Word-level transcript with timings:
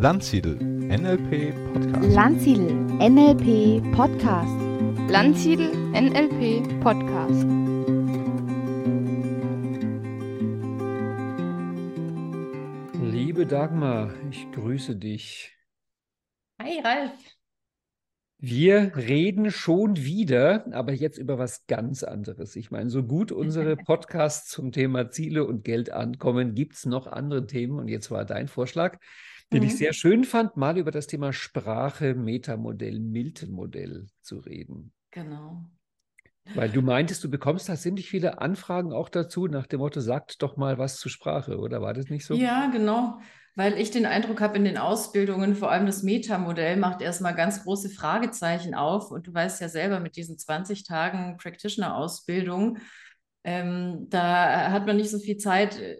Landsiedel 0.00 0.56
NLP 0.56 1.52
Podcast. 1.74 2.14
Landsiedel 2.14 2.74
NLP 2.98 3.92
Podcast. 3.94 4.56
Landsiedel 5.10 5.70
NLP 5.92 6.80
Podcast. 6.80 7.44
Liebe 13.02 13.46
Dagmar, 13.46 14.14
ich 14.30 14.50
grüße 14.52 14.96
dich. 14.96 15.54
Hi 16.58 16.80
Ralf. 16.80 17.39
Wir 18.42 18.96
reden 18.96 19.50
schon 19.50 19.98
wieder, 19.98 20.64
aber 20.72 20.94
jetzt 20.94 21.18
über 21.18 21.38
was 21.38 21.66
ganz 21.66 22.02
anderes. 22.02 22.56
Ich 22.56 22.70
meine, 22.70 22.88
so 22.88 23.02
gut 23.02 23.32
unsere 23.32 23.76
Podcasts 23.76 24.48
zum 24.48 24.72
Thema 24.72 25.10
Ziele 25.10 25.44
und 25.44 25.62
Geld 25.62 25.90
ankommen, 25.90 26.54
gibt 26.54 26.74
es 26.74 26.86
noch 26.86 27.06
andere 27.06 27.46
Themen. 27.46 27.78
Und 27.78 27.88
jetzt 27.88 28.10
war 28.10 28.24
dein 28.24 28.48
Vorschlag, 28.48 28.98
den 29.52 29.60
mhm. 29.60 29.66
ich 29.66 29.76
sehr 29.76 29.92
schön 29.92 30.24
fand, 30.24 30.56
mal 30.56 30.78
über 30.78 30.90
das 30.90 31.06
Thema 31.06 31.34
Sprache, 31.34 32.14
Metamodell, 32.14 32.98
Milton-Modell 32.98 34.06
zu 34.22 34.38
reden. 34.38 34.92
Genau. 35.10 35.66
Weil 36.54 36.70
du 36.70 36.80
meintest, 36.80 37.22
du 37.22 37.30
bekommst 37.30 37.68
da 37.68 37.76
ziemlich 37.76 38.08
viele 38.08 38.40
Anfragen 38.40 38.94
auch 38.94 39.10
dazu, 39.10 39.48
nach 39.48 39.66
dem 39.66 39.80
Motto, 39.80 40.00
sagt 40.00 40.42
doch 40.42 40.56
mal 40.56 40.78
was 40.78 40.96
zur 40.96 41.10
Sprache, 41.10 41.58
oder 41.58 41.82
war 41.82 41.92
das 41.92 42.08
nicht 42.08 42.24
so? 42.24 42.34
Ja, 42.34 42.70
genau. 42.70 43.20
Weil 43.56 43.78
ich 43.78 43.90
den 43.90 44.06
Eindruck 44.06 44.40
habe, 44.40 44.56
in 44.56 44.64
den 44.64 44.78
Ausbildungen, 44.78 45.56
vor 45.56 45.70
allem 45.70 45.86
das 45.86 46.02
Metamodell, 46.02 46.76
macht 46.76 47.02
erstmal 47.02 47.34
ganz 47.34 47.64
große 47.64 47.90
Fragezeichen 47.90 48.74
auf. 48.74 49.10
Und 49.10 49.26
du 49.26 49.34
weißt 49.34 49.60
ja 49.60 49.68
selber 49.68 50.00
mit 50.00 50.16
diesen 50.16 50.38
20 50.38 50.84
Tagen 50.84 51.36
Practitioner-Ausbildung, 51.36 52.78
ähm, 53.44 54.06
da 54.10 54.70
hat 54.70 54.86
man 54.86 54.96
nicht 54.96 55.10
so 55.10 55.18
viel 55.18 55.36
Zeit, 55.38 55.78
äh, 55.80 55.96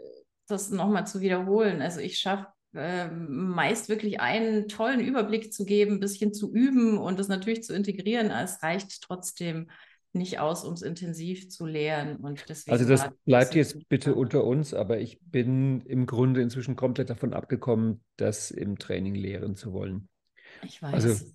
das 0.46 0.70
nochmal 0.70 1.06
zu 1.06 1.20
wiederholen. 1.20 1.80
Also 1.80 2.00
ich 2.00 2.18
schaffe 2.18 2.46
ähm, 2.74 3.50
meist 3.50 3.88
wirklich 3.88 4.20
einen 4.20 4.68
tollen 4.68 5.00
Überblick 5.00 5.52
zu 5.52 5.64
geben, 5.64 5.94
ein 5.94 6.00
bisschen 6.00 6.32
zu 6.32 6.52
üben 6.52 6.98
und 6.98 7.18
das 7.18 7.28
natürlich 7.28 7.62
zu 7.62 7.74
integrieren. 7.74 8.30
Es 8.30 8.62
reicht 8.62 9.02
trotzdem 9.02 9.70
nicht 10.12 10.40
aus, 10.40 10.64
um 10.64 10.74
es 10.74 10.82
intensiv 10.82 11.50
zu 11.50 11.66
lernen. 11.66 12.16
Und 12.16 12.44
deswegen 12.48 12.72
also 12.72 12.88
das 12.88 13.08
bleibt 13.24 13.54
jetzt 13.54 13.88
bitte 13.88 14.14
unter 14.14 14.44
uns, 14.44 14.74
aber 14.74 14.98
ich 14.98 15.20
bin 15.22 15.80
im 15.82 16.06
Grunde 16.06 16.42
inzwischen 16.42 16.76
komplett 16.76 17.10
davon 17.10 17.32
abgekommen, 17.32 18.00
das 18.16 18.50
im 18.50 18.78
Training 18.78 19.14
lehren 19.14 19.54
zu 19.54 19.72
wollen. 19.72 20.08
Ich 20.62 20.82
weiß. 20.82 20.92
Also 20.92 21.26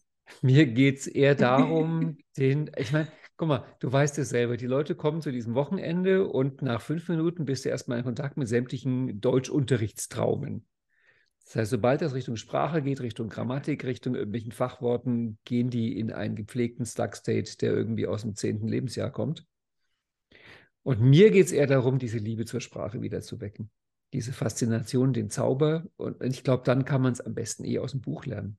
mir 0.42 0.66
geht 0.66 1.00
es 1.00 1.08
eher 1.08 1.36
darum, 1.36 2.18
den, 2.38 2.72
ich 2.78 2.92
meine, 2.92 3.08
guck 3.38 3.48
mal, 3.48 3.66
du 3.80 3.92
weißt 3.92 4.18
es 4.18 4.30
selber, 4.30 4.58
die 4.58 4.68
Leute 4.68 4.96
kommen 4.96 5.22
zu 5.22 5.32
diesem 5.32 5.56
Wochenende 5.56 6.28
und 6.28 6.62
nach 6.62 6.82
fünf 6.82 7.08
Minuten 7.08 7.46
bist 7.46 7.66
du 7.66 7.70
erstmal 7.70 8.00
in 8.00 8.04
Kontakt 8.04 8.38
mit 8.38 8.48
sämtlichen 8.48 9.22
Deutschunterrichtstraumen. 9.22 10.66
Das 11.46 11.56
heißt, 11.56 11.72
sobald 11.72 12.02
das 12.02 12.16
Richtung 12.16 12.38
Sprache 12.38 12.82
geht, 12.82 13.02
Richtung 13.02 13.30
Grammatik, 13.30 13.86
Richtung 13.86 14.16
irgendwelchen 14.16 14.52
Fachworten, 14.52 15.38
gehen 15.46 15.70
die 15.70 16.00
in 16.00 16.12
einen 16.12 16.36
gepflegten 16.36 16.86
Stuck-State, 16.86 17.58
der 17.58 17.72
irgendwie 17.72 18.08
aus 18.08 18.24
dem 18.24 18.36
zehnten 18.36 18.68
Lebensjahr 18.68 19.12
kommt. 19.12 19.46
Und 20.82 21.02
mir 21.02 21.32
geht 21.32 21.46
es 21.46 21.52
eher 21.52 21.68
darum, 21.68 22.00
diese 22.00 22.18
Liebe 22.18 22.46
zur 22.46 22.62
Sprache 22.62 23.02
wieder 23.02 23.22
zu 23.22 23.42
wecken. 23.42 23.72
Diese 24.14 24.34
Faszination, 24.34 25.14
den 25.14 25.30
Zauber. 25.30 25.86
Und 25.98 26.22
ich 26.24 26.44
glaube, 26.44 26.64
dann 26.64 26.84
kann 26.84 27.02
man 27.02 27.14
es 27.14 27.22
am 27.22 27.36
besten 27.36 27.64
eh 27.64 27.80
aus 27.80 27.92
dem 27.92 28.02
Buch 28.02 28.26
lernen. 28.26 28.58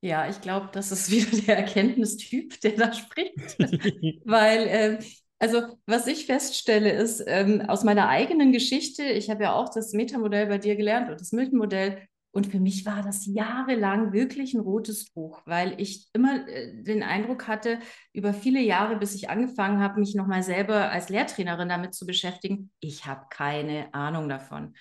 Ja, 0.00 0.28
ich 0.28 0.40
glaube, 0.40 0.70
das 0.72 0.92
ist 0.92 1.10
wieder 1.12 1.40
der 1.46 1.58
Erkenntnistyp, 1.58 2.60
der 2.60 2.72
da 2.72 2.92
spricht. 2.92 3.58
Weil 4.24 4.66
äh, 4.66 4.98
also, 5.44 5.76
was 5.84 6.06
ich 6.06 6.24
feststelle, 6.24 6.90
ist 6.90 7.22
ähm, 7.26 7.60
aus 7.68 7.84
meiner 7.84 8.08
eigenen 8.08 8.50
Geschichte, 8.50 9.02
ich 9.02 9.28
habe 9.28 9.42
ja 9.42 9.52
auch 9.52 9.68
das 9.68 9.92
Metamodell 9.92 10.46
bei 10.46 10.56
dir 10.56 10.74
gelernt 10.74 11.10
und 11.10 11.20
das 11.20 11.32
Milton-Modell. 11.32 12.00
Und 12.32 12.46
für 12.46 12.58
mich 12.58 12.86
war 12.86 13.02
das 13.02 13.26
jahrelang 13.26 14.14
wirklich 14.14 14.54
ein 14.54 14.60
rotes 14.60 15.12
Tuch, 15.12 15.42
weil 15.44 15.78
ich 15.78 16.08
immer 16.14 16.48
äh, 16.48 16.82
den 16.82 17.02
Eindruck 17.02 17.46
hatte, 17.46 17.78
über 18.14 18.32
viele 18.32 18.60
Jahre, 18.60 18.96
bis 18.96 19.14
ich 19.14 19.28
angefangen 19.28 19.82
habe, 19.82 20.00
mich 20.00 20.14
nochmal 20.14 20.42
selber 20.42 20.90
als 20.90 21.10
Lehrtrainerin 21.10 21.68
damit 21.68 21.92
zu 21.92 22.06
beschäftigen, 22.06 22.70
ich 22.80 23.04
habe 23.04 23.26
keine 23.28 23.92
Ahnung 23.92 24.30
davon. 24.30 24.72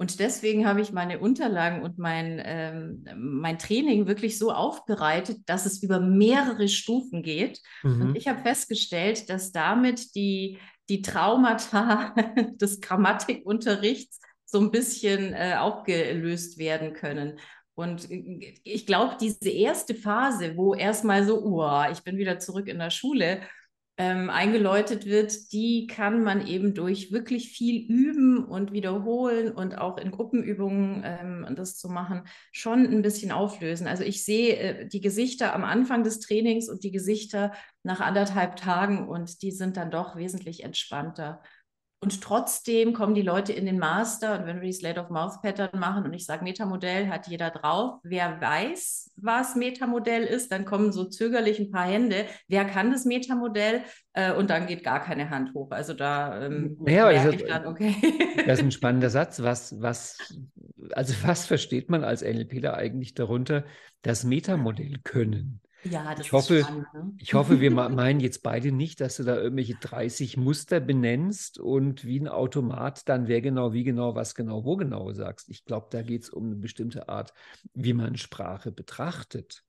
Und 0.00 0.18
deswegen 0.18 0.66
habe 0.66 0.80
ich 0.80 0.92
meine 0.92 1.18
Unterlagen 1.18 1.82
und 1.82 1.98
mein, 1.98 2.40
ähm, 2.42 3.04
mein 3.18 3.58
Training 3.58 4.06
wirklich 4.06 4.38
so 4.38 4.50
aufbereitet, 4.50 5.40
dass 5.44 5.66
es 5.66 5.82
über 5.82 6.00
mehrere 6.00 6.68
Stufen 6.68 7.22
geht. 7.22 7.60
Mhm. 7.82 8.00
Und 8.00 8.16
ich 8.16 8.26
habe 8.26 8.40
festgestellt, 8.40 9.28
dass 9.28 9.52
damit 9.52 10.14
die, 10.14 10.56
die 10.88 11.02
Traumata 11.02 12.14
des 12.54 12.80
Grammatikunterrichts 12.80 14.20
so 14.46 14.60
ein 14.60 14.70
bisschen 14.70 15.34
äh, 15.34 15.56
aufgelöst 15.58 16.56
werden 16.56 16.94
können. 16.94 17.38
Und 17.74 18.08
ich 18.64 18.86
glaube, 18.86 19.18
diese 19.20 19.50
erste 19.50 19.94
Phase, 19.94 20.56
wo 20.56 20.74
erstmal 20.74 21.26
so, 21.26 21.44
oh, 21.44 21.84
ich 21.92 22.02
bin 22.04 22.16
wieder 22.16 22.38
zurück 22.38 22.68
in 22.68 22.78
der 22.78 22.90
Schule 22.90 23.42
ähm, 24.00 24.30
eingeläutet 24.30 25.04
wird, 25.04 25.52
die 25.52 25.86
kann 25.86 26.24
man 26.24 26.46
eben 26.46 26.72
durch 26.72 27.12
wirklich 27.12 27.50
viel 27.50 27.84
Üben 27.86 28.46
und 28.46 28.72
Wiederholen 28.72 29.52
und 29.52 29.76
auch 29.76 29.98
in 29.98 30.10
Gruppenübungen 30.10 31.02
ähm, 31.04 31.54
das 31.54 31.76
zu 31.76 31.90
machen, 31.90 32.22
schon 32.50 32.86
ein 32.86 33.02
bisschen 33.02 33.30
auflösen. 33.30 33.86
Also 33.86 34.02
ich 34.02 34.24
sehe 34.24 34.56
äh, 34.56 34.88
die 34.88 35.02
Gesichter 35.02 35.54
am 35.54 35.64
Anfang 35.64 36.02
des 36.02 36.18
Trainings 36.18 36.70
und 36.70 36.82
die 36.82 36.92
Gesichter 36.92 37.52
nach 37.82 38.00
anderthalb 38.00 38.56
Tagen 38.56 39.06
und 39.06 39.42
die 39.42 39.50
sind 39.50 39.76
dann 39.76 39.90
doch 39.90 40.16
wesentlich 40.16 40.64
entspannter. 40.64 41.42
Und 42.02 42.22
trotzdem 42.22 42.94
kommen 42.94 43.14
die 43.14 43.20
Leute 43.20 43.52
in 43.52 43.66
den 43.66 43.78
Master 43.78 44.38
und 44.38 44.46
wenn 44.46 44.56
wir 44.62 44.66
die 44.66 44.72
Slate 44.72 45.00
of 45.00 45.10
Mouth 45.10 45.42
Pattern 45.42 45.78
machen 45.78 46.04
und 46.04 46.14
ich 46.14 46.24
sage, 46.24 46.42
Metamodell 46.42 47.08
hat 47.08 47.28
jeder 47.28 47.50
drauf. 47.50 48.00
Wer 48.02 48.40
weiß, 48.40 49.12
was 49.16 49.54
Metamodell 49.54 50.24
ist, 50.24 50.50
dann 50.50 50.64
kommen 50.64 50.92
so 50.92 51.04
zögerlich 51.04 51.58
ein 51.58 51.70
paar 51.70 51.84
Hände. 51.84 52.24
Wer 52.48 52.64
kann 52.64 52.90
das 52.90 53.04
Metamodell? 53.04 53.82
Äh, 54.14 54.32
und 54.32 54.48
dann 54.48 54.66
geht 54.66 54.82
gar 54.82 55.00
keine 55.00 55.28
Hand 55.28 55.52
hoch. 55.52 55.70
Also 55.72 55.92
da 55.92 56.46
ähm, 56.46 56.78
ja, 56.86 57.04
merke 57.10 57.36
ich 57.36 57.44
dann, 57.44 57.66
okay. 57.66 57.94
Das 58.46 58.60
ist 58.60 58.64
ein 58.64 58.72
spannender 58.72 59.10
Satz. 59.10 59.42
Was, 59.42 59.78
was, 59.82 60.16
also 60.92 61.14
was 61.22 61.44
versteht 61.44 61.90
man 61.90 62.02
als 62.02 62.22
NLPler 62.22 62.78
eigentlich 62.78 63.12
darunter, 63.12 63.64
das 64.00 64.24
Metamodell 64.24 65.00
können? 65.04 65.60
Ja, 65.84 66.14
das 66.14 66.26
ich 66.26 66.32
hoffe, 66.32 66.56
ist 66.56 66.66
spannend. 66.66 66.94
Ne? 66.94 67.12
Ich 67.18 67.34
hoffe, 67.34 67.60
wir 67.60 67.70
meinen 67.70 68.20
jetzt 68.20 68.42
beide 68.42 68.72
nicht, 68.72 69.00
dass 69.00 69.16
du 69.16 69.24
da 69.24 69.36
irgendwelche 69.36 69.76
30 69.76 70.36
Muster 70.36 70.80
benennst 70.80 71.58
und 71.58 72.04
wie 72.04 72.20
ein 72.20 72.28
Automat 72.28 73.08
dann 73.08 73.28
wer 73.28 73.40
genau, 73.40 73.72
wie 73.72 73.84
genau, 73.84 74.14
was 74.14 74.34
genau, 74.34 74.64
wo 74.64 74.76
genau 74.76 75.12
sagst. 75.12 75.48
Ich 75.48 75.64
glaube, 75.64 75.88
da 75.90 76.02
geht 76.02 76.22
es 76.22 76.30
um 76.30 76.46
eine 76.46 76.56
bestimmte 76.56 77.08
Art, 77.08 77.32
wie 77.72 77.92
man 77.92 78.16
Sprache 78.16 78.72
betrachtet. 78.72 79.62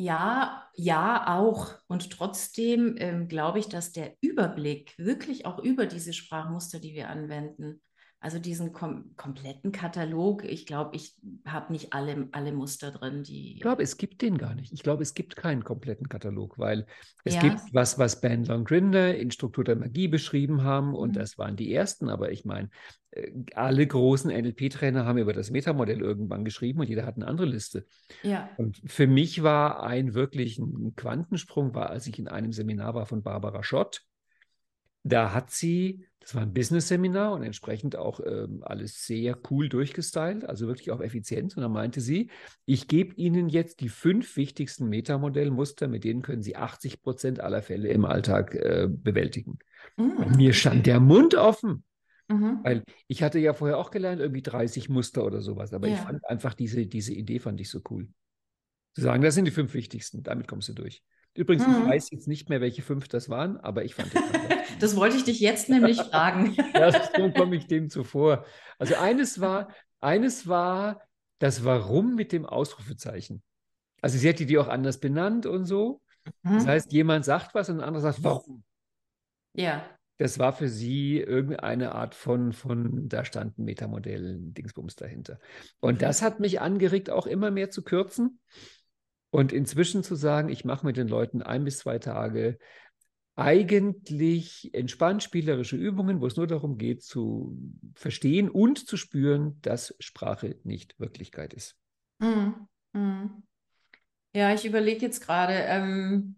Ja, 0.00 0.70
ja, 0.76 1.36
auch. 1.38 1.74
Und 1.88 2.10
trotzdem 2.10 2.94
ähm, 2.98 3.26
glaube 3.26 3.58
ich, 3.58 3.68
dass 3.68 3.90
der 3.90 4.14
Überblick 4.20 4.96
wirklich 4.96 5.44
auch 5.44 5.58
über 5.58 5.86
diese 5.86 6.12
Sprachmuster, 6.12 6.78
die 6.78 6.94
wir 6.94 7.08
anwenden, 7.08 7.80
also 8.20 8.40
diesen 8.40 8.72
kom 8.72 9.14
kompletten 9.16 9.70
Katalog, 9.70 10.44
ich 10.44 10.66
glaube, 10.66 10.96
ich 10.96 11.14
habe 11.46 11.72
nicht 11.72 11.92
alle, 11.92 12.28
alle 12.32 12.52
Muster 12.52 12.90
drin, 12.90 13.22
die. 13.22 13.54
Ich 13.54 13.60
glaube, 13.60 13.82
es 13.82 13.96
gibt 13.96 14.22
den 14.22 14.38
gar 14.38 14.56
nicht. 14.56 14.72
Ich 14.72 14.82
glaube, 14.82 15.02
es 15.04 15.14
gibt 15.14 15.36
keinen 15.36 15.62
kompletten 15.62 16.08
Katalog, 16.08 16.58
weil 16.58 16.86
es 17.22 17.36
ja. 17.36 17.42
gibt 17.42 17.60
was, 17.72 17.96
was 17.98 18.20
Ben 18.20 18.44
Grinder 18.64 19.16
in 19.16 19.30
Struktur 19.30 19.62
der 19.62 19.76
Magie 19.76 20.08
beschrieben 20.08 20.64
haben 20.64 20.94
und 20.94 21.10
mhm. 21.10 21.14
das 21.14 21.38
waren 21.38 21.54
die 21.54 21.72
ersten, 21.72 22.08
aber 22.08 22.32
ich 22.32 22.44
meine, 22.44 22.70
äh, 23.12 23.30
alle 23.54 23.86
großen 23.86 24.32
NLP-Trainer 24.32 25.04
haben 25.04 25.18
über 25.18 25.32
das 25.32 25.52
Metamodell 25.52 26.00
irgendwann 26.00 26.44
geschrieben 26.44 26.80
und 26.80 26.88
jeder 26.88 27.06
hat 27.06 27.14
eine 27.16 27.28
andere 27.28 27.46
Liste. 27.46 27.86
Ja. 28.24 28.50
Und 28.56 28.80
für 28.84 29.06
mich 29.06 29.44
war 29.44 29.84
ein 29.84 30.14
wirklich 30.14 30.58
ein 30.58 30.94
Quantensprung, 30.96 31.72
war, 31.72 31.90
als 31.90 32.08
ich 32.08 32.18
in 32.18 32.26
einem 32.26 32.52
Seminar 32.52 32.94
war 32.94 33.06
von 33.06 33.22
Barbara 33.22 33.62
Schott. 33.62 34.02
Da 35.08 35.32
hat 35.32 35.50
sie 35.50 36.04
das 36.28 36.34
war 36.34 36.42
ein 36.42 36.52
Business-Seminar 36.52 37.32
und 37.32 37.42
entsprechend 37.42 37.96
auch 37.96 38.20
ähm, 38.20 38.62
alles 38.62 39.06
sehr 39.06 39.38
cool 39.50 39.70
durchgestylt, 39.70 40.44
also 40.44 40.66
wirklich 40.66 40.90
auch 40.90 41.00
effizient. 41.00 41.56
Und 41.56 41.62
dann 41.62 41.72
meinte 41.72 42.02
sie, 42.02 42.28
ich 42.66 42.86
gebe 42.86 43.14
Ihnen 43.14 43.48
jetzt 43.48 43.80
die 43.80 43.88
fünf 43.88 44.36
wichtigsten 44.36 44.90
Metamodellmuster, 44.90 45.88
mit 45.88 46.04
denen 46.04 46.20
können 46.20 46.42
Sie 46.42 46.54
80 46.54 47.00
Prozent 47.00 47.40
aller 47.40 47.62
Fälle 47.62 47.88
im 47.88 48.04
Alltag 48.04 48.54
äh, 48.54 48.88
bewältigen. 48.90 49.58
Mhm. 49.96 50.36
Mir 50.36 50.52
stand 50.52 50.86
der 50.86 51.00
Mund 51.00 51.34
offen. 51.34 51.82
Mhm. 52.28 52.58
Weil 52.62 52.82
ich 53.06 53.22
hatte 53.22 53.38
ja 53.38 53.54
vorher 53.54 53.78
auch 53.78 53.90
gelernt, 53.90 54.20
irgendwie 54.20 54.42
30 54.42 54.90
Muster 54.90 55.24
oder 55.24 55.40
sowas, 55.40 55.72
aber 55.72 55.88
ja. 55.88 55.94
ich 55.94 56.00
fand 56.00 56.28
einfach 56.28 56.52
diese, 56.52 56.86
diese 56.86 57.14
Idee 57.14 57.38
fand 57.38 57.58
ich 57.58 57.70
so 57.70 57.80
cool. 57.88 58.06
Zu 58.92 59.00
sagen, 59.00 59.22
das 59.22 59.34
sind 59.34 59.46
die 59.46 59.50
fünf 59.50 59.72
wichtigsten, 59.72 60.22
damit 60.24 60.46
kommst 60.46 60.68
du 60.68 60.74
durch. 60.74 61.02
Übrigens, 61.38 61.68
mhm. 61.68 61.82
ich 61.84 61.88
weiß 61.88 62.10
jetzt 62.10 62.26
nicht 62.26 62.48
mehr, 62.48 62.60
welche 62.60 62.82
fünf 62.82 63.06
das 63.06 63.28
waren, 63.28 63.58
aber 63.58 63.84
ich 63.84 63.94
fand 63.94 64.12
das. 64.12 64.24
das 64.80 64.96
wollte 64.96 65.16
ich 65.16 65.22
dich 65.22 65.38
jetzt 65.38 65.68
nämlich 65.68 65.96
fragen. 66.02 66.56
ja, 66.74 66.90
so 66.90 67.30
komme 67.30 67.54
ich 67.54 67.68
dem 67.68 67.90
zuvor. 67.90 68.44
Also 68.76 68.96
eines 68.96 69.40
war, 69.40 69.72
eines 70.00 70.48
war 70.48 71.00
das 71.38 71.62
Warum 71.62 72.16
mit 72.16 72.32
dem 72.32 72.44
Ausrufezeichen. 72.44 73.40
Also 74.02 74.18
sie 74.18 74.26
hätte 74.26 74.46
die 74.46 74.58
auch 74.58 74.66
anders 74.66 74.98
benannt 74.98 75.46
und 75.46 75.64
so. 75.64 76.00
Mhm. 76.42 76.54
Das 76.54 76.66
heißt, 76.66 76.92
jemand 76.92 77.24
sagt 77.24 77.54
was 77.54 77.68
und 77.68 77.76
ein 77.76 77.84
anderer 77.84 78.02
sagt, 78.02 78.24
warum? 78.24 78.64
Ja. 79.54 79.88
das 80.18 80.40
war 80.40 80.52
für 80.52 80.68
sie 80.68 81.18
irgendeine 81.18 81.94
Art 81.94 82.16
von, 82.16 82.52
von 82.52 83.08
da 83.08 83.24
stand 83.24 83.58
ein 83.58 83.64
Metamodell, 83.64 84.34
ein 84.34 84.54
Dingsbums 84.54 84.96
dahinter. 84.96 85.38
Und 85.78 86.02
das 86.02 86.20
hat 86.20 86.40
mich 86.40 86.60
angeregt, 86.60 87.10
auch 87.10 87.28
immer 87.28 87.52
mehr 87.52 87.70
zu 87.70 87.82
kürzen 87.84 88.40
und 89.30 89.52
inzwischen 89.52 90.02
zu 90.02 90.14
sagen, 90.14 90.48
ich 90.48 90.64
mache 90.64 90.86
mit 90.86 90.96
den 90.96 91.08
Leuten 91.08 91.42
ein 91.42 91.64
bis 91.64 91.78
zwei 91.78 91.98
Tage 91.98 92.58
eigentlich 93.36 94.74
entspannt 94.74 95.22
spielerische 95.22 95.76
Übungen, 95.76 96.20
wo 96.20 96.26
es 96.26 96.36
nur 96.36 96.48
darum 96.48 96.76
geht, 96.76 97.04
zu 97.04 97.56
verstehen 97.94 98.50
und 98.50 98.78
zu 98.78 98.96
spüren, 98.96 99.60
dass 99.62 99.94
Sprache 100.00 100.56
nicht 100.64 100.98
Wirklichkeit 100.98 101.54
ist. 101.54 101.76
Mhm. 102.18 102.66
Mhm. 102.92 103.42
Ja, 104.34 104.52
ich 104.52 104.64
überlege 104.64 105.02
jetzt 105.02 105.20
gerade, 105.20 105.52
ähm, 105.54 106.36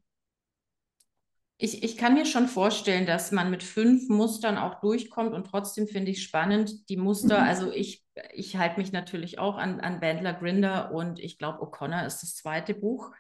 ich, 1.63 1.83
ich 1.83 1.99
kann 1.99 2.15
mir 2.15 2.25
schon 2.25 2.49
vorstellen, 2.49 3.05
dass 3.05 3.33
man 3.33 3.51
mit 3.51 3.63
fünf 3.63 4.09
Mustern 4.09 4.57
auch 4.57 4.81
durchkommt 4.81 5.35
und 5.35 5.47
trotzdem 5.47 5.87
finde 5.87 6.11
ich 6.11 6.23
spannend, 6.23 6.89
die 6.89 6.97
Muster, 6.97 7.43
also 7.43 7.71
ich, 7.71 8.03
ich 8.33 8.57
halte 8.57 8.81
mich 8.81 8.93
natürlich 8.93 9.39
auch 9.39 9.59
an, 9.59 9.79
an 9.79 10.01
Bandler 10.01 10.33
Grinder 10.33 10.91
und 10.93 11.21
ich 11.21 11.37
glaube, 11.37 11.59
O'Connor 11.59 12.07
ist 12.07 12.23
das 12.23 12.35
zweite 12.35 12.73
Buch, 12.73 13.13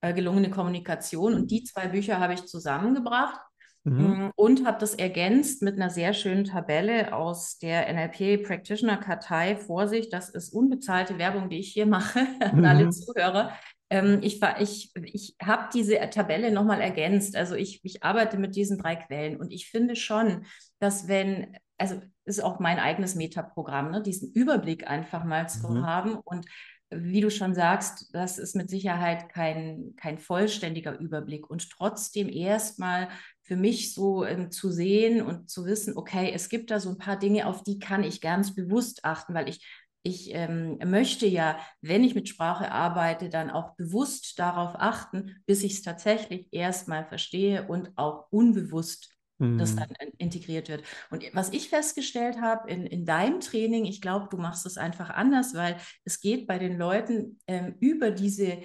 äh, 0.00 0.14
Gelungene 0.14 0.48
Kommunikation 0.48 1.34
und 1.34 1.50
die 1.50 1.64
zwei 1.64 1.88
Bücher 1.88 2.18
habe 2.18 2.32
ich 2.32 2.46
zusammengebracht. 2.46 3.40
Mhm. 3.84 4.26
Mm, 4.26 4.30
und 4.36 4.64
habe 4.64 4.78
das 4.78 4.94
ergänzt 4.94 5.60
mit 5.60 5.74
einer 5.74 5.90
sehr 5.90 6.14
schönen 6.14 6.44
Tabelle 6.44 7.12
aus 7.12 7.58
der 7.58 7.92
NLP 7.92 8.44
Practitioner 8.46 8.96
Kartei. 8.96 9.56
Vorsicht, 9.56 10.12
das 10.12 10.28
ist 10.30 10.54
unbezahlte 10.54 11.18
Werbung, 11.18 11.50
die 11.50 11.58
ich 11.58 11.72
hier 11.72 11.86
mache 11.86 12.20
an 12.40 12.58
mhm. 12.58 12.64
alle 12.64 12.90
Zuhörer. 12.90 13.52
Ähm, 13.92 14.20
ich 14.22 14.40
ich, 14.58 14.90
ich 14.96 15.36
habe 15.42 15.68
diese 15.74 15.98
Tabelle 16.08 16.50
nochmal 16.50 16.80
ergänzt. 16.80 17.36
Also 17.36 17.54
ich, 17.54 17.84
ich 17.84 18.02
arbeite 18.02 18.38
mit 18.38 18.56
diesen 18.56 18.78
drei 18.78 18.96
Quellen 18.96 19.36
und 19.36 19.52
ich 19.52 19.68
finde 19.68 19.96
schon, 19.96 20.46
dass 20.78 21.08
wenn, 21.08 21.54
also 21.76 22.00
ist 22.24 22.42
auch 22.42 22.58
mein 22.58 22.78
eigenes 22.78 23.16
Metaprogramm, 23.16 23.90
ne, 23.90 24.02
diesen 24.02 24.32
Überblick 24.32 24.88
einfach 24.88 25.24
mal 25.24 25.46
zu 25.46 25.68
mhm. 25.68 25.86
haben 25.86 26.14
und 26.14 26.46
wie 26.94 27.20
du 27.20 27.30
schon 27.30 27.54
sagst, 27.54 28.14
das 28.14 28.38
ist 28.38 28.56
mit 28.56 28.70
Sicherheit 28.70 29.28
kein, 29.28 29.94
kein 29.96 30.18
vollständiger 30.18 30.98
Überblick 30.98 31.48
und 31.48 31.70
trotzdem 31.70 32.28
erstmal 32.30 33.08
für 33.42 33.56
mich 33.56 33.92
so 33.92 34.24
ähm, 34.24 34.50
zu 34.50 34.70
sehen 34.70 35.20
und 35.20 35.50
zu 35.50 35.66
wissen, 35.66 35.96
okay, 35.96 36.32
es 36.34 36.48
gibt 36.48 36.70
da 36.70 36.80
so 36.80 36.90
ein 36.90 36.98
paar 36.98 37.18
Dinge, 37.18 37.46
auf 37.46 37.62
die 37.62 37.78
kann 37.78 38.04
ich 38.04 38.20
ganz 38.20 38.54
bewusst 38.54 39.04
achten, 39.04 39.34
weil 39.34 39.48
ich 39.48 39.66
ich 40.02 40.34
ähm, 40.34 40.78
möchte 40.84 41.26
ja, 41.26 41.58
wenn 41.80 42.02
ich 42.02 42.14
mit 42.14 42.28
Sprache 42.28 42.72
arbeite, 42.72 43.28
dann 43.28 43.50
auch 43.50 43.76
bewusst 43.76 44.38
darauf 44.38 44.74
achten, 44.76 45.36
bis 45.46 45.62
ich 45.62 45.74
es 45.74 45.82
tatsächlich 45.82 46.48
erstmal 46.50 47.06
verstehe 47.06 47.66
und 47.68 47.92
auch 47.96 48.26
unbewusst 48.30 49.12
mhm. 49.42 49.58
das 49.58 49.76
dann 49.76 49.90
integriert 50.18 50.68
wird. 50.68 50.84
Und 51.10 51.24
was 51.34 51.52
ich 51.52 51.68
festgestellt 51.68 52.40
habe 52.40 52.70
in, 52.70 52.86
in 52.86 53.04
deinem 53.04 53.40
Training, 53.40 53.84
ich 53.84 54.00
glaube, 54.00 54.28
du 54.30 54.38
machst 54.38 54.64
es 54.66 54.78
einfach 54.78 55.10
anders, 55.10 55.54
weil 55.54 55.76
es 56.04 56.20
geht 56.20 56.46
bei 56.46 56.58
den 56.58 56.78
Leuten 56.78 57.38
ähm, 57.46 57.74
über 57.80 58.10
diese 58.10 58.58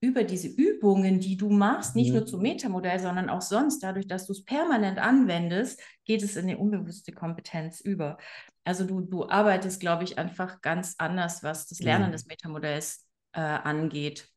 über 0.00 0.22
diese 0.22 0.48
Übungen, 0.48 1.18
die 1.18 1.38
du 1.38 1.48
machst, 1.48 1.96
nicht 1.96 2.08
mhm. 2.08 2.16
nur 2.16 2.26
zum 2.26 2.42
Metamodell, 2.42 2.98
sondern 2.98 3.30
auch 3.30 3.40
sonst, 3.40 3.82
dadurch, 3.82 4.06
dass 4.06 4.26
du 4.26 4.32
es 4.32 4.44
permanent 4.44 4.98
anwendest, 4.98 5.80
geht 6.04 6.22
es 6.22 6.36
in 6.36 6.42
eine 6.42 6.58
unbewusste 6.58 7.12
Kompetenz 7.12 7.80
über. 7.80 8.18
Also 8.64 8.84
du, 8.84 9.00
du 9.00 9.28
arbeitest, 9.28 9.80
glaube 9.80 10.04
ich, 10.04 10.18
einfach 10.18 10.60
ganz 10.60 10.94
anders, 10.98 11.42
was 11.42 11.66
das 11.66 11.80
Lernen 11.80 12.08
mhm. 12.08 12.12
des 12.12 12.26
Metamodells 12.26 13.06
äh, 13.32 13.40
angeht. 13.40 14.28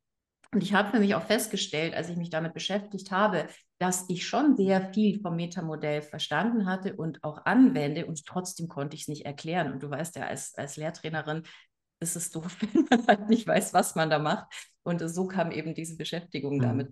Und 0.54 0.64
ich 0.64 0.74
habe 0.74 0.92
für 0.92 1.00
mich 1.00 1.16
auch 1.16 1.24
festgestellt, 1.24 1.94
als 1.94 2.10
ich 2.10 2.18
mich 2.18 2.30
damit 2.30 2.54
beschäftigt 2.54 3.12
habe, 3.12 3.48
dass 3.80 4.06
ich 4.10 4.26
schon 4.26 4.56
sehr 4.56 4.94
viel 4.94 5.22
vom 5.22 5.36
Metamodell 5.36 6.02
verstanden 6.02 6.66
hatte 6.66 6.96
und 6.96 7.24
auch 7.24 7.46
anwende 7.46 8.06
und 8.06 8.26
trotzdem 8.26 8.68
konnte 8.68 8.96
ich 8.96 9.04
es 9.04 9.08
nicht 9.08 9.26
erklären. 9.26 9.72
Und 9.72 9.84
du 9.84 9.90
weißt 9.90 10.16
ja, 10.16 10.28
als, 10.28 10.56
als 10.56 10.78
Lehrtrainerin 10.78 11.44
ist 12.00 12.16
es 12.16 12.32
doof, 12.32 12.58
wenn 12.74 12.88
man 12.90 13.08
halt 13.08 13.30
nicht 13.30 13.46
weiß, 13.46 13.74
was 13.74 13.96
man 13.96 14.10
da 14.10 14.20
macht. 14.20 14.48
Und 14.84 15.00
so 15.08 15.28
kam 15.28 15.52
eben 15.52 15.74
diese 15.74 15.98
Beschäftigung 15.98 16.58
mhm. 16.58 16.90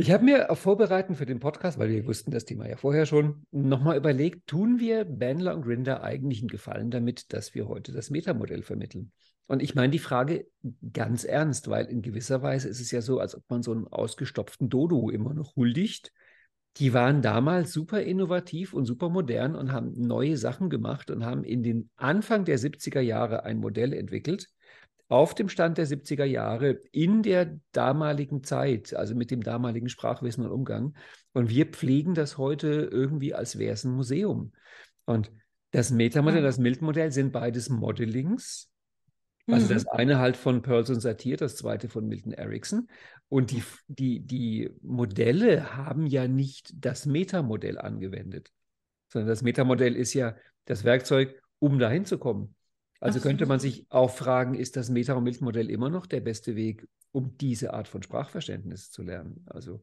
Ich 0.00 0.10
habe 0.10 0.24
mir 0.24 0.50
auf 0.50 0.60
Vorbereiten 0.60 1.14
für 1.14 1.26
den 1.26 1.40
Podcast, 1.40 1.78
weil 1.78 1.90
wir 1.90 2.06
wussten 2.06 2.30
das 2.30 2.46
Thema 2.46 2.66
ja 2.66 2.78
vorher 2.78 3.04
schon, 3.04 3.44
nochmal 3.50 3.98
überlegt, 3.98 4.46
tun 4.46 4.80
wir 4.80 5.04
Bandler 5.04 5.54
und 5.54 5.60
Grinder 5.60 6.02
eigentlich 6.02 6.40
einen 6.40 6.48
Gefallen 6.48 6.90
damit, 6.90 7.34
dass 7.34 7.54
wir 7.54 7.68
heute 7.68 7.92
das 7.92 8.08
Metamodell 8.08 8.62
vermitteln? 8.62 9.12
Und 9.46 9.62
ich 9.62 9.74
meine 9.74 9.90
die 9.90 9.98
Frage 9.98 10.46
ganz 10.94 11.24
ernst, 11.24 11.68
weil 11.68 11.84
in 11.84 12.00
gewisser 12.00 12.40
Weise 12.40 12.70
ist 12.70 12.80
es 12.80 12.90
ja 12.90 13.02
so, 13.02 13.20
als 13.20 13.34
ob 13.34 13.42
man 13.50 13.62
so 13.62 13.72
einen 13.72 13.88
ausgestopften 13.88 14.70
Dodo 14.70 15.10
immer 15.10 15.34
noch 15.34 15.54
huldigt. 15.54 16.12
Die 16.78 16.94
waren 16.94 17.20
damals 17.20 17.70
super 17.70 18.00
innovativ 18.00 18.72
und 18.72 18.86
super 18.86 19.10
modern 19.10 19.54
und 19.54 19.70
haben 19.70 19.92
neue 19.98 20.38
Sachen 20.38 20.70
gemacht 20.70 21.10
und 21.10 21.26
haben 21.26 21.44
in 21.44 21.62
den 21.62 21.90
Anfang 21.96 22.46
der 22.46 22.58
70er 22.58 23.00
Jahre 23.00 23.44
ein 23.44 23.58
Modell 23.58 23.92
entwickelt, 23.92 24.48
auf 25.10 25.34
dem 25.34 25.48
Stand 25.48 25.76
der 25.76 25.88
70er 25.88 26.24
Jahre 26.24 26.80
in 26.92 27.24
der 27.24 27.58
damaligen 27.72 28.44
Zeit, 28.44 28.94
also 28.94 29.16
mit 29.16 29.32
dem 29.32 29.42
damaligen 29.42 29.88
Sprachwissen 29.88 30.44
und 30.44 30.52
Umgang. 30.52 30.94
Und 31.32 31.50
wir 31.50 31.66
pflegen 31.66 32.14
das 32.14 32.38
heute 32.38 32.88
irgendwie, 32.90 33.34
als 33.34 33.58
wäre 33.58 33.72
es 33.72 33.82
ein 33.82 33.90
Museum. 33.90 34.52
Und 35.06 35.32
das 35.72 35.90
Metamodell, 35.90 36.42
das 36.42 36.58
Milton-Modell 36.58 37.10
sind 37.10 37.32
beides 37.32 37.68
Modellings. 37.68 38.70
Also 39.48 39.66
mhm. 39.66 39.70
das 39.70 39.86
eine 39.88 40.20
halt 40.20 40.36
von 40.36 40.62
Pearson 40.62 41.00
Satir, 41.00 41.36
das 41.36 41.56
zweite 41.56 41.88
von 41.88 42.06
Milton 42.06 42.32
Erickson. 42.32 42.88
Und 43.28 43.50
die, 43.50 43.64
die, 43.88 44.20
die 44.20 44.70
Modelle 44.80 45.76
haben 45.76 46.06
ja 46.06 46.28
nicht 46.28 46.72
das 46.76 47.04
Metamodell 47.04 47.78
angewendet, 47.78 48.52
sondern 49.08 49.28
das 49.28 49.42
Metamodell 49.42 49.96
ist 49.96 50.14
ja 50.14 50.36
das 50.66 50.84
Werkzeug, 50.84 51.42
um 51.58 51.80
dahin 51.80 52.04
zu 52.04 52.16
kommen. 52.16 52.54
Also 53.00 53.18
Ach 53.18 53.22
könnte 53.22 53.46
man 53.46 53.58
sich 53.58 53.86
auch 53.88 54.10
fragen, 54.10 54.54
ist 54.54 54.76
das 54.76 54.90
Meta- 54.90 55.14
und 55.14 55.24
Milch-Modell 55.24 55.70
immer 55.70 55.88
noch 55.88 56.06
der 56.06 56.20
beste 56.20 56.54
Weg, 56.54 56.86
um 57.12 57.36
diese 57.38 57.72
Art 57.72 57.88
von 57.88 58.02
Sprachverständnis 58.02 58.90
zu 58.90 59.02
lernen? 59.02 59.42
Also 59.46 59.82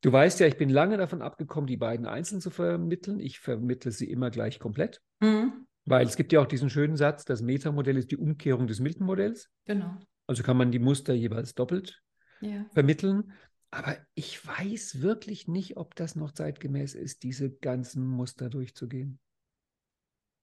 du 0.00 0.10
weißt 0.10 0.40
ja, 0.40 0.46
ich 0.46 0.56
bin 0.56 0.70
lange 0.70 0.96
davon 0.96 1.20
abgekommen, 1.20 1.66
die 1.66 1.76
beiden 1.76 2.06
einzeln 2.06 2.40
zu 2.40 2.50
vermitteln. 2.50 3.20
Ich 3.20 3.38
vermittle 3.38 3.92
sie 3.92 4.10
immer 4.10 4.30
gleich 4.30 4.58
komplett. 4.58 5.02
Mhm. 5.20 5.66
Weil 5.84 6.06
es 6.06 6.16
gibt 6.16 6.32
ja 6.32 6.40
auch 6.40 6.46
diesen 6.46 6.70
schönen 6.70 6.96
Satz, 6.96 7.24
das 7.24 7.42
Metamodell 7.42 7.96
ist 7.96 8.10
die 8.10 8.16
Umkehrung 8.16 8.66
des 8.66 8.80
Milton-Modells. 8.80 9.50
Genau. 9.66 9.96
Also 10.26 10.42
kann 10.42 10.56
man 10.56 10.70
die 10.70 10.78
Muster 10.78 11.14
jeweils 11.14 11.54
doppelt 11.54 12.02
ja. 12.40 12.66
vermitteln. 12.72 13.32
Aber 13.70 13.96
ich 14.14 14.46
weiß 14.46 15.02
wirklich 15.02 15.48
nicht, 15.48 15.76
ob 15.76 15.94
das 15.94 16.16
noch 16.16 16.32
zeitgemäß 16.32 16.94
ist, 16.94 17.22
diese 17.22 17.50
ganzen 17.50 18.06
Muster 18.06 18.48
durchzugehen. 18.48 19.18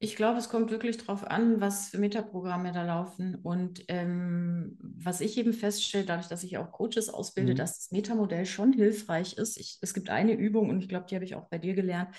Ich 0.06 0.16
glaube, 0.16 0.38
es 0.38 0.50
kommt 0.50 0.70
wirklich 0.70 0.98
darauf 0.98 1.26
an, 1.26 1.60
was 1.62 1.90
für 1.90 1.98
Metaprogramme 1.98 2.72
da 2.72 2.84
laufen. 2.84 3.34
Und 3.42 3.84
ähm, 3.88 4.78
was 4.80 5.20
ich 5.20 5.36
eben 5.36 5.52
feststelle, 5.52 6.06
dadurch, 6.06 6.28
dass 6.28 6.44
ich 6.44 6.60
auch 6.60 6.72
Coaches 6.72 7.10
ausbilde, 7.10 7.54
mhm. 7.54 7.58
dass 7.58 7.80
das 7.80 7.92
Metamodell 7.92 8.46
schon 8.46 8.72
hilfreich 8.72 9.34
ist. 9.34 9.58
Ich, 9.58 9.80
es 9.82 9.96
gibt 9.96 10.12
eine 10.12 10.34
Übung, 10.34 10.70
und 10.70 10.80
ich 10.80 10.90
glaube, 10.90 11.08
die 11.10 11.16
habe 11.16 11.26
ich 11.26 11.34
auch 11.34 11.50
bei 11.50 11.58
dir 11.58 11.74
gelernt. 11.74 12.10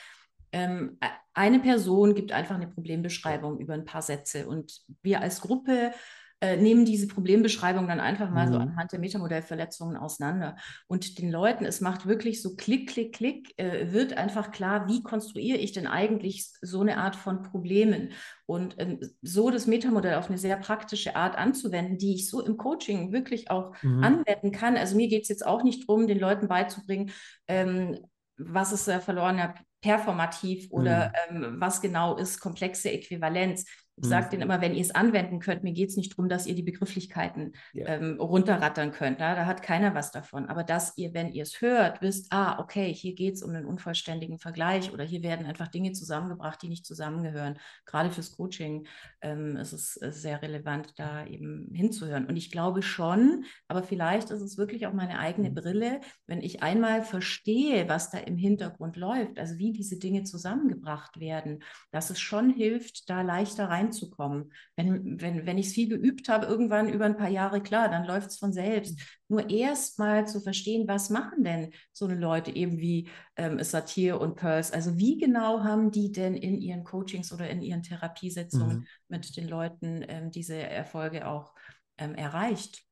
Ähm, 0.51 0.99
eine 1.33 1.61
Person 1.61 2.17
gibt 2.17 2.33
einfach 2.33 2.57
eine 2.57 2.67
Problembeschreibung 2.67 3.61
über 3.61 3.75
ein 3.75 3.85
paar 3.85 4.03
Sätze. 4.03 4.49
Und 4.49 4.81
wir 5.03 5.21
als 5.21 5.41
Gruppe 5.41 5.93
äh, 6.41 6.57
nehmen 6.57 6.85
diese 6.85 7.09
Problembeschreibung 7.09 7.89
dann 7.89 7.99
einfach 7.99 8.31
mal 8.31 8.47
mhm. 8.47 8.53
so 8.53 8.59
anhand 8.59 8.93
der 8.93 8.99
Metamodellverletzungen 8.99 9.97
auseinander. 9.97 10.57
Und 10.87 11.19
den 11.19 11.31
Leuten, 11.31 11.65
es 11.65 11.81
macht 11.81 12.07
wirklich 12.07 12.43
so 12.43 12.57
Klick, 12.57 12.91
Klick, 12.91 13.15
Klick, 13.15 13.55
äh, 13.59 13.93
wird 13.93 14.19
einfach 14.19 14.51
klar, 14.51 14.87
wie 14.87 15.03
konstruiere 15.03 15.59
ich 15.59 15.73
denn 15.73 15.87
eigentlich 15.87 16.51
so 16.61 16.83
eine 16.83 16.99
Art 16.99 17.17
von 17.17 17.43
Problemen? 17.43 18.13
Und 18.45 18.75
ähm, 18.79 19.01
so 19.23 19.51
das 19.51 19.67
Metamodell 19.67 20.17
auf 20.17 20.29
eine 20.29 20.39
sehr 20.39 20.57
praktische 20.57 21.17
Art 21.17 21.37
anzuwenden, 21.39 21.97
die 21.97 22.15
ich 22.15 22.29
so 22.29 22.41
im 22.43 22.59
Coaching 22.59 23.13
wirklich 23.13 23.51
auch 23.51 23.75
mhm. 23.83 24.05
anwenden 24.05 24.53
kann. 24.53 24.77
Also 24.77 24.95
mir 24.95 25.09
geht 25.09 25.23
es 25.23 25.29
jetzt 25.29 25.47
auch 25.47 25.63
nicht 25.63 25.89
darum, 25.89 26.07
den 26.07 26.21
Leuten 26.21 26.49
beizubringen, 26.49 27.13
ähm, 27.49 27.99
was 28.37 28.73
ist 28.73 28.89
äh, 28.89 29.01
verlorener 29.01 29.55
performativ 29.81 30.71
oder 30.71 31.13
mhm. 31.31 31.45
ähm, 31.45 31.57
was 31.61 31.81
genau 31.81 32.17
ist 32.17 32.41
komplexe 32.41 32.91
Äquivalenz. 32.91 33.65
Ich 33.97 34.05
mhm. 34.05 34.09
sage 34.09 34.29
denen 34.31 34.43
immer, 34.43 34.61
wenn 34.61 34.75
ihr 34.75 34.83
es 34.83 34.95
anwenden 34.95 35.41
könnt, 35.41 35.63
mir 35.63 35.73
geht 35.73 35.89
es 35.89 35.97
nicht 35.97 36.13
darum, 36.13 36.29
dass 36.29 36.47
ihr 36.47 36.55
die 36.55 36.63
Begrifflichkeiten 36.63 37.55
ja. 37.73 37.87
ähm, 37.87 38.21
runterrattern 38.21 38.93
könnt. 38.93 39.21
Na? 39.21 39.35
Da 39.35 39.47
hat 39.47 39.63
keiner 39.63 39.95
was 39.95 40.13
davon. 40.13 40.47
Aber 40.47 40.65
dass 40.65 40.99
ihr, 40.99 41.15
wenn 41.15 41.33
ihr 41.33 41.43
es 41.43 41.63
hört, 41.63 42.03
wisst, 42.03 42.27
ah, 42.31 42.59
okay, 42.59 42.93
hier 42.93 43.15
geht 43.15 43.35
es 43.35 43.43
um 43.43 43.51
einen 43.51 43.65
unvollständigen 43.65 44.39
Vergleich 44.39 44.93
oder 44.93 45.03
hier 45.03 45.23
werden 45.23 45.47
einfach 45.47 45.69
Dinge 45.69 45.93
zusammengebracht, 45.93 46.61
die 46.61 46.69
nicht 46.69 46.85
zusammengehören. 46.85 47.59
Gerade 47.87 48.11
fürs 48.11 48.37
Coaching 48.37 48.87
ähm, 49.23 49.57
ist 49.57 49.73
es 49.73 50.01
äh, 50.03 50.13
sehr 50.13 50.43
relevant, 50.43 50.93
da 50.99 51.25
eben 51.25 51.71
hinzuhören. 51.73 52.27
Und 52.27 52.37
ich 52.37 52.51
glaube 52.51 52.83
schon, 52.83 53.45
aber 53.67 53.83
vielleicht 53.83 54.31
ist 54.31 54.43
es 54.43 54.59
wirklich 54.59 54.87
auch 54.87 54.93
meine 54.93 55.19
eigene 55.19 55.49
mhm. 55.49 55.55
Brille, 55.55 56.01
wenn 56.27 56.43
ich 56.43 56.63
einmal 56.63 57.03
verstehe, 57.03 57.89
was 57.89 58.11
da 58.11 58.19
im 58.19 58.37
Hintergrund 58.37 58.97
läuft, 58.97 59.39
also 59.39 59.57
wie 59.57 59.73
diese 59.73 59.99
Dinge 59.99 60.25
zusammengebracht 60.25 61.19
werden, 61.19 61.63
dass 61.93 62.11
es 62.11 62.21
schon 62.21 62.51
hilft, 62.51 63.09
da 63.09 63.23
leichter 63.23 63.71
rein 63.71 63.86
reinzukommen. 63.87 64.53
Wenn, 64.77 65.21
wenn, 65.21 65.47
wenn 65.47 65.59
ich 65.59 65.69
es 65.69 65.73
viel 65.73 65.89
geübt 65.89 66.29
habe, 66.29 66.47
irgendwann 66.47 66.89
über 66.89 67.05
ein 67.05 67.17
paar 67.17 67.29
Jahre, 67.29 67.63
klar, 67.63 67.89
dann 67.89 68.05
läuft 68.05 68.31
es 68.31 68.39
von 68.39 68.53
selbst. 68.53 69.01
Nur 69.29 69.51
erst 69.51 69.99
mal 69.99 70.27
zu 70.27 70.41
verstehen, 70.41 70.87
was 70.89 71.11
machen 71.11 71.45
denn 71.45 71.73
so 71.93 72.07
eine 72.07 72.17
Leute 72.17 72.55
eben 72.55 72.79
wie 72.79 73.09
ähm, 73.37 73.63
Satir 73.63 74.21
und 74.21 74.37
Pearls? 74.37 74.73
Also 74.73 74.99
wie 74.99 75.19
genau 75.19 75.65
haben 75.65 75.91
die 75.91 76.13
denn 76.13 76.35
in 76.35 76.61
ihren 76.61 76.85
Coachings 76.85 77.33
oder 77.33 77.49
in 77.49 77.63
ihren 77.63 77.83
Therapiesitzungen 77.83 78.79
mhm. 78.79 78.87
mit 79.09 79.37
den 79.37 79.49
Leuten 79.49 80.05
ähm, 80.09 80.31
diese 80.31 80.57
Erfolge 80.57 81.27
auch 81.27 81.55
ähm, 81.99 82.15
erreicht? 82.15 82.85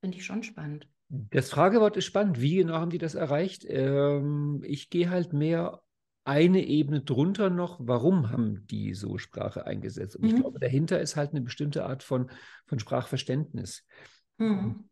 Finde 0.00 0.16
ich 0.16 0.24
schon 0.24 0.42
spannend. 0.42 0.88
Das 1.08 1.50
Fragewort 1.50 1.96
ist 1.96 2.04
spannend. 2.04 2.40
Wie 2.40 2.56
genau 2.56 2.74
haben 2.74 2.90
die 2.90 2.98
das 2.98 3.16
erreicht? 3.16 3.66
Ähm, 3.68 4.62
ich 4.64 4.90
gehe 4.90 5.10
halt 5.10 5.32
mehr 5.32 5.82
eine 6.30 6.64
Ebene 6.64 7.00
drunter 7.00 7.50
noch, 7.50 7.80
warum 7.82 8.30
haben 8.30 8.64
die 8.68 8.94
so 8.94 9.18
Sprache 9.18 9.66
eingesetzt? 9.66 10.14
Und 10.14 10.22
mhm. 10.22 10.28
ich 10.28 10.36
glaube, 10.36 10.60
dahinter 10.60 11.00
ist 11.00 11.16
halt 11.16 11.32
eine 11.32 11.40
bestimmte 11.40 11.84
Art 11.84 12.04
von, 12.04 12.30
von 12.66 12.78
Sprachverständnis. 12.78 13.84
Mhm. 14.38 14.84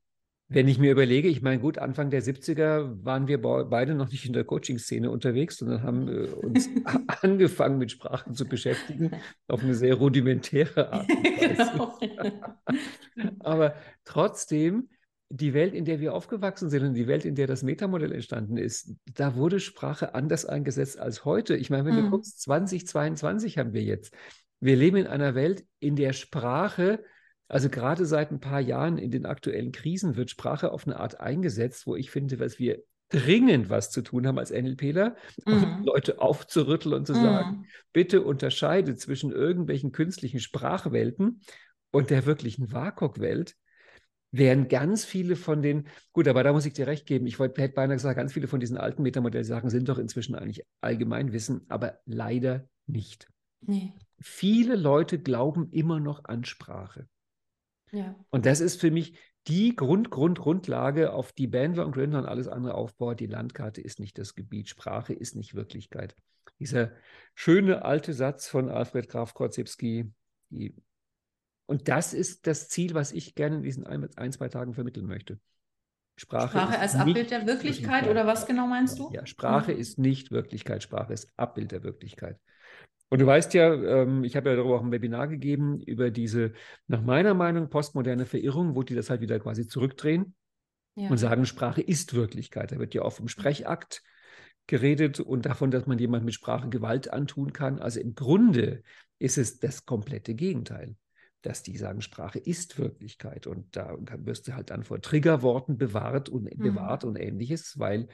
Wenn 0.48 0.66
ich 0.66 0.80
mir 0.80 0.90
überlege, 0.90 1.28
ich 1.28 1.40
meine, 1.40 1.60
gut, 1.60 1.78
Anfang 1.78 2.10
der 2.10 2.24
70er 2.24 3.04
waren 3.04 3.28
wir 3.28 3.40
beide 3.40 3.94
noch 3.94 4.10
nicht 4.10 4.26
in 4.26 4.32
der 4.32 4.42
Coaching-Szene 4.42 5.12
unterwegs, 5.12 5.58
sondern 5.58 5.84
haben 5.84 6.08
äh, 6.08 6.26
uns 6.26 6.68
angefangen 7.22 7.78
mit 7.78 7.92
Sprachen 7.92 8.34
zu 8.34 8.44
beschäftigen, 8.44 9.12
auf 9.46 9.62
eine 9.62 9.74
sehr 9.74 9.94
rudimentäre 9.94 10.92
Art. 10.92 11.06
genau. 11.06 11.96
Aber 13.38 13.76
trotzdem 14.04 14.88
die 15.30 15.52
Welt, 15.52 15.74
in 15.74 15.84
der 15.84 16.00
wir 16.00 16.14
aufgewachsen 16.14 16.70
sind 16.70 16.84
und 16.84 16.94
die 16.94 17.06
Welt, 17.06 17.24
in 17.24 17.34
der 17.34 17.46
das 17.46 17.62
Metamodell 17.62 18.12
entstanden 18.12 18.56
ist, 18.56 18.94
da 19.14 19.36
wurde 19.36 19.60
Sprache 19.60 20.14
anders 20.14 20.46
eingesetzt 20.46 20.98
als 20.98 21.24
heute. 21.24 21.56
Ich 21.56 21.68
meine, 21.68 21.84
wenn 21.84 21.96
mhm. 21.96 22.04
du 22.04 22.10
guckst, 22.10 22.40
2022 22.42 23.58
haben 23.58 23.72
wir 23.72 23.82
jetzt. 23.82 24.14
Wir 24.60 24.76
leben 24.76 24.96
in 24.96 25.06
einer 25.06 25.34
Welt, 25.34 25.64
in 25.80 25.96
der 25.96 26.14
Sprache, 26.14 27.04
also 27.46 27.68
gerade 27.68 28.06
seit 28.06 28.30
ein 28.30 28.40
paar 28.40 28.60
Jahren 28.60 28.98
in 28.98 29.10
den 29.10 29.26
aktuellen 29.26 29.70
Krisen, 29.72 30.16
wird 30.16 30.30
Sprache 30.30 30.72
auf 30.72 30.86
eine 30.86 30.98
Art 30.98 31.20
eingesetzt, 31.20 31.86
wo 31.86 31.94
ich 31.94 32.10
finde, 32.10 32.36
dass 32.36 32.58
wir 32.58 32.82
dringend 33.10 33.70
was 33.70 33.90
zu 33.90 34.02
tun 34.02 34.26
haben 34.26 34.38
als 34.38 34.50
NLPler, 34.50 35.16
mhm. 35.46 35.82
Leute 35.84 36.20
aufzurütteln 36.20 36.94
und 36.94 37.06
zu 37.06 37.14
mhm. 37.14 37.22
sagen, 37.22 37.66
bitte 37.92 38.22
unterscheide 38.22 38.96
zwischen 38.96 39.32
irgendwelchen 39.32 39.92
künstlichen 39.92 40.40
Sprachwelten 40.40 41.40
und 41.90 42.10
der 42.10 42.26
wirklichen 42.26 42.72
WAKOK-Welt 42.72 43.56
wären 44.30 44.68
ganz 44.68 45.04
viele 45.04 45.36
von 45.36 45.62
den, 45.62 45.88
gut, 46.12 46.28
aber 46.28 46.42
da 46.42 46.52
muss 46.52 46.66
ich 46.66 46.74
dir 46.74 46.86
recht 46.86 47.06
geben, 47.06 47.26
ich 47.26 47.38
wollte, 47.38 47.62
hätte 47.62 47.74
beinahe 47.74 47.96
gesagt, 47.96 48.16
ganz 48.16 48.32
viele 48.32 48.48
von 48.48 48.60
diesen 48.60 48.76
alten 48.76 49.02
Metamodellsachen 49.02 49.70
sind 49.70 49.88
doch 49.88 49.98
inzwischen 49.98 50.34
eigentlich 50.34 50.64
Allgemeinwissen, 50.80 51.64
aber 51.68 52.00
leider 52.04 52.68
nicht. 52.86 53.28
Nee. 53.60 53.92
Viele 54.20 54.76
Leute 54.76 55.18
glauben 55.18 55.70
immer 55.70 56.00
noch 56.00 56.24
an 56.24 56.44
Sprache. 56.44 57.08
Ja. 57.90 58.14
Und 58.30 58.44
das 58.46 58.60
ist 58.60 58.80
für 58.80 58.90
mich 58.90 59.14
die 59.46 59.74
Grund, 59.74 60.10
Grund, 60.10 60.38
Grundlage, 60.38 61.12
auf 61.12 61.32
die 61.32 61.46
Bandler 61.46 61.86
und 61.86 61.92
Grindr 61.92 62.18
und 62.18 62.26
alles 62.26 62.48
andere 62.48 62.74
aufbaut. 62.74 63.20
Die 63.20 63.26
Landkarte 63.26 63.80
ist 63.80 63.98
nicht 63.98 64.18
das 64.18 64.34
Gebiet, 64.34 64.68
Sprache 64.68 65.14
ist 65.14 65.36
nicht 65.36 65.54
Wirklichkeit. 65.54 66.14
Dieser 66.58 66.92
schöne 67.34 67.84
alte 67.84 68.12
Satz 68.12 68.48
von 68.48 68.68
Alfred 68.68 69.08
Graf 69.08 69.32
Korzybski, 69.32 70.12
die 70.50 70.74
und 71.68 71.88
das 71.88 72.14
ist 72.14 72.46
das 72.46 72.70
Ziel, 72.70 72.94
was 72.94 73.12
ich 73.12 73.34
gerne 73.34 73.56
in 73.56 73.62
diesen 73.62 73.86
ein, 73.86 74.08
ein 74.16 74.32
zwei 74.32 74.48
Tagen 74.48 74.72
vermitteln 74.72 75.06
möchte. 75.06 75.38
Sprache, 76.16 76.48
Sprache 76.48 76.78
als 76.78 76.96
Abbild 76.96 77.30
der 77.30 77.46
Wirklichkeit, 77.46 78.08
oder 78.08 78.26
was 78.26 78.46
genau 78.46 78.66
meinst 78.66 78.98
du? 78.98 79.10
Ja, 79.12 79.26
Sprache 79.26 79.74
mhm. 79.74 79.78
ist 79.78 79.98
nicht 79.98 80.30
Wirklichkeit, 80.30 80.82
Sprache 80.82 81.12
ist 81.12 81.30
Abbild 81.36 81.70
der 81.70 81.84
Wirklichkeit. 81.84 82.40
Und 83.10 83.20
du 83.20 83.26
weißt 83.26 83.52
ja, 83.52 83.74
ähm, 83.74 84.24
ich 84.24 84.34
habe 84.34 84.48
ja 84.48 84.56
darüber 84.56 84.76
auch 84.76 84.82
ein 84.82 84.90
Webinar 84.90 85.28
gegeben, 85.28 85.78
über 85.80 86.10
diese, 86.10 86.54
nach 86.86 87.02
meiner 87.02 87.34
Meinung, 87.34 87.68
postmoderne 87.68 88.24
Verirrung, 88.24 88.74
wo 88.74 88.82
die 88.82 88.94
das 88.94 89.10
halt 89.10 89.20
wieder 89.20 89.38
quasi 89.38 89.66
zurückdrehen 89.66 90.34
ja. 90.94 91.10
und 91.10 91.18
sagen, 91.18 91.44
Sprache 91.44 91.82
ist 91.82 92.14
Wirklichkeit. 92.14 92.72
Da 92.72 92.78
wird 92.78 92.94
ja 92.94 93.02
oft 93.02 93.18
vom 93.18 93.28
Sprechakt 93.28 94.02
geredet 94.66 95.20
und 95.20 95.44
davon, 95.44 95.70
dass 95.70 95.86
man 95.86 95.98
jemand 95.98 96.24
mit 96.24 96.32
Sprache 96.32 96.70
Gewalt 96.70 97.12
antun 97.12 97.52
kann. 97.52 97.78
Also 97.78 98.00
im 98.00 98.14
Grunde 98.14 98.82
ist 99.18 99.36
es 99.36 99.58
das 99.58 99.84
komplette 99.84 100.34
Gegenteil 100.34 100.96
dass 101.42 101.62
die 101.62 101.76
sagen, 101.76 102.00
Sprache 102.00 102.38
ist 102.38 102.78
Wirklichkeit. 102.78 103.46
Und 103.46 103.76
da, 103.76 103.96
wirst 104.24 104.48
du 104.48 104.54
halt 104.54 104.70
dann 104.70 104.84
vor 104.84 105.00
Triggerworten 105.00 105.78
bewahrt 105.78 106.28
und, 106.28 106.44
mhm. 106.44 106.62
bewahrt 106.62 107.04
und 107.04 107.16
ähnliches, 107.16 107.78
weil 107.78 108.08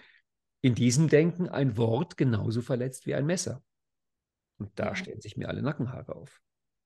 in 0.61 0.75
diesem 0.75 1.09
Denken 1.09 1.49
ein 1.49 1.77
Wort 1.77 2.17
genauso 2.17 2.63
verletzt 2.63 3.07
wie 3.07 3.15
ein 3.15 3.27
Messer. 3.27 3.63
Und 4.59 4.71
da 4.79 4.95
stellen 4.95 5.21
sich 5.21 5.37
mir 5.37 5.49
alle 5.49 5.63
Nackenhaare 5.63 6.15
auf. 6.15 6.41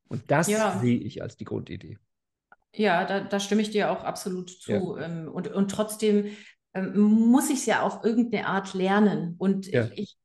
Und 0.09 0.31
das 0.31 0.49
ja. 0.49 0.79
sehe 0.79 0.99
ich 0.99 1.23
als 1.23 1.37
die 1.37 1.45
Grundidee. 1.45 1.99
Ja, 2.75 3.05
da, 3.05 3.21
da 3.21 3.41
stimme 3.41 3.63
ich 3.63 3.71
dir 3.71 3.91
auch 3.91 4.05
absolut 4.05 4.51
zu. 4.51 4.97
Ja. 4.97 5.05
Ähm, 5.05 5.29
und, 5.29 5.49
und 5.49 5.71
trotzdem 5.71 6.31
ähm, 6.75 6.99
muss 6.99 7.51
ich 7.51 7.61
es 7.61 7.67
ja 7.67 7.83
auf 7.83 8.05
irgendeine 8.05 8.47
Art 8.47 8.75
lernen. 8.75 9.35
Und 9.39 9.67
ja. 9.67 9.89
ich, 9.95 10.17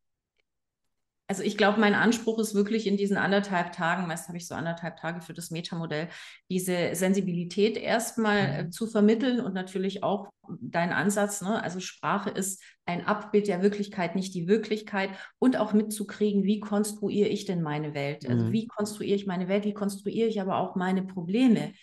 also 1.34 1.42
ich 1.42 1.58
glaube, 1.58 1.80
mein 1.80 1.96
Anspruch 1.96 2.38
ist 2.38 2.54
wirklich 2.54 2.86
in 2.86 2.96
diesen 2.96 3.18
anderthalb 3.18 3.72
Tagen, 3.72 4.06
meist 4.06 4.28
habe 4.28 4.38
ich 4.38 4.48
so 4.48 4.54
anderthalb 4.54 4.98
Tage 4.98 5.20
für 5.20 5.34
das 5.34 5.50
Metamodell, 5.50 6.10
diese 6.52 6.94
Sensibilität 6.94 7.76
erstmal 7.76 8.38
äh, 8.38 8.64
mhm. 8.66 8.72
zu 8.72 8.86
vermitteln 8.86 9.40
und 9.40 9.56
natürlich 9.56 10.04
auch 10.04 10.30
dein 10.62 10.94
Ansatz, 10.94 11.42
ne? 11.42 11.60
also 11.64 11.80
Sprache 11.80 12.30
ist 12.30 12.62
ein 12.86 13.08
Abbild 13.08 13.48
der 13.48 13.64
Wirklichkeit, 13.64 14.16
nicht 14.16 14.36
die 14.36 14.48
Wirklichkeit 14.48 15.10
und 15.40 15.58
auch 15.58 15.74
mitzukriegen, 15.74 16.44
wie 16.44 16.60
konstruiere 16.60 17.30
ich 17.30 17.46
denn 17.46 17.64
meine 17.64 17.96
Welt? 17.96 18.30
Also 18.30 18.46
mhm. 18.46 18.52
wie 18.52 18.68
konstruiere 18.68 19.16
ich 19.16 19.26
meine 19.26 19.48
Welt, 19.48 19.66
wie 19.66 19.74
konstruiere 19.74 20.28
ich 20.28 20.40
aber 20.40 20.58
auch 20.58 20.76
meine 20.76 21.02
Probleme? 21.02 21.74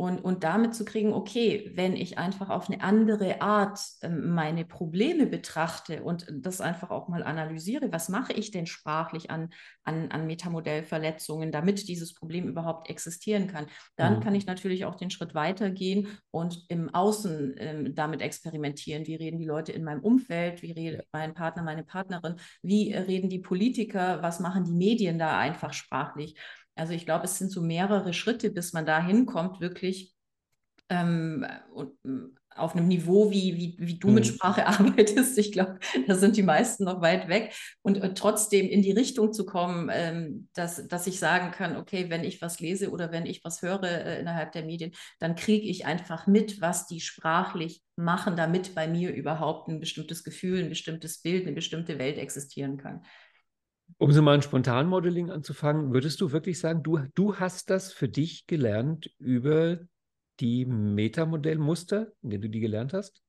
Und, 0.00 0.24
und 0.24 0.44
damit 0.44 0.76
zu 0.76 0.84
kriegen, 0.84 1.12
okay, 1.12 1.72
wenn 1.74 1.96
ich 1.96 2.18
einfach 2.18 2.50
auf 2.50 2.70
eine 2.70 2.84
andere 2.84 3.40
Art 3.40 3.80
äh, 4.00 4.08
meine 4.08 4.64
Probleme 4.64 5.26
betrachte 5.26 6.04
und 6.04 6.24
das 6.30 6.60
einfach 6.60 6.90
auch 6.90 7.08
mal 7.08 7.24
analysiere, 7.24 7.90
was 7.90 8.08
mache 8.08 8.32
ich 8.32 8.52
denn 8.52 8.66
sprachlich 8.66 9.32
an, 9.32 9.50
an, 9.82 10.12
an 10.12 10.28
Metamodellverletzungen, 10.28 11.50
damit 11.50 11.88
dieses 11.88 12.14
Problem 12.14 12.46
überhaupt 12.46 12.88
existieren 12.88 13.48
kann, 13.48 13.66
dann 13.96 14.18
mhm. 14.18 14.20
kann 14.20 14.36
ich 14.36 14.46
natürlich 14.46 14.84
auch 14.84 14.94
den 14.94 15.10
Schritt 15.10 15.34
weitergehen 15.34 16.06
und 16.30 16.64
im 16.68 16.94
Außen 16.94 17.56
ähm, 17.58 17.94
damit 17.96 18.22
experimentieren. 18.22 19.04
Wie 19.08 19.16
reden 19.16 19.40
die 19.40 19.46
Leute 19.46 19.72
in 19.72 19.82
meinem 19.82 20.04
Umfeld? 20.04 20.62
Wie 20.62 20.70
redet 20.70 21.08
mein 21.10 21.34
Partner, 21.34 21.64
meine 21.64 21.82
Partnerin? 21.82 22.36
Wie 22.62 22.92
äh, 22.92 23.00
reden 23.00 23.30
die 23.30 23.40
Politiker? 23.40 24.22
Was 24.22 24.38
machen 24.38 24.62
die 24.62 24.74
Medien 24.74 25.18
da 25.18 25.36
einfach 25.40 25.72
sprachlich? 25.72 26.36
Also 26.78 26.92
ich 26.92 27.04
glaube, 27.04 27.24
es 27.24 27.38
sind 27.38 27.50
so 27.50 27.60
mehrere 27.60 28.12
Schritte, 28.12 28.50
bis 28.50 28.72
man 28.72 28.86
da 28.86 29.04
hinkommt, 29.04 29.60
wirklich 29.60 30.14
ähm, 30.88 31.46
auf 32.58 32.74
einem 32.74 32.88
Niveau, 32.88 33.30
wie, 33.30 33.56
wie, 33.56 33.76
wie 33.78 33.98
du 33.98 34.08
mhm. 34.08 34.14
mit 34.14 34.26
Sprache 34.26 34.66
arbeitest. 34.66 35.38
Ich 35.38 35.52
glaube, 35.52 35.78
da 36.06 36.14
sind 36.14 36.36
die 36.36 36.42
meisten 36.42 36.84
noch 36.84 37.00
weit 37.00 37.28
weg. 37.28 37.54
Und 37.82 37.98
äh, 37.98 38.14
trotzdem 38.14 38.66
in 38.68 38.82
die 38.82 38.92
Richtung 38.92 39.32
zu 39.32 39.46
kommen, 39.46 39.90
ähm, 39.92 40.48
dass, 40.54 40.86
dass 40.88 41.06
ich 41.06 41.18
sagen 41.18 41.50
kann, 41.50 41.76
okay, 41.76 42.10
wenn 42.10 42.24
ich 42.24 42.42
was 42.42 42.60
lese 42.60 42.90
oder 42.90 43.12
wenn 43.12 43.26
ich 43.26 43.44
was 43.44 43.62
höre 43.62 43.84
äh, 43.84 44.20
innerhalb 44.20 44.52
der 44.52 44.64
Medien, 44.64 44.92
dann 45.18 45.34
kriege 45.34 45.68
ich 45.68 45.86
einfach 45.86 46.26
mit, 46.26 46.60
was 46.60 46.86
die 46.86 47.00
sprachlich 47.00 47.82
machen, 47.96 48.36
damit 48.36 48.74
bei 48.74 48.86
mir 48.86 49.12
überhaupt 49.12 49.68
ein 49.68 49.80
bestimmtes 49.80 50.24
Gefühl, 50.24 50.62
ein 50.62 50.68
bestimmtes 50.68 51.20
Bild, 51.20 51.46
eine 51.46 51.54
bestimmte 51.54 51.98
Welt 51.98 52.18
existieren 52.18 52.76
kann. 52.76 53.02
Um 53.96 54.12
so 54.12 54.22
mal 54.22 54.34
ein 54.34 54.42
Spontanmodeling 54.42 55.30
anzufangen, 55.30 55.92
würdest 55.92 56.20
du 56.20 56.30
wirklich 56.30 56.58
sagen, 56.58 56.82
du, 56.82 56.98
du 57.14 57.36
hast 57.36 57.70
das 57.70 57.92
für 57.92 58.08
dich 58.08 58.46
gelernt 58.46 59.10
über 59.18 59.78
die 60.40 60.66
Metamodellmuster, 60.66 62.12
in 62.22 62.30
denen 62.30 62.42
du 62.42 62.50
die 62.50 62.60
gelernt 62.60 62.92
hast? 62.92 63.22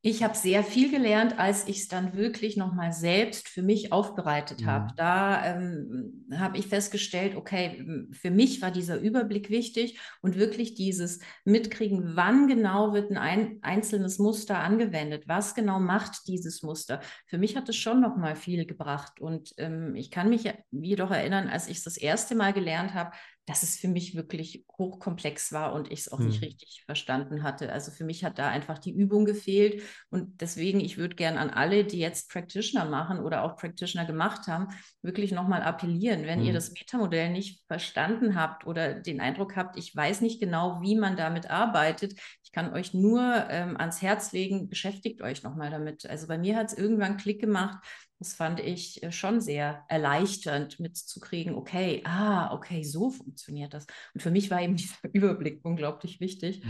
Ich 0.00 0.22
habe 0.22 0.36
sehr 0.36 0.62
viel 0.62 0.92
gelernt, 0.92 1.40
als 1.40 1.66
ich 1.66 1.80
es 1.80 1.88
dann 1.88 2.14
wirklich 2.14 2.56
nochmal 2.56 2.92
selbst 2.92 3.48
für 3.48 3.62
mich 3.62 3.92
aufbereitet 3.92 4.64
habe. 4.64 4.84
Mhm. 4.84 4.96
Da 4.96 5.44
ähm, 5.44 6.26
habe 6.34 6.56
ich 6.56 6.68
festgestellt, 6.68 7.34
okay, 7.34 8.06
für 8.12 8.30
mich 8.30 8.62
war 8.62 8.70
dieser 8.70 9.00
Überblick 9.00 9.50
wichtig 9.50 9.98
und 10.22 10.36
wirklich 10.36 10.74
dieses 10.74 11.18
Mitkriegen, 11.44 12.14
wann 12.14 12.46
genau 12.46 12.92
wird 12.92 13.10
ein 13.10 13.58
einzelnes 13.62 14.20
Muster 14.20 14.60
angewendet, 14.60 15.24
was 15.26 15.56
genau 15.56 15.80
macht 15.80 16.28
dieses 16.28 16.62
Muster. 16.62 17.00
Für 17.26 17.38
mich 17.38 17.56
hat 17.56 17.68
es 17.68 17.76
schon 17.76 18.00
nochmal 18.00 18.36
viel 18.36 18.66
gebracht. 18.66 19.20
Und 19.20 19.52
ähm, 19.56 19.96
ich 19.96 20.12
kann 20.12 20.28
mich 20.28 20.48
jedoch 20.70 21.10
erinnern, 21.10 21.48
als 21.48 21.66
ich 21.66 21.78
es 21.78 21.84
das 21.84 21.96
erste 21.96 22.36
Mal 22.36 22.52
gelernt 22.52 22.94
habe, 22.94 23.10
dass 23.48 23.62
es 23.62 23.76
für 23.76 23.88
mich 23.88 24.14
wirklich 24.14 24.66
hochkomplex 24.76 25.52
war 25.52 25.72
und 25.72 25.90
ich 25.90 26.00
es 26.00 26.12
auch 26.12 26.18
hm. 26.18 26.26
nicht 26.26 26.42
richtig 26.42 26.82
verstanden 26.84 27.42
hatte. 27.42 27.72
Also 27.72 27.90
für 27.90 28.04
mich 28.04 28.22
hat 28.22 28.38
da 28.38 28.48
einfach 28.48 28.78
die 28.78 28.92
Übung 28.92 29.24
gefehlt 29.24 29.82
und 30.10 30.42
deswegen, 30.42 30.80
ich 30.80 30.98
würde 30.98 31.16
gerne 31.16 31.40
an 31.40 31.48
alle, 31.48 31.84
die 31.84 31.98
jetzt 31.98 32.30
Practitioner 32.30 32.84
machen 32.84 33.20
oder 33.20 33.42
auch 33.44 33.56
Practitioner 33.56 34.04
gemacht 34.04 34.48
haben, 34.48 34.68
wirklich 35.00 35.32
nochmal 35.32 35.62
appellieren, 35.62 36.26
wenn 36.26 36.40
hm. 36.40 36.46
ihr 36.46 36.52
das 36.52 36.72
Metamodell 36.72 37.30
nicht 37.30 37.64
verstanden 37.66 38.34
habt 38.34 38.66
oder 38.66 39.00
den 39.00 39.20
Eindruck 39.20 39.56
habt, 39.56 39.78
ich 39.78 39.96
weiß 39.96 40.20
nicht 40.20 40.40
genau, 40.40 40.82
wie 40.82 40.96
man 40.96 41.16
damit 41.16 41.48
arbeitet, 41.48 42.20
ich 42.44 42.52
kann 42.52 42.74
euch 42.74 42.92
nur 42.92 43.46
ähm, 43.48 43.78
ans 43.78 44.02
Herz 44.02 44.32
legen, 44.32 44.68
beschäftigt 44.68 45.22
euch 45.22 45.42
nochmal 45.42 45.70
damit. 45.70 46.04
Also 46.04 46.26
bei 46.26 46.36
mir 46.36 46.56
hat 46.56 46.68
es 46.68 46.76
irgendwann 46.76 47.16
Klick 47.16 47.40
gemacht, 47.40 47.78
Das 48.18 48.34
fand 48.34 48.60
ich 48.60 49.02
äh, 49.02 49.12
schon 49.12 49.40
sehr 49.40 49.84
erleichternd 49.88 50.80
mitzukriegen, 50.80 51.54
okay, 51.54 52.02
ah, 52.04 52.52
okay, 52.52 52.82
so 52.82 53.10
funktioniert 53.10 53.74
das. 53.74 53.86
Und 54.14 54.22
für 54.22 54.30
mich 54.30 54.50
war 54.50 54.60
eben 54.60 54.76
dieser 54.76 54.96
Überblick 55.12 55.60
unglaublich 55.64 56.20
wichtig. 56.20 56.64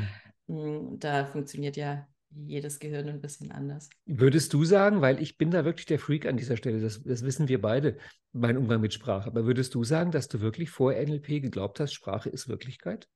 Mhm. 0.47 0.99
Da 0.99 1.27
funktioniert 1.27 1.77
ja 1.77 2.07
jedes 2.31 2.79
Gehirn 2.79 3.09
ein 3.09 3.21
bisschen 3.21 3.51
anders. 3.51 3.89
Würdest 4.05 4.53
du 4.53 4.65
sagen, 4.65 5.01
weil 5.01 5.21
ich 5.21 5.39
bin 5.39 5.51
da 5.51 5.65
wirklich 5.65 5.87
der 5.87 5.99
Freak 5.99 6.27
an 6.27 6.37
dieser 6.37 6.57
Stelle, 6.57 6.81
das, 6.81 7.03
das 7.03 7.23
wissen 7.23 7.49
wir 7.49 7.61
beide, 7.61 7.97
mein 8.33 8.59
Umgang 8.59 8.81
mit 8.81 8.93
Sprache, 8.93 9.29
aber 9.29 9.47
würdest 9.47 9.75
du 9.75 9.85
sagen, 9.85 10.11
dass 10.11 10.29
du 10.29 10.41
wirklich 10.41 10.71
vor 10.71 10.93
NLP 10.93 11.41
geglaubt 11.41 11.81
hast, 11.81 11.95
Sprache 11.95 12.29
ist 12.29 12.49
Wirklichkeit? 12.49 13.09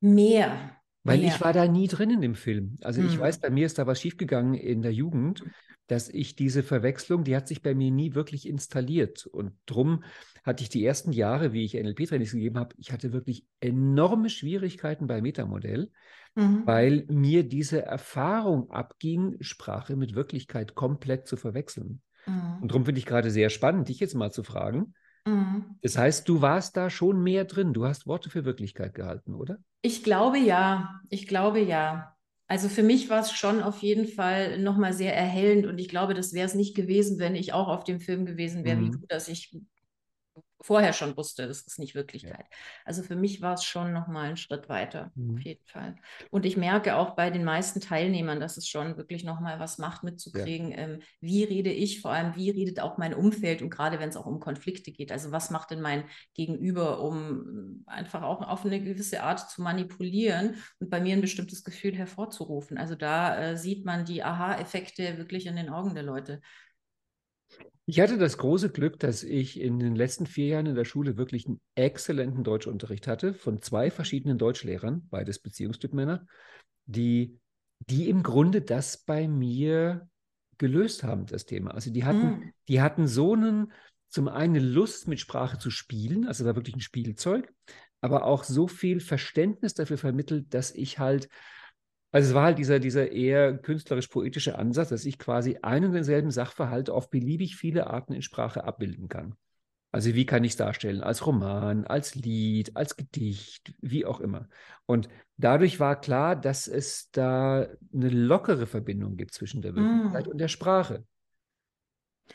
Mehr. 0.00 0.76
Weil 1.04 1.18
mehr. 1.18 1.28
ich 1.34 1.40
war 1.40 1.52
da 1.52 1.68
nie 1.68 1.86
drin 1.86 2.10
in 2.10 2.20
dem 2.20 2.34
Film. 2.34 2.76
Also 2.82 3.02
ich 3.02 3.14
Hm. 3.14 3.20
weiß, 3.20 3.40
bei 3.40 3.50
mir 3.50 3.66
ist 3.66 3.78
da 3.78 3.86
was 3.86 4.00
schiefgegangen 4.00 4.54
in 4.54 4.82
der 4.82 4.92
Jugend, 4.92 5.44
dass 5.86 6.08
ich 6.08 6.34
diese 6.34 6.62
Verwechslung, 6.62 7.24
die 7.24 7.36
hat 7.36 7.46
sich 7.46 7.62
bei 7.62 7.74
mir 7.74 7.90
nie 7.90 8.14
wirklich 8.14 8.48
installiert. 8.48 9.26
Und 9.26 9.52
drum 9.66 10.02
hatte 10.42 10.62
ich 10.62 10.70
die 10.70 10.84
ersten 10.84 11.12
Jahre, 11.12 11.52
wie 11.52 11.64
ich 11.64 11.74
NLP-Trainings 11.76 12.32
gegeben 12.32 12.58
habe, 12.58 12.74
ich 12.78 12.90
hatte 12.92 13.12
wirklich 13.12 13.46
enorme 13.60 14.30
Schwierigkeiten 14.30 15.06
bei 15.06 15.20
Metamodell, 15.20 15.90
Mhm. 16.36 16.62
weil 16.64 17.04
mir 17.08 17.46
diese 17.48 17.82
Erfahrung 17.82 18.70
abging, 18.70 19.36
Sprache 19.40 19.96
mit 19.96 20.14
Wirklichkeit 20.14 20.74
komplett 20.74 21.28
zu 21.28 21.36
verwechseln. 21.36 22.00
Mhm. 22.26 22.62
Und 22.62 22.70
darum 22.70 22.86
finde 22.86 22.98
ich 22.98 23.06
gerade 23.06 23.30
sehr 23.30 23.50
spannend, 23.50 23.88
dich 23.88 24.00
jetzt 24.00 24.14
mal 24.14 24.32
zu 24.32 24.42
fragen. 24.42 24.94
Mhm. 25.26 25.76
Das 25.82 25.96
heißt, 25.98 26.28
du 26.28 26.40
warst 26.40 26.76
da 26.76 26.88
schon 26.90 27.22
mehr 27.22 27.44
drin. 27.44 27.72
Du 27.74 27.84
hast 27.84 28.06
Worte 28.06 28.30
für 28.30 28.44
Wirklichkeit 28.44 28.94
gehalten, 28.94 29.34
oder? 29.34 29.58
Ich 29.86 30.02
glaube 30.02 30.38
ja, 30.38 31.00
ich 31.10 31.26
glaube 31.28 31.60
ja. 31.60 32.16
Also 32.46 32.68
für 32.70 32.82
mich 32.82 33.10
war 33.10 33.20
es 33.20 33.32
schon 33.32 33.62
auf 33.62 33.82
jeden 33.82 34.06
Fall 34.08 34.58
nochmal 34.58 34.94
sehr 34.94 35.14
erhellend 35.14 35.66
und 35.66 35.78
ich 35.78 35.88
glaube, 35.90 36.14
das 36.14 36.32
wäre 36.32 36.46
es 36.46 36.54
nicht 36.54 36.74
gewesen, 36.74 37.18
wenn 37.18 37.34
ich 37.34 37.52
auch 37.52 37.68
auf 37.68 37.84
dem 37.84 38.00
Film 38.00 38.24
gewesen 38.26 38.64
wäre 38.64 38.78
wie 38.80 38.88
Mhm. 38.88 38.90
du, 38.90 39.06
dass 39.08 39.28
ich 39.28 39.52
vorher 40.64 40.92
schon 40.92 41.16
wusste, 41.16 41.46
das 41.46 41.60
ist 41.62 41.78
nicht 41.78 41.94
Wirklichkeit. 41.94 42.46
Also 42.84 43.02
für 43.02 43.16
mich 43.16 43.40
war 43.42 43.54
es 43.54 43.64
schon 43.64 43.92
nochmal 43.92 44.30
ein 44.30 44.36
Schritt 44.36 44.68
weiter, 44.68 45.12
Mhm. 45.14 45.34
auf 45.36 45.40
jeden 45.42 45.64
Fall. 45.66 45.96
Und 46.30 46.46
ich 46.46 46.56
merke 46.56 46.96
auch 46.96 47.14
bei 47.16 47.30
den 47.30 47.44
meisten 47.44 47.80
Teilnehmern, 47.80 48.40
dass 48.40 48.56
es 48.56 48.66
schon 48.68 48.96
wirklich 48.96 49.24
nochmal 49.24 49.60
was 49.60 49.78
macht, 49.78 50.02
mitzukriegen, 50.04 50.72
ähm, 50.74 51.00
wie 51.20 51.44
rede 51.44 51.70
ich, 51.70 52.00
vor 52.00 52.12
allem 52.12 52.34
wie 52.36 52.50
redet 52.50 52.80
auch 52.80 52.98
mein 52.98 53.14
Umfeld 53.14 53.62
und 53.62 53.70
gerade 53.70 54.00
wenn 54.00 54.08
es 54.08 54.16
auch 54.16 54.26
um 54.26 54.40
Konflikte 54.40 54.90
geht. 54.92 55.12
Also 55.12 55.30
was 55.32 55.50
macht 55.50 55.70
denn 55.70 55.80
mein 55.80 56.04
Gegenüber, 56.34 57.00
um 57.02 57.84
einfach 57.86 58.22
auch 58.22 58.40
auf 58.42 58.64
eine 58.64 58.80
gewisse 58.82 59.22
Art 59.22 59.50
zu 59.50 59.62
manipulieren 59.62 60.56
und 60.80 60.90
bei 60.90 61.00
mir 61.00 61.14
ein 61.14 61.20
bestimmtes 61.20 61.64
Gefühl 61.64 61.94
hervorzurufen. 61.94 62.78
Also 62.78 62.94
da 62.94 63.38
äh, 63.52 63.56
sieht 63.56 63.84
man 63.84 64.04
die 64.04 64.22
Aha-Effekte 64.22 65.18
wirklich 65.18 65.46
in 65.46 65.56
den 65.56 65.68
Augen 65.68 65.94
der 65.94 66.04
Leute. 66.04 66.40
Ich 67.86 68.00
hatte 68.00 68.16
das 68.16 68.38
große 68.38 68.70
Glück, 68.70 68.98
dass 68.98 69.22
ich 69.22 69.60
in 69.60 69.78
den 69.78 69.94
letzten 69.94 70.26
vier 70.26 70.46
Jahren 70.46 70.66
in 70.66 70.74
der 70.74 70.86
Schule 70.86 71.18
wirklich 71.18 71.46
einen 71.46 71.60
exzellenten 71.74 72.42
Deutschunterricht 72.42 73.06
hatte 73.06 73.34
von 73.34 73.60
zwei 73.60 73.90
verschiedenen 73.90 74.38
Deutschlehrern, 74.38 75.06
beides 75.10 75.38
Beziehungstypmänner, 75.38 76.26
die, 76.86 77.38
die 77.80 78.08
im 78.08 78.22
Grunde 78.22 78.62
das 78.62 79.04
bei 79.04 79.28
mir 79.28 80.08
gelöst 80.56 81.02
haben, 81.02 81.26
das 81.26 81.44
Thema. 81.44 81.72
Also 81.72 81.90
die 81.90 82.04
hatten, 82.04 82.26
Mm. 82.26 82.52
die 82.68 82.80
hatten 82.80 83.06
so 83.06 83.34
einen, 83.34 83.72
zum 84.08 84.28
einen 84.28 84.62
Lust, 84.62 85.06
mit 85.08 85.20
Sprache 85.20 85.58
zu 85.58 85.70
spielen, 85.70 86.26
also 86.26 86.44
war 86.46 86.56
wirklich 86.56 86.76
ein 86.76 86.80
Spielzeug, 86.80 87.52
aber 88.00 88.24
auch 88.24 88.44
so 88.44 88.66
viel 88.66 89.00
Verständnis 89.00 89.74
dafür 89.74 89.98
vermittelt, 89.98 90.54
dass 90.54 90.70
ich 90.70 90.98
halt 90.98 91.28
also 92.14 92.28
es 92.28 92.34
war 92.34 92.44
halt 92.44 92.58
dieser, 92.58 92.78
dieser 92.78 93.10
eher 93.10 93.58
künstlerisch-poetische 93.58 94.56
Ansatz, 94.56 94.90
dass 94.90 95.04
ich 95.04 95.18
quasi 95.18 95.58
einen 95.62 95.86
und 95.86 95.94
denselben 95.94 96.30
Sachverhalt 96.30 96.88
auf 96.88 97.10
beliebig 97.10 97.56
viele 97.56 97.88
Arten 97.88 98.12
in 98.12 98.22
Sprache 98.22 98.62
abbilden 98.62 99.08
kann. 99.08 99.34
Also 99.90 100.14
wie 100.14 100.24
kann 100.24 100.44
ich 100.44 100.52
es 100.52 100.56
darstellen? 100.56 101.00
Als 101.00 101.26
Roman, 101.26 101.84
als 101.86 102.14
Lied, 102.14 102.76
als 102.76 102.96
Gedicht, 102.96 103.74
wie 103.80 104.06
auch 104.06 104.20
immer. 104.20 104.48
Und 104.86 105.08
dadurch 105.38 105.80
war 105.80 106.00
klar, 106.00 106.36
dass 106.36 106.68
es 106.68 107.10
da 107.10 107.66
eine 107.92 108.10
lockere 108.10 108.68
Verbindung 108.68 109.16
gibt 109.16 109.34
zwischen 109.34 109.60
der 109.60 109.74
Wirklichkeit 109.74 110.28
Mm. 110.28 110.30
und 110.30 110.38
der 110.38 110.48
Sprache. 110.48 111.04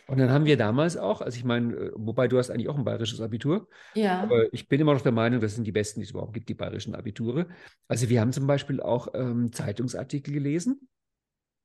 Und 0.08 0.19
dann 0.19 0.29
haben 0.29 0.46
wir 0.46 0.58
damals 0.58 0.98
auch, 0.98 1.22
also 1.22 1.38
ich 1.38 1.43
meine, 1.43 1.74
äh, 1.75 1.91
wobei 1.96 2.27
du 2.27 2.38
hast 2.38 2.50
eigentlich 2.50 2.69
auch 2.69 2.78
ein 2.78 2.84
bayerisches 2.84 3.21
Abitur, 3.21 3.67
Ja. 3.95 4.21
aber 4.21 4.54
ich 4.54 4.67
bin 4.67 4.80
immer 4.80 4.93
noch 4.93 5.02
der 5.02 5.12
Meinung, 5.12 5.39
das 5.39 5.56
sind 5.56 5.65
die 5.65 5.71
besten, 5.71 5.99
die 5.99 6.06
es 6.06 6.12
überhaupt 6.12 6.34
gibt, 6.34 6.49
die 6.49 6.54
bayerischen 6.54 6.95
Abiture. 6.95 7.47
Also 7.88 8.10
wir 8.10 8.21
haben 8.21 8.32
zum 8.32 8.47
Beispiel 8.47 8.82
auch 8.82 9.10
ähm, 9.13 9.52
Zeitungsartikel 9.52 10.34
gelesen 10.34 10.88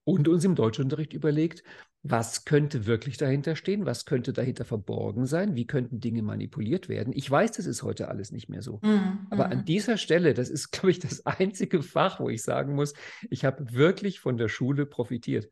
und 0.05 0.29
uns 0.29 0.45
im 0.45 0.55
Deutschunterricht 0.55 1.13
überlegt, 1.15 1.65
was 2.03 2.45
könnte 2.45 2.85
wirklich 2.85 3.17
dahinter 3.17 3.57
stehen, 3.57 3.87
was 3.87 4.05
könnte 4.05 4.35
dahinter 4.35 4.67
verborgen 4.67 5.25
sein, 5.25 5.57
wie 5.57 5.67
könnten 5.67 6.01
Dinge 6.01 6.23
manipuliert 6.23 6.91
werden. 6.91 7.15
Ich 7.17 7.31
weiß, 7.31 7.53
das 7.53 7.65
ist 7.65 7.83
heute 7.83 8.09
alles 8.09 8.31
nicht 8.31 8.51
mehr 8.51 8.61
so. 8.61 8.79
Mm, 8.83 9.27
Aber 9.31 9.51
an 9.51 9.61
mm. 9.61 9.65
dieser 9.65 9.97
Stelle, 9.97 10.35
das 10.35 10.51
ist, 10.51 10.71
glaube 10.71 10.91
ich, 10.91 10.99
das 10.99 11.25
einzige 11.27 11.83
Fach, 11.83 12.21
wo 12.21 12.29
ich 12.29 12.43
sagen 12.43 12.75
muss, 12.75 12.93
ich 13.31 13.47
habe 13.47 13.73
wirklich 13.73 14.21
von 14.21 14.37
der 14.37 14.49
Schule 14.49 14.85
profitiert. 14.85 15.49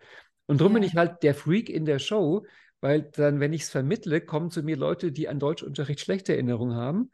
Und 0.52 0.60
darum 0.60 0.74
bin 0.74 0.82
Ja. 0.82 0.88
ich 0.88 0.96
halt 0.96 1.22
der 1.22 1.34
Freak 1.34 1.68
in 1.68 1.84
der 1.84 1.98
Show, 1.98 2.44
weil 2.80 3.02
dann, 3.02 3.40
wenn 3.40 3.52
ich 3.52 3.62
es 3.62 3.70
vermittle, 3.70 4.20
kommen 4.20 4.50
zu 4.50 4.62
mir 4.62 4.76
Leute, 4.76 5.12
die 5.12 5.28
an 5.28 5.38
Deutschunterricht 5.38 6.00
schlechte 6.00 6.32
Erinnerungen 6.34 6.76
haben. 6.76 7.10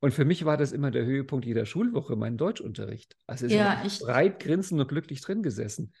Und 0.00 0.12
für 0.12 0.24
mich 0.24 0.44
war 0.44 0.56
das 0.56 0.72
immer 0.72 0.90
der 0.90 1.04
Höhepunkt 1.04 1.44
jeder 1.46 1.66
Schulwoche, 1.66 2.16
mein 2.16 2.36
Deutschunterricht. 2.36 3.16
Also 3.26 3.46
ich 3.46 3.52
Ja, 3.52 3.82
ich- 3.86 4.00
breit 4.00 4.40
grinsend 4.40 4.80
und 4.80 4.88
glücklich 4.88 5.20
drin 5.20 5.42
gesessen. 5.42 5.92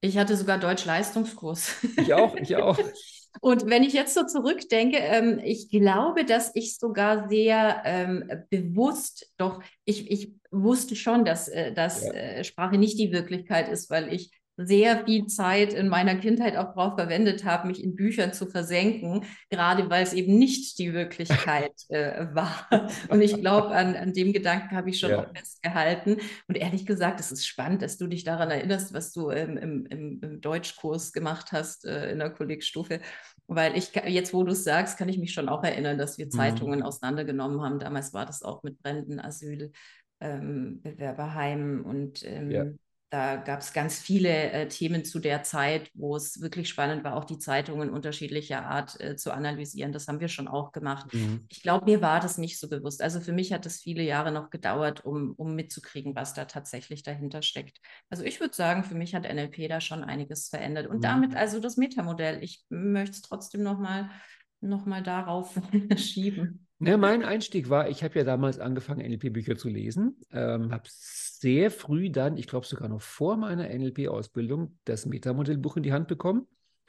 Ich 0.00 0.16
hatte 0.16 0.36
sogar 0.36 0.58
Deutsch-Leistungskurs. 0.58 1.74
Ich 1.98 2.14
auch, 2.14 2.34
ich 2.36 2.56
auch. 2.56 2.78
Und 3.40 3.66
wenn 3.70 3.84
ich 3.84 3.92
jetzt 3.92 4.14
so 4.14 4.24
zurückdenke, 4.26 4.96
ähm, 4.98 5.38
ich 5.44 5.68
glaube, 5.70 6.24
dass 6.24 6.50
ich 6.54 6.78
sogar 6.78 7.28
sehr 7.28 7.82
ähm, 7.84 8.28
bewusst, 8.50 9.32
doch 9.36 9.62
ich, 9.84 10.10
ich 10.10 10.34
wusste 10.50 10.96
schon, 10.96 11.24
dass, 11.24 11.46
äh, 11.48 11.72
dass 11.72 12.04
Ja. 12.06 12.12
äh, 12.12 12.44
Sprache 12.44 12.76
nicht 12.76 12.98
die 12.98 13.12
Wirklichkeit 13.12 13.68
ist, 13.68 13.88
weil 13.90 14.12
ich 14.12 14.32
sehr 14.56 15.04
viel 15.06 15.26
Zeit 15.26 15.72
in 15.72 15.88
meiner 15.88 16.16
Kindheit 16.16 16.56
auch 16.56 16.74
darauf 16.74 16.94
verwendet 16.96 17.44
habe, 17.44 17.66
mich 17.68 17.82
in 17.82 17.96
Büchern 17.96 18.34
zu 18.34 18.46
versenken, 18.46 19.24
gerade 19.48 19.88
weil 19.88 20.02
es 20.02 20.12
eben 20.12 20.38
nicht 20.38 20.78
die 20.78 20.92
Wirklichkeit 20.92 21.72
äh, 21.88 22.26
war. 22.34 22.68
Und 23.08 23.22
ich 23.22 23.40
glaube, 23.40 23.68
an, 23.70 23.96
an 23.96 24.12
dem 24.12 24.32
Gedanken 24.34 24.76
habe 24.76 24.90
ich 24.90 24.98
schon 25.00 25.12
Ja. 25.12 25.26
festgehalten. 25.34 26.18
Und 26.46 26.56
ehrlich 26.56 26.84
gesagt, 26.84 27.20
es 27.20 27.32
ist 27.32 27.46
spannend, 27.46 27.80
dass 27.82 27.96
du 27.96 28.06
dich 28.06 28.24
daran 28.24 28.50
erinnerst, 28.50 28.92
was 28.92 29.12
du 29.12 29.30
ähm, 29.30 29.56
im, 29.56 29.86
im, 29.86 30.20
im 30.22 30.40
Deutschkurs 30.42 31.12
gemacht 31.12 31.52
hast 31.52 31.86
äh, 31.86 32.10
in 32.12 32.18
der 32.18 32.30
Kollegstufe. 32.30 33.00
Weil 33.46 33.76
ich, 33.76 33.92
jetzt 34.06 34.32
wo 34.32 34.44
du 34.44 34.52
es 34.52 34.62
sagst, 34.64 34.96
kann 34.98 35.08
ich 35.08 35.18
mich 35.18 35.32
schon 35.32 35.48
auch 35.48 35.64
erinnern, 35.64 35.98
dass 35.98 36.18
wir 36.18 36.26
Mhm. 36.26 36.30
Zeitungen 36.36 36.82
auseinandergenommen 36.82 37.62
haben. 37.62 37.78
Damals 37.78 38.12
war 38.12 38.26
das 38.26 38.42
auch 38.42 38.62
mit 38.62 38.80
Bränden, 38.82 39.18
Asyl, 39.20 39.72
ähm, 40.20 40.80
Bewerberheimen 40.82 41.80
und 41.82 42.22
ähm, 42.24 42.50
Ja. 42.52 42.64
Da 43.10 43.36
gab 43.36 43.60
es 43.60 43.72
ganz 43.72 43.98
viele 43.98 44.52
äh, 44.52 44.68
Themen 44.68 45.04
zu 45.04 45.18
der 45.18 45.42
Zeit, 45.42 45.90
wo 45.94 46.14
es 46.16 46.40
wirklich 46.40 46.68
spannend 46.68 47.02
war, 47.02 47.16
auch 47.16 47.24
die 47.24 47.38
Zeitungen 47.38 47.90
unterschiedlicher 47.90 48.64
Art 48.66 49.00
äh, 49.00 49.16
zu 49.16 49.32
analysieren. 49.32 49.92
Das 49.92 50.06
haben 50.08 50.20
wir 50.20 50.28
schon 50.28 50.46
auch 50.48 50.70
gemacht. 50.72 51.06
Mhm. 51.12 51.48
Ich 51.48 51.62
glaube, 51.62 51.86
mir 51.86 52.00
war 52.02 52.20
das 52.20 52.38
nicht 52.38 52.58
so 52.60 52.68
bewusst. 52.68 53.02
Also 53.02 53.20
für 53.20 53.32
mich 53.32 53.52
hat 53.52 53.66
es 53.66 53.80
viele 53.80 54.02
Jahre 54.04 54.30
noch 54.30 54.50
gedauert, 54.50 55.04
um, 55.04 55.32
um 55.36 55.56
mitzukriegen, 55.56 56.14
was 56.14 56.34
da 56.34 56.44
tatsächlich 56.44 57.02
dahinter 57.02 57.42
steckt. 57.42 57.80
Also 58.10 58.22
ich 58.22 58.38
würde 58.38 58.54
sagen, 58.54 58.84
für 58.84 58.94
mich 58.94 59.14
hat 59.14 59.26
NLP 59.26 59.66
da 59.68 59.80
schon 59.80 60.04
einiges 60.04 60.48
verändert. 60.48 60.86
Und 60.86 60.98
Mhm. 60.98 61.02
damit 61.02 61.36
also 61.36 61.58
das 61.58 61.76
Metamodell. 61.76 62.42
Ich 62.44 62.64
möchte 62.68 63.16
es 63.16 63.22
trotzdem 63.22 63.62
nochmal 63.62 64.08
noch 64.60 64.86
mal 64.86 65.02
darauf 65.02 65.54
schieben. 65.96 66.66
Ja, 66.82 66.96
mein 66.96 67.22
Einstieg 67.22 67.68
war, 67.68 67.90
ich 67.90 68.02
habe 68.02 68.18
ja 68.18 68.24
damals 68.24 68.58
angefangen, 68.58 69.00
NLP-Bücher 69.00 69.56
zu 69.56 69.68
lesen, 69.68 70.18
ähm, 70.32 70.72
habe 70.72 70.84
sehr 70.88 71.70
früh 71.70 72.10
dann, 72.10 72.38
ich 72.38 72.46
glaube 72.46 72.66
sogar 72.66 72.88
noch 72.88 73.02
vor 73.02 73.36
meiner 73.36 73.68
NLP-Ausbildung, 73.68 74.78
das 74.84 75.04
Metamodellbuch 75.04 75.76
in 75.76 75.82
die 75.82 75.92
Hand 75.92 76.08
bekommen, 76.08 76.46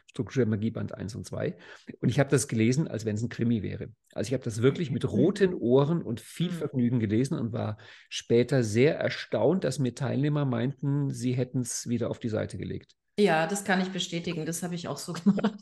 Struktur 0.08 0.45
Magie 0.45 0.71
Band 0.71 0.93
1 0.93 1.15
und 1.15 1.25
2. 1.25 1.58
Und 1.99 2.10
ich 2.10 2.19
habe 2.19 2.30
das 2.30 2.47
gelesen, 2.47 2.88
als 2.88 3.06
wenn 3.06 3.15
es 3.15 3.21
ein 3.21 3.30
Krimi 3.30 3.63
wäre. 3.63 3.89
Also 4.13 4.30
ich 4.30 4.34
habe 4.34 4.43
das 4.43 4.62
wirklich 4.62 4.91
mit 4.91 5.10
roten 5.10 5.54
Ohren 5.54 6.01
und 6.01 6.21
viel 6.21 6.51
Mhm. 6.51 6.54
Vergnügen 6.54 6.99
gelesen 6.99 7.38
und 7.38 7.51
war 7.51 7.77
später 8.10 8.63
sehr 8.63 8.97
erstaunt, 8.97 9.63
dass 9.65 9.80
mir 9.80 9.93
Teilnehmer 9.95 10.45
meinten, 10.45 11.12
sie 11.12 11.34
hätten 11.34 11.60
es 11.60 11.88
wieder 11.88 12.10
auf 12.10 12.19
die 12.19 12.30
Seite 12.30 12.58
gelegt. 12.58 12.95
Ja, 13.19 13.45
das 13.45 13.63
kann 13.63 13.82
ich 13.82 13.89
bestätigen. 13.91 14.45
Das 14.45 14.63
habe 14.63 14.76
ich 14.76 14.88
auch 14.88 14.97
so 14.97 15.13
gemacht. 15.13 15.54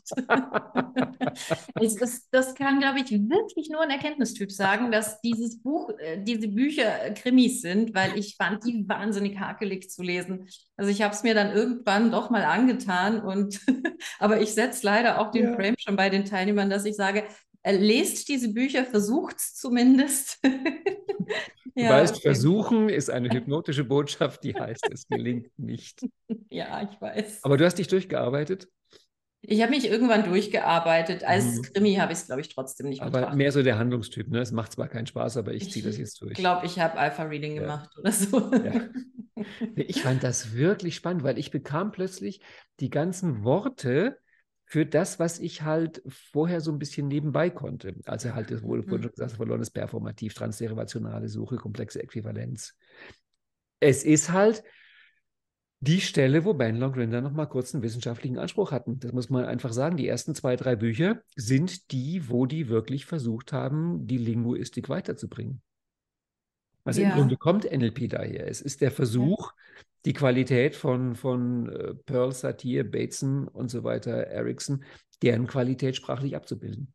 Ist, 1.80 2.28
das 2.30 2.54
kann, 2.54 2.78
glaube 2.80 3.00
ich, 3.00 3.10
wirklich 3.10 3.68
nur 3.70 3.80
ein 3.82 3.90
Erkenntnistyp 3.90 4.50
sagen, 4.50 4.90
dass 4.90 5.20
dieses 5.20 5.60
Buch, 5.62 5.90
äh, 5.98 6.22
diese 6.22 6.48
Bücher 6.48 7.04
äh, 7.04 7.14
Krimis 7.14 7.60
sind, 7.62 7.94
weil 7.94 8.18
ich 8.18 8.36
fand 8.36 8.64
die 8.64 8.88
wahnsinnig 8.88 9.38
hakelig 9.38 9.90
zu 9.90 10.02
lesen. 10.02 10.48
Also 10.76 10.90
ich 10.90 11.02
habe 11.02 11.14
es 11.14 11.22
mir 11.22 11.34
dann 11.34 11.52
irgendwann 11.52 12.10
doch 12.10 12.30
mal 12.30 12.44
angetan 12.44 13.20
und 13.20 13.60
aber 14.18 14.40
ich 14.40 14.50
setze 14.54 14.86
leider 14.86 15.20
auch 15.20 15.30
den 15.30 15.44
Ja. 15.44 15.54
Frame 15.54 15.74
schon 15.78 15.96
bei 15.96 16.08
den 16.10 16.24
Teilnehmern, 16.24 16.70
dass 16.70 16.84
ich 16.84 16.96
sage, 16.96 17.24
lest 17.64 18.28
diese 18.28 18.52
Bücher, 18.52 18.84
versucht 18.84 19.36
es 19.38 19.54
zumindest. 19.54 20.38
Du 20.42 20.50
Ja, 21.76 21.90
weißt, 21.90 22.16
okay. 22.16 22.22
versuchen 22.22 22.88
ist 22.88 23.10
eine 23.10 23.30
hypnotische 23.30 23.84
Botschaft, 23.84 24.42
die 24.44 24.54
heißt, 24.54 24.88
es 24.92 25.06
gelingt 25.08 25.48
nicht. 25.58 26.00
Ja, 26.52 26.82
ich 26.82 27.00
weiß. 27.00 27.44
Aber 27.44 27.56
du 27.56 27.64
hast 27.64 27.76
dich 27.78 27.86
durchgearbeitet. 27.88 28.68
Ich 29.42 29.62
habe 29.62 29.70
mich 29.70 29.86
irgendwann 29.88 30.24
durchgearbeitet. 30.24 31.24
Als 31.24 31.56
Mhm. 31.56 31.62
Krimi 31.62 31.94
habe 31.94 32.12
ich 32.12 32.18
es, 32.18 32.26
glaube 32.26 32.40
ich, 32.40 32.48
trotzdem 32.48 32.88
nicht 32.88 33.00
Aber 33.02 33.10
betrachtet. 33.12 33.38
mehr 33.38 33.52
so 33.52 33.62
der 33.62 33.78
Handlungstyp, 33.78 34.28
ne? 34.28 34.40
Es 34.40 34.52
macht 34.52 34.72
zwar 34.72 34.88
keinen 34.88 35.06
Spaß, 35.06 35.36
aber 35.38 35.54
ich 35.54 35.70
ziehe 35.70 35.84
das 35.84 35.96
jetzt 35.96 36.20
durch. 36.20 36.32
Ich 36.32 36.38
glaube, 36.38 36.66
ich 36.66 36.78
habe 36.78 36.98
Alpha-Reading 36.98 37.54
Ja. 37.54 37.62
gemacht 37.62 37.90
oder 37.98 38.12
so. 38.12 38.52
Ja. 38.52 38.88
Ich 39.76 40.02
fand 40.02 40.22
das 40.22 40.54
wirklich 40.54 40.96
spannend, 40.96 41.22
weil 41.22 41.38
ich 41.38 41.50
bekam 41.50 41.92
plötzlich 41.92 42.42
die 42.80 42.90
ganzen 42.90 43.44
Worte 43.44 44.18
für 44.70 44.86
das, 44.86 45.18
was 45.18 45.40
ich 45.40 45.62
halt 45.62 46.00
vorher 46.06 46.60
so 46.60 46.70
ein 46.70 46.78
bisschen 46.78 47.08
nebenbei 47.08 47.50
konnte. 47.50 47.96
Also 48.04 48.36
halt, 48.36 48.52
das 48.52 48.62
wurde 48.62 48.84
vorhin 48.84 49.00
Mhm. 49.00 49.02
schon 49.02 49.10
gesagt, 49.10 49.32
verlorenes 49.32 49.70
Performativ, 49.70 50.32
transderivationale 50.34 51.28
Suche, 51.28 51.56
komplexe 51.56 52.00
Äquivalenz. 52.00 52.76
Es 53.80 54.04
ist 54.04 54.30
halt 54.30 54.62
die 55.80 56.00
Stelle, 56.00 56.44
wo 56.44 56.54
Bandler 56.54 56.86
und 56.86 56.92
Grinder 56.92 57.20
noch 57.20 57.32
mal 57.32 57.46
kurz 57.46 57.74
einen 57.74 57.82
wissenschaftlichen 57.82 58.38
Anspruch 58.38 58.70
hatten. 58.70 59.00
Das 59.00 59.12
muss 59.12 59.28
man 59.28 59.44
einfach 59.44 59.72
sagen. 59.72 59.96
Die 59.96 60.06
ersten 60.06 60.36
zwei, 60.36 60.54
drei 60.54 60.76
Bücher 60.76 61.20
sind 61.34 61.90
die, 61.90 62.28
wo 62.28 62.46
die 62.46 62.68
wirklich 62.68 63.06
versucht 63.06 63.52
haben, 63.52 64.06
die 64.06 64.18
Linguistik 64.18 64.88
weiterzubringen. 64.88 65.62
Also 66.84 67.00
im 67.02 67.08
Ja. 67.08 67.14
Grunde 67.16 67.36
kommt 67.36 67.64
NLP 67.70 68.08
daher. 68.08 68.48
Es 68.48 68.60
ist 68.60 68.80
der 68.80 68.90
Versuch, 68.90 69.52
die 70.04 70.12
Qualität 70.12 70.76
von, 70.76 71.14
von 71.14 71.68
äh, 71.68 71.94
Pearl, 71.94 72.32
Satir, 72.32 72.84
Bateson 72.84 73.48
und 73.48 73.70
so 73.70 73.84
weiter, 73.84 74.26
Ericsson, 74.28 74.84
deren 75.22 75.46
Qualität 75.46 75.96
sprachlich 75.96 76.34
abzubilden. 76.36 76.92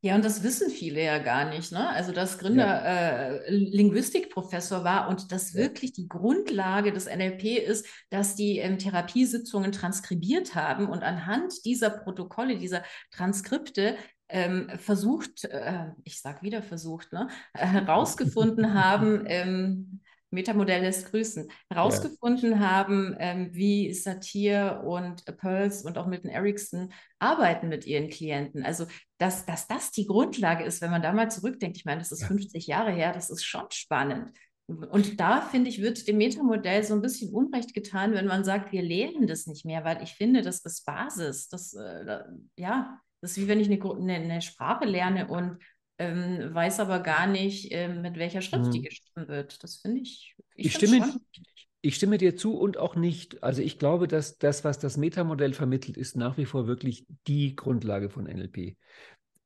Ja, 0.00 0.14
und 0.14 0.24
das 0.24 0.44
wissen 0.44 0.70
viele 0.70 1.02
ja 1.04 1.18
gar 1.18 1.50
nicht, 1.50 1.72
ne? 1.72 1.88
Also, 1.90 2.12
dass 2.12 2.38
Gründer 2.38 2.84
äh, 2.84 3.50
Linguistikprofessor 3.50 4.84
war 4.84 5.08
und 5.08 5.32
dass 5.32 5.52
Ja. 5.54 5.62
wirklich 5.62 5.92
die 5.92 6.08
Grundlage 6.08 6.92
des 6.92 7.06
NLP 7.06 7.58
ist, 7.58 7.84
dass 8.08 8.36
die 8.36 8.58
ähm, 8.58 8.78
Therapiesitzungen 8.78 9.72
transkribiert 9.72 10.54
haben 10.54 10.88
und 10.88 11.02
anhand 11.02 11.64
dieser 11.64 11.90
Protokolle, 11.90 12.58
dieser 12.58 12.84
Transkripte 13.10 13.96
ähm, 14.28 14.68
versucht, 14.78 15.44
äh, 15.44 15.86
ich 16.04 16.20
sag 16.20 16.42
wieder 16.42 16.62
versucht, 16.62 17.12
ne, 17.12 17.28
herausgefunden 17.54 18.74
haben, 18.74 19.24
ähm, 19.26 20.00
Metamodell 20.30 20.82
lässt 20.82 21.10
grüßen, 21.10 21.50
herausgefunden 21.70 22.60
haben, 22.60 23.16
ähm, 23.18 23.48
wie 23.52 23.94
Satir 23.94 24.82
und 24.84 25.24
Pearls 25.38 25.84
und 25.84 25.96
auch 25.96 26.06
Milton 26.06 26.30
Erickson 26.30 26.92
arbeiten 27.18 27.68
mit 27.68 27.86
ihren 27.86 28.10
Klienten. 28.10 28.62
Also, 28.62 28.86
dass, 29.16 29.46
dass 29.46 29.66
das 29.68 29.90
die 29.90 30.06
Grundlage 30.06 30.64
ist, 30.64 30.82
wenn 30.82 30.90
man 30.90 31.00
da 31.00 31.12
mal 31.12 31.30
zurückdenkt, 31.30 31.78
ich 31.78 31.86
meine, 31.86 32.00
das 32.00 32.12
ist 32.12 32.20
Ja. 32.22 32.26
50 32.26 32.66
Jahre 32.66 32.92
her, 32.92 33.12
das 33.12 33.30
ist 33.30 33.44
schon 33.44 33.70
spannend. 33.70 34.30
Und 34.66 35.18
da, 35.18 35.40
finde 35.40 35.70
ich, 35.70 35.80
wird 35.80 36.06
dem 36.06 36.18
Metamodell 36.18 36.84
so 36.84 36.92
ein 36.92 37.00
bisschen 37.00 37.32
Unrecht 37.32 37.72
getan, 37.72 38.12
wenn 38.12 38.26
man 38.26 38.44
sagt, 38.44 38.70
wir 38.70 38.82
lehren 38.82 39.26
das 39.26 39.46
nicht 39.46 39.64
mehr, 39.64 39.82
weil 39.84 40.02
ich 40.02 40.12
finde, 40.12 40.42
das 40.42 40.60
ist 40.60 40.84
Basis. 40.84 41.48
Das, 41.48 41.72
äh, 41.72 42.20
ja, 42.58 43.00
das 43.20 43.32
ist 43.32 43.38
wie 43.38 43.48
wenn 43.48 43.60
ich 43.60 43.68
eine, 43.70 43.82
eine, 43.82 44.14
eine 44.14 44.42
Sprache 44.42 44.84
lerne 44.84 45.28
und 45.28 45.58
ähm, 45.98 46.54
weiß 46.54 46.80
aber 46.80 47.00
gar 47.00 47.26
nicht, 47.26 47.68
ähm, 47.72 48.02
mit 48.02 48.16
welcher 48.16 48.42
Schrift 48.42 48.72
die 48.74 48.80
Mhm. 48.80 48.82
geschrieben 48.82 49.28
wird. 49.28 49.62
Das 49.62 49.76
finde 49.78 50.00
ich, 50.00 50.36
ich, 50.54 50.70
Ich 50.70 50.74
stimme, 50.74 51.04
schon 51.04 51.20
wichtig. 51.34 51.68
ich 51.82 51.96
stimme 51.96 52.18
dir 52.18 52.36
zu 52.36 52.58
und 52.58 52.78
auch 52.78 52.96
nicht. 52.96 53.42
Also 53.42 53.62
ich 53.62 53.78
glaube, 53.78 54.08
dass 54.08 54.38
das, 54.38 54.64
was 54.64 54.78
das 54.78 54.96
Metamodell 54.96 55.54
vermittelt, 55.54 55.96
ist 55.96 56.16
nach 56.16 56.38
wie 56.38 56.46
vor 56.46 56.66
wirklich 56.66 57.06
die 57.26 57.56
Grundlage 57.56 58.10
von 58.10 58.26
NLP. 58.26 58.76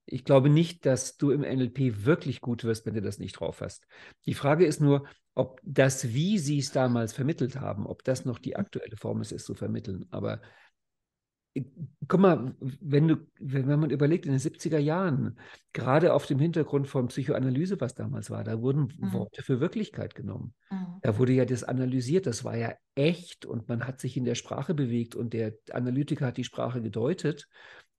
Ich 0.07 0.25
glaube 0.25 0.51
nicht, 0.51 0.87
dass 0.87 1.17
du 1.17 1.31
im 1.31 1.45
NLP 1.45 2.05
wirklich 2.05 2.41
gut 2.41 2.65
wirst, 2.65 2.87
wenn 2.87 2.95
du 2.95 3.03
das 3.03 3.19
nicht 3.19 3.35
drauf 3.35 3.61
hast. 3.61 3.87
Die 4.27 4.35
Frage 4.35 4.67
ist 4.67 4.81
nur, 4.81 5.07
ob 5.35 5.61
das, 5.65 6.13
wie 6.13 6.39
sie 6.39 6.59
es 6.59 6.73
damals 6.73 7.13
vermittelt 7.13 7.61
haben, 7.61 7.87
ob 7.87 8.05
das 8.05 8.25
noch 8.25 8.39
die 8.39 8.57
aktuelle 8.57 8.97
Form 8.97 9.21
ist, 9.23 9.33
es 9.33 9.45
zu 9.45 9.55
vermitteln. 9.55 10.07
Aber 10.11 10.35
äh, 10.37 10.39
guck 12.09 12.21
mal, 12.21 12.55
wenn 12.61 13.09
du, 13.09 13.17
wenn 13.39 13.67
man 13.79 13.91
überlegt, 13.91 14.27
in 14.27 14.33
den 14.33 14.41
70er 14.41 14.79
Jahren, 14.79 15.39
gerade 15.73 16.15
auf 16.15 16.27
dem 16.27 16.39
Hintergrund 16.39 16.89
von 16.89 17.09
Psychoanalyse, 17.09 17.81
was 17.81 17.95
damals 17.95 18.31
war, 18.31 18.45
da 18.45 18.61
wurden 18.61 18.93
Mhm. 18.99 19.13
Worte 19.13 19.43
für 19.43 19.61
Wirklichkeit 19.61 20.15
genommen. 20.15 20.55
Mhm. 20.71 20.99
Da 21.03 21.19
wurde 21.19 21.33
ja 21.33 21.45
das 21.45 21.65
analysiert, 21.65 22.27
das 22.27 22.45
war 22.45 22.57
ja 22.57 22.75
echt 22.95 23.45
und 23.45 23.69
man 23.69 23.87
hat 23.87 24.01
sich 24.01 24.17
in 24.17 24.25
der 24.25 24.35
Sprache 24.35 24.75
bewegt 24.75 25.15
und 25.15 25.35
der 25.35 25.55
Analytiker 25.73 26.27
hat 26.27 26.37
die 26.37 26.45
Sprache 26.45 26.81
gedeutet. 26.81 27.49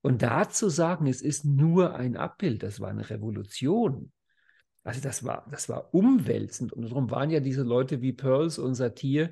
Und 0.02 0.22
da 0.22 0.50
zu 0.50 0.70
sagen, 0.70 1.08
es 1.08 1.22
ist 1.22 1.46
nur 1.46 1.96
ein 1.96 2.18
Abbild, 2.18 2.64
das 2.64 2.80
war 2.80 2.90
eine 2.90 3.10
Revolution. 3.10 4.12
Also 4.84 5.00
das 5.00 5.24
war, 5.24 5.48
das 5.50 5.70
war 5.70 5.94
umwälzend. 5.94 6.74
Und 6.74 6.84
darum 6.84 7.10
waren 7.10 7.30
ja 7.30 7.40
diese 7.40 7.64
Leute 7.64 8.02
wie 8.02 8.12
Pearls 8.14 8.60
und 8.60 8.76
Satir 8.76 9.32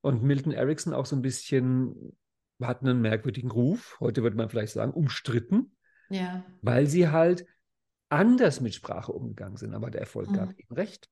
und 0.00 0.22
Milton 0.22 0.52
Erickson 0.52 0.92
auch 0.92 1.06
so 1.06 1.14
ein 1.14 1.22
bisschen, 1.22 2.16
hatten 2.66 2.88
einen 2.88 3.00
merkwürdigen 3.00 3.50
Ruf, 3.50 3.96
heute 4.00 4.22
würde 4.22 4.36
man 4.36 4.48
vielleicht 4.48 4.72
sagen, 4.72 4.92
umstritten, 4.92 5.76
Ja. 6.10 6.44
weil 6.62 6.86
sie 6.86 7.08
halt 7.08 7.46
anders 8.08 8.60
mit 8.60 8.74
Sprache 8.74 9.12
umgegangen 9.12 9.56
sind. 9.56 9.74
Aber 9.74 9.90
der 9.90 10.00
Erfolg 10.00 10.32
gab 10.32 10.48
Mhm. 10.48 10.54
ihnen 10.58 10.72
recht. 10.72 11.08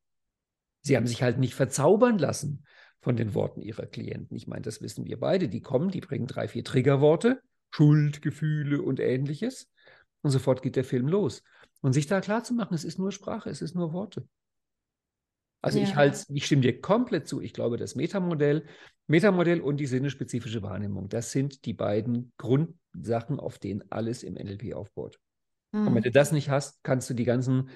Sie 0.83 0.97
haben 0.97 1.07
sich 1.07 1.23
halt 1.23 1.39
nicht 1.39 1.55
verzaubern 1.55 2.19
lassen 2.19 2.65
von 3.01 3.17
den 3.17 3.35
Worten 3.35 3.61
ihrer 3.61 3.87
Klienten. 3.87 4.37
Ich 4.37 4.47
meine, 4.47 4.63
das 4.63 4.81
wissen 4.81 5.05
wir 5.05 5.21
beide. 5.21 5.49
Die 5.49 5.61
kommen, 5.61 5.91
die 5.91 6.01
bringen 6.01 6.27
drei, 6.27 6.49
vier 6.49 6.65
Triggerworte, 6.65 7.41
Schuld, 7.71 8.23
Gefühle 8.23 8.81
und 8.83 8.99
ähnliches. 9.01 9.71
Und 10.23 10.31
sofort 10.31 10.63
geht 10.63 10.77
der 10.77 10.85
Film 10.85 11.07
los. 11.07 11.43
Und 11.83 11.93
sich 11.93 12.07
da 12.07 12.21
klar 12.21 12.43
zu 12.43 12.55
machen, 12.55 12.75
es 12.75 12.85
ist 12.85 12.99
nur 12.99 13.13
Sprache, 13.13 13.51
es 13.51 13.63
ist 13.63 13.75
nur 13.75 13.93
Worte. 13.93 14.27
Also 15.63 15.79
ich 15.79 15.91
Ja. 15.91 15.97
halt, 15.97 16.25
ich 16.29 16.47
stimme 16.47 16.63
dir 16.63 16.81
komplett 16.81 17.27
zu. 17.29 17.41
Ich 17.41 17.53
glaube, 17.53 17.77
das 17.77 17.95
Metamodell, 17.97 18.67
Metamodell 19.09 19.61
und 19.61 19.79
die 19.79 19.87
sinnespezifische 19.87 20.63
Wahrnehmung, 20.63 21.09
das 21.09 21.33
sind 21.33 21.65
die 21.65 21.73
beiden 21.75 22.33
Grundsachen, 22.39 23.41
auf 23.41 23.59
denen 23.59 23.85
alles 23.91 24.23
im 24.23 24.37
NLP 24.37 24.75
aufbaut. 24.75 25.19
Und 25.85 25.95
wenn 25.95 26.03
du 26.03 26.11
Mhm. 26.11 26.13
das 26.13 26.33
nicht 26.33 26.51
hast, 26.51 26.83
kannst 26.85 27.11
du 27.11 27.15
die 27.15 27.25
ganzen 27.25 27.71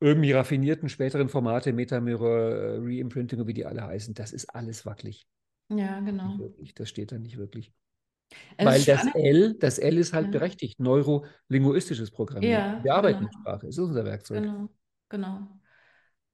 irgendwie 0.00 0.32
raffinierten 0.32 0.88
späteren 0.88 1.28
Formate, 1.28 1.72
Metamirror, 1.72 2.38
äh, 2.50 2.76
Reimprinting, 2.78 3.46
wie 3.46 3.54
die 3.54 3.66
alle 3.66 3.84
heißen, 3.84 4.14
das 4.14 4.32
ist 4.32 4.54
alles 4.54 4.86
wackelig. 4.86 5.26
Ja, 5.68 6.00
genau. 6.00 6.38
wirklich. 6.38 6.74
Das 6.74 6.88
steht 6.88 7.12
da 7.12 7.18
nicht 7.18 7.36
wirklich. 7.38 7.72
Es 8.56 8.66
Weil 8.66 8.84
das. 8.84 9.06
L, 9.14 9.54
das 9.58 9.78
L 9.78 9.98
ist 9.98 10.12
halt 10.12 10.26
Ja. 10.26 10.32
berechtigt, 10.32 10.80
neurolinguistisches 10.80 12.10
Programmieren. 12.10 12.52
Ja, 12.52 12.84
Wir 12.84 12.94
arbeiten 12.94 13.18
genau. 13.18 13.28
mit 13.28 13.34
Sprache, 13.34 13.66
ist 13.68 13.78
unser 13.78 14.04
Werkzeug. 14.04 14.42
Genau, 14.44 14.68
genau. 15.08 15.60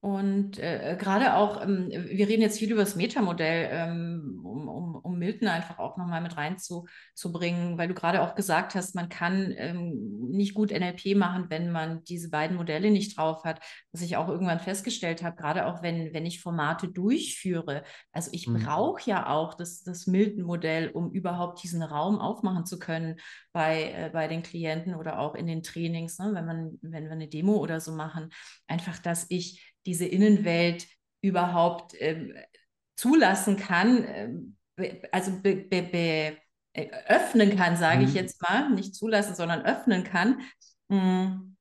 Und 0.05 0.59
äh, 0.59 0.99
gerade 1.01 1.35
auch, 1.35 1.63
ähm, 1.63 1.89
wir 1.89 2.29
reden 2.29 2.43
jetzt 2.43 2.59
viel 2.59 2.71
über 2.71 2.83
das 2.83 2.95
Metamodell, 2.95 3.71
ähm, 3.73 4.39
um, 4.45 4.69
um, 4.69 4.97
um 4.97 5.19
Milton 5.19 5.49
einfach 5.49 5.79
auch 5.79 5.97
nochmal 5.97 6.21
mit 6.21 6.37
reinzubringen, 6.37 7.79
weil 7.79 7.89
du 7.89 7.95
gerade 7.95 8.21
auch 8.21 8.35
gesagt 8.35 8.75
hast, 8.75 8.95
man 8.95 9.09
kann 9.09 9.55
ähm, 9.57 10.29
nicht 10.29 10.53
gut 10.53 10.73
NLP 10.73 11.17
machen, 11.17 11.47
wenn 11.49 11.71
man 11.73 12.05
diese 12.05 12.29
beiden 12.29 12.59
Modelle 12.59 12.91
nicht 12.91 13.17
drauf 13.17 13.45
hat. 13.45 13.61
Was 13.93 14.03
ich 14.03 14.19
auch 14.19 14.29
irgendwann 14.29 14.61
festgestellt 14.61 15.23
habe, 15.23 15.37
gerade 15.37 15.65
auch 15.65 15.83
wenn, 15.83 16.13
wenn 16.13 16.27
ich 16.27 16.43
Formate 16.43 16.89
durchführe. 16.89 17.83
Also 18.13 18.29
ich 18.35 18.47
Mhm. 18.47 18.63
brauche 18.63 19.09
ja 19.09 19.31
auch 19.31 19.55
das, 19.55 19.85
das 19.85 20.07
Milton-Modell, 20.07 20.91
um 20.91 21.13
überhaupt 21.13 21.63
diesen 21.63 21.83
Raum 21.83 22.19
aufmachen 22.19 22.67
zu 22.67 22.79
können 22.79 23.17
bei, 23.55 23.93
äh, 23.93 24.11
bei 24.13 24.29
den 24.29 24.43
Klienten 24.43 24.97
oder 24.97 25.19
auch 25.19 25.35
in 25.35 25.47
den 25.47 25.63
Trainings, 25.63 26.19
ne? 26.19 26.33
wenn 26.35 26.45
man, 26.45 26.79
wenn 26.83 27.05
wir 27.05 27.13
eine 27.13 27.29
Demo 27.29 27.55
oder 27.57 27.81
so 27.81 27.93
machen. 27.93 28.29
Einfach, 28.67 28.99
dass 28.99 29.25
ich 29.31 29.74
diese 29.87 30.07
Innenwelt 30.07 30.87
überhaupt 31.23 31.95
ähm, 31.99 32.35
zulassen 32.97 33.57
kann, 33.57 34.05
ähm, 34.09 34.57
also 35.13 35.33
be, 35.41 35.57
be, 35.57 35.83
be, 35.83 36.37
äh, 36.73 36.89
öffnen 37.09 37.57
kann, 37.57 37.77
sage 37.77 38.05
ich 38.05 38.11
Mhm. 38.11 38.15
jetzt 38.15 38.43
mal, 38.43 38.71
nicht 38.71 38.95
zulassen, 38.95 39.35
sondern 39.35 39.63
öffnen 39.65 40.05
kann. 40.05 40.41
Mm, 40.89 41.54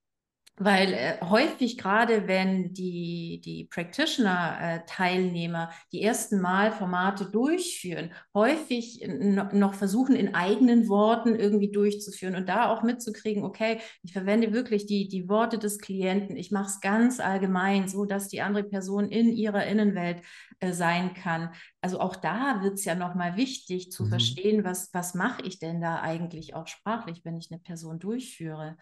Weil 0.55 0.93
äh, 0.93 1.17
häufig 1.21 1.79
gerade, 1.79 2.27
wenn 2.27 2.75
die, 2.75 3.41
die 3.43 3.65
Practitioner-Teilnehmer 3.71 5.71
die 5.91 6.03
ersten 6.03 6.39
Mal 6.41 6.71
Formate 6.71 7.25
durchführen, 7.25 8.11
häufig 8.35 9.03
no, 9.07 9.45
noch 9.51 9.73
versuchen, 9.73 10.15
in 10.15 10.35
eigenen 10.35 10.87
Worten 10.89 11.35
irgendwie 11.35 11.71
durchzuführen 11.71 12.35
und 12.35 12.47
da 12.49 12.69
auch 12.69 12.83
mitzukriegen, 12.83 13.43
okay, 13.43 13.79
ich 14.03 14.13
verwende 14.13 14.53
wirklich 14.53 14.85
die, 14.85 15.07
die 15.07 15.27
Worte 15.27 15.57
des 15.57 15.79
Klienten, 15.79 16.37
ich 16.37 16.51
mache 16.51 16.67
es 16.67 16.81
ganz 16.81 17.19
allgemein, 17.19 17.87
so 17.87 18.05
dass 18.05 18.27
die 18.27 18.43
andere 18.43 18.63
Person 18.63 19.09
in 19.09 19.29
ihrer 19.33 19.65
Innenwelt 19.65 20.21
äh, 20.59 20.71
sein 20.71 21.15
kann. 21.15 21.49
Also 21.81 21.99
auch 21.99 22.15
da 22.15 22.61
wird 22.61 22.75
es 22.75 22.85
ja 22.85 22.93
nochmal 22.93 23.37
wichtig 23.37 23.91
zu 23.91 24.03
Mhm. 24.03 24.07
verstehen, 24.09 24.63
was, 24.63 24.93
was 24.93 25.15
mache 25.15 25.41
ich 25.41 25.57
denn 25.57 25.81
da 25.81 25.99
eigentlich 26.01 26.53
auch 26.53 26.67
sprachlich, 26.67 27.25
wenn 27.25 27.37
ich 27.37 27.49
eine 27.51 27.59
Person 27.59 27.97
durchführe. 27.99 28.77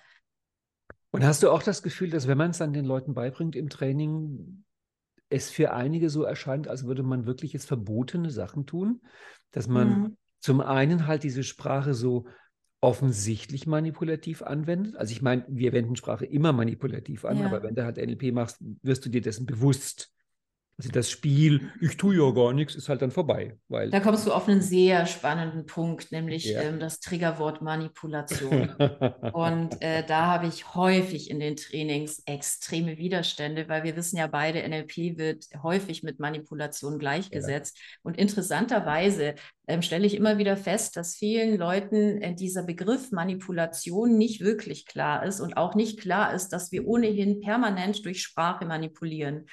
Und 1.12 1.24
hast 1.26 1.43
du 1.43 1.50
auch 1.52 1.63
das 1.63 1.84
Gefühl, 1.84 2.10
dass 2.10 2.28
wenn 2.28 2.38
man 2.38 2.52
es 2.52 2.58
dann 2.58 2.74
den 2.74 2.86
Leuten 2.86 3.13
beibringt 3.13 3.56
im 3.56 3.69
Training, 3.69 4.63
es 5.30 5.50
für 5.50 5.74
einige 5.74 6.10
so 6.10 6.24
erscheint, 6.24 6.67
als 6.67 6.86
würde 6.86 7.04
man 7.04 7.26
wirklich 7.26 7.54
jetzt 7.54 7.67
verbotene 7.67 8.30
Sachen 8.30 8.65
tun? 8.65 9.02
Dass 9.52 9.67
man 9.67 9.88
Mhm. 9.89 10.17
zum 10.39 10.62
einen 10.62 11.08
halt 11.08 11.24
diese 11.24 11.43
Sprache 11.43 11.93
so 11.93 12.28
offensichtlich 12.82 13.67
manipulativ 13.67 14.41
anwendet. 14.41 14.95
Also 14.95 15.12
ich 15.12 15.21
meine, 15.21 15.45
wir 15.47 15.71
wenden 15.71 15.95
Sprache 15.95 16.26
immer 16.26 16.52
manipulativ 16.52 17.26
an, 17.26 17.38
Ja. 17.38 17.45
aber 17.45 17.62
wenn 17.63 17.76
du 17.76 17.86
halt 17.86 17.97
NLP 17.97 18.32
machst, 18.34 18.58
wirst 18.82 19.06
du 19.06 19.10
dir 19.10 19.21
dessen 19.21 19.45
bewusst. 19.45 20.11
Also 20.81 20.93
das 20.93 21.11
Spiel, 21.11 21.69
ich 21.79 21.95
tue 21.95 22.15
ja 22.15 22.31
gar 22.31 22.53
nichts, 22.53 22.73
ist 22.73 22.89
halt 22.89 23.03
dann 23.03 23.11
vorbei. 23.11 23.55
Weil 23.67 23.91
Da 23.91 23.99
kommst 23.99 24.25
du 24.25 24.33
auf 24.33 24.47
einen 24.47 24.63
sehr 24.63 25.05
spannenden 25.05 25.67
Punkt, 25.67 26.11
nämlich 26.11 26.45
Ja. 26.45 26.61
ähm, 26.61 26.79
das 26.79 26.99
Triggerwort 26.99 27.61
Manipulation. 27.61 28.69
Und 29.33 29.79
äh, 29.83 30.03
da 30.03 30.25
habe 30.25 30.47
ich 30.47 30.73
häufig 30.73 31.29
in 31.29 31.39
den 31.39 31.55
Trainings 31.55 32.23
extreme 32.25 32.97
Widerstände, 32.97 33.69
weil 33.69 33.83
wir 33.83 33.95
wissen 33.95 34.17
ja 34.17 34.25
beide, 34.25 34.67
NLP 34.67 35.19
wird 35.19 35.45
häufig 35.61 36.01
mit 36.01 36.19
Manipulation 36.19 36.97
gleichgesetzt. 36.97 37.77
Und 38.01 38.17
interessanterweise 38.17 39.35
ähm, 39.67 39.83
stelle 39.83 40.07
ich 40.07 40.15
immer 40.15 40.39
wieder 40.39 40.57
fest, 40.57 40.97
dass 40.97 41.15
vielen 41.15 41.59
Leuten 41.59 42.23
äh, 42.23 42.33
dieser 42.33 42.63
Begriff 42.63 43.11
Manipulation 43.11 44.17
nicht 44.17 44.41
wirklich 44.41 44.87
klar 44.87 45.23
ist 45.25 45.41
und 45.41 45.57
auch 45.57 45.75
nicht 45.75 45.99
klar 45.99 46.33
ist, 46.33 46.49
dass 46.49 46.71
wir 46.71 46.87
ohnehin 46.87 47.39
permanent 47.39 48.03
durch 48.03 48.23
Sprache 48.23 48.65
manipulieren. 48.65 49.45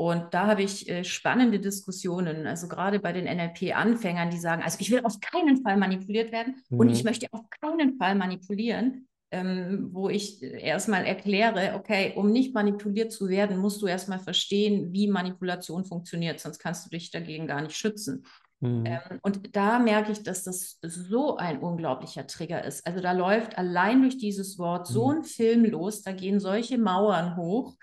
Und 0.00 0.32
da 0.32 0.46
habe 0.46 0.62
ich 0.62 0.88
äh, 0.88 1.02
spannende 1.02 1.58
Diskussionen, 1.58 2.46
also 2.46 2.68
gerade 2.68 3.00
bei 3.00 3.12
den 3.12 3.24
NLP-Anfängern, 3.24 4.30
die 4.30 4.38
sagen, 4.38 4.62
also 4.62 4.78
ich 4.80 4.92
will 4.92 5.04
auf 5.04 5.18
keinen 5.20 5.60
Fall 5.64 5.76
manipuliert 5.76 6.30
werden 6.30 6.62
und 6.76 6.86
Mhm. 6.86 6.92
ich 6.92 7.02
möchte 7.02 7.26
auf 7.32 7.40
keinen 7.60 7.98
Fall 7.98 8.14
manipulieren, 8.14 9.08
ähm, 9.32 9.88
wo 9.92 10.08
ich 10.08 10.40
äh, 10.40 10.60
erstmal 10.62 11.04
erkläre, 11.04 11.74
okay, 11.74 12.12
um 12.14 12.30
nicht 12.30 12.54
manipuliert 12.54 13.10
zu 13.10 13.28
werden, 13.28 13.58
musst 13.58 13.82
du 13.82 13.88
erstmal 13.88 14.20
verstehen, 14.20 14.92
wie 14.92 15.08
Manipulation 15.08 15.84
funktioniert, 15.84 16.38
sonst 16.38 16.60
kannst 16.60 16.86
du 16.86 16.90
dich 16.90 17.10
dagegen 17.10 17.48
gar 17.48 17.60
nicht 17.60 17.76
schützen. 17.76 18.24
Mhm. 18.60 18.86
Ähm, 18.86 19.18
und 19.22 19.56
da 19.56 19.80
merke 19.80 20.12
ich, 20.12 20.22
dass 20.22 20.44
das 20.44 20.78
so 20.80 21.38
ein 21.38 21.58
unglaublicher 21.58 22.24
Trigger 22.28 22.64
ist. 22.64 22.86
Also 22.86 23.00
da 23.00 23.10
läuft 23.10 23.58
allein 23.58 24.02
durch 24.02 24.16
dieses 24.16 24.58
Wort 24.60 24.86
so 24.86 25.10
Mhm. 25.10 25.18
ein 25.18 25.24
Film 25.24 25.64
los, 25.64 26.02
da 26.02 26.12
gehen 26.12 26.38
solche 26.38 26.78
Mauern 26.78 27.36
hoch. 27.36 27.74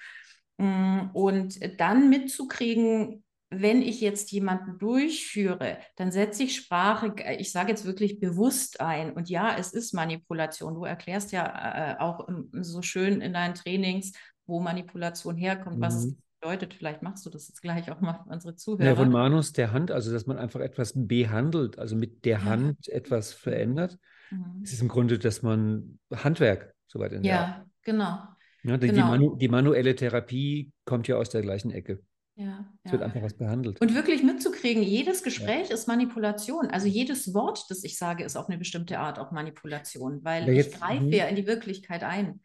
Mm, 0.57 1.09
Und 1.13 1.59
dann 1.79 2.09
mitzukriegen, 2.09 3.23
wenn 3.49 3.81
ich 3.81 4.01
jetzt 4.01 4.31
jemanden 4.31 4.77
durchführe, 4.79 5.77
dann 5.95 6.11
setze 6.11 6.43
ich 6.43 6.55
Sprache, 6.55 7.13
ich 7.37 7.51
sage 7.51 7.69
jetzt 7.69 7.85
wirklich 7.85 8.19
bewusst 8.19 8.81
ein. 8.81 9.13
Und 9.13 9.29
ja, 9.29 9.55
es 9.57 9.71
ist 9.73 9.93
Manipulation. 9.93 10.73
Du 10.75 10.83
erklärst 10.83 11.31
ja 11.31 11.93
äh, 11.93 11.99
auch 11.99 12.27
ähm, 12.27 12.49
so 12.63 12.81
schön 12.81 13.21
in 13.21 13.33
deinen 13.33 13.53
Trainings, 13.55 14.13
wo 14.45 14.59
Manipulation 14.59 15.37
herkommt, 15.37 15.79
was 15.81 15.95
es 15.95 16.05
Mhm. 16.07 16.17
bedeutet. 16.41 16.73
Vielleicht 16.73 17.01
machst 17.01 17.25
du 17.25 17.29
das 17.29 17.47
jetzt 17.47 17.61
gleich 17.61 17.91
auch 17.91 18.01
mal 18.01 18.15
für 18.15 18.29
unsere 18.29 18.55
Ja, 18.55 18.57
Zuhörer. 18.57 18.95
von 18.95 19.09
Manus 19.11 19.53
der 19.53 19.71
Hand, 19.71 19.91
also 19.91 20.11
dass 20.11 20.25
man 20.25 20.37
einfach 20.37 20.59
etwas 20.59 20.93
behandelt, 20.95 21.79
also 21.79 21.95
mit 21.95 22.25
der 22.25 22.39
Ja. 22.39 22.45
Hand 22.45 22.87
etwas 22.89 23.31
verändert. 23.33 23.97
Mhm. 24.31 24.61
Es 24.63 24.73
ist 24.73 24.81
im 24.81 24.87
Grunde, 24.89 25.17
dass 25.19 25.41
man 25.43 25.99
Handwerk, 26.13 26.75
soweit 26.87 27.13
in 27.13 27.23
der 27.23 27.37
Art. 27.37 27.49
Ja, 27.49 27.65
genau. 27.83 28.34
Ja, 28.65 28.77
die, 28.77 28.87
die, 28.87 28.93
Genau. 28.93 29.07
Manu, 29.07 29.35
die 29.35 29.47
manuelle 29.47 29.95
Therapie 29.95 30.71
kommt 30.85 31.07
ja 31.07 31.17
aus 31.17 31.29
der 31.29 31.41
gleichen 31.41 31.71
Ecke. 31.71 32.01
Ja, 32.37 32.65
Es 32.83 32.91
wird 32.91 33.01
einfach 33.01 33.21
was 33.21 33.33
behandelt. 33.33 33.79
Und 33.79 33.95
wirklich 33.95 34.21
mitzukriegen, 34.21 34.83
jedes 34.83 35.23
Gespräch 35.23 35.69
ist 35.69 35.87
Manipulation. 35.87 36.67
Also 36.69 36.87
jedes 36.87 37.33
Wort, 37.33 37.65
das 37.69 37.83
ich 37.85 37.97
sage, 37.97 38.25
ist 38.25 38.35
auf 38.35 38.49
eine 38.49 38.57
bestimmte 38.57 38.99
Art 38.99 39.19
auch 39.19 39.31
Manipulation, 39.31 40.21
weil 40.25 40.43
Ja, 40.43 40.49
ich 40.51 40.57
jetzt- 40.57 40.79
greife 40.79 41.03
mhm. 41.05 41.11
ja 41.13 41.25
in 41.27 41.37
die 41.37 41.47
Wirklichkeit 41.47 42.03
ein. 42.03 42.41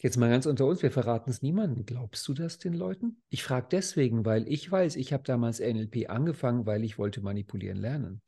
Jetzt 0.00 0.16
mal 0.16 0.30
ganz 0.30 0.46
unter 0.46 0.64
uns, 0.66 0.82
wir 0.82 0.90
verraten 0.90 1.30
es 1.30 1.42
niemandem. 1.42 1.84
Glaubst 1.84 2.26
du 2.26 2.32
das 2.34 2.58
den 2.58 2.72
Leuten? 2.72 3.20
Ich 3.28 3.42
frage 3.42 3.66
deswegen, 3.70 4.24
weil 4.24 4.48
ich 4.48 4.70
weiß, 4.70 4.96
ich 4.96 5.12
habe 5.12 5.24
damals 5.24 5.60
NLP 5.60 6.08
angefangen, 6.08 6.64
weil 6.66 6.82
ich 6.82 6.96
wollte 6.98 7.20
manipulieren 7.20 7.76
lernen. 7.78 8.22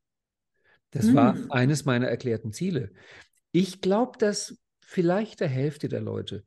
Das 0.90 1.12
war 1.14 1.34
Hm. 1.34 1.50
eines 1.50 1.84
meiner 1.86 2.08
erklärten 2.08 2.52
Ziele. 2.52 2.92
Ich 3.52 3.80
glaube, 3.80 4.18
dass 4.18 4.58
vielleicht 4.80 5.40
der 5.40 5.48
Hälfte 5.48 5.88
der 5.88 6.00
Leute, 6.02 6.44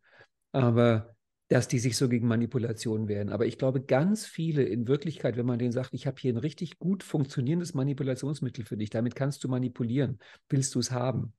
aber 0.52 1.16
dass 1.50 1.68
die 1.70 1.80
sich 1.80 1.96
so 1.96 2.10
gegen 2.10 2.28
Manipulation 2.28 3.08
wehren. 3.08 3.30
Aber 3.30 3.46
ich 3.46 3.58
glaube, 3.58 3.82
ganz 3.82 4.26
viele 4.26 4.64
in 4.64 4.88
Wirklichkeit, 4.88 5.38
wenn 5.38 5.46
man 5.46 5.60
denen 5.60 5.72
sagt, 5.72 5.94
ich 5.94 6.06
habe 6.06 6.20
hier 6.20 6.34
ein 6.34 6.38
richtig 6.38 6.78
gut 6.78 7.04
funktionierendes 7.04 7.74
Manipulationsmittel 7.74 8.66
für 8.66 8.76
dich, 8.76 8.90
damit 8.90 9.16
kannst 9.16 9.44
du 9.44 9.48
manipulieren, 9.48 10.20
willst 10.50 10.76
du 10.76 10.80
es 10.80 10.92
haben? 10.92 11.34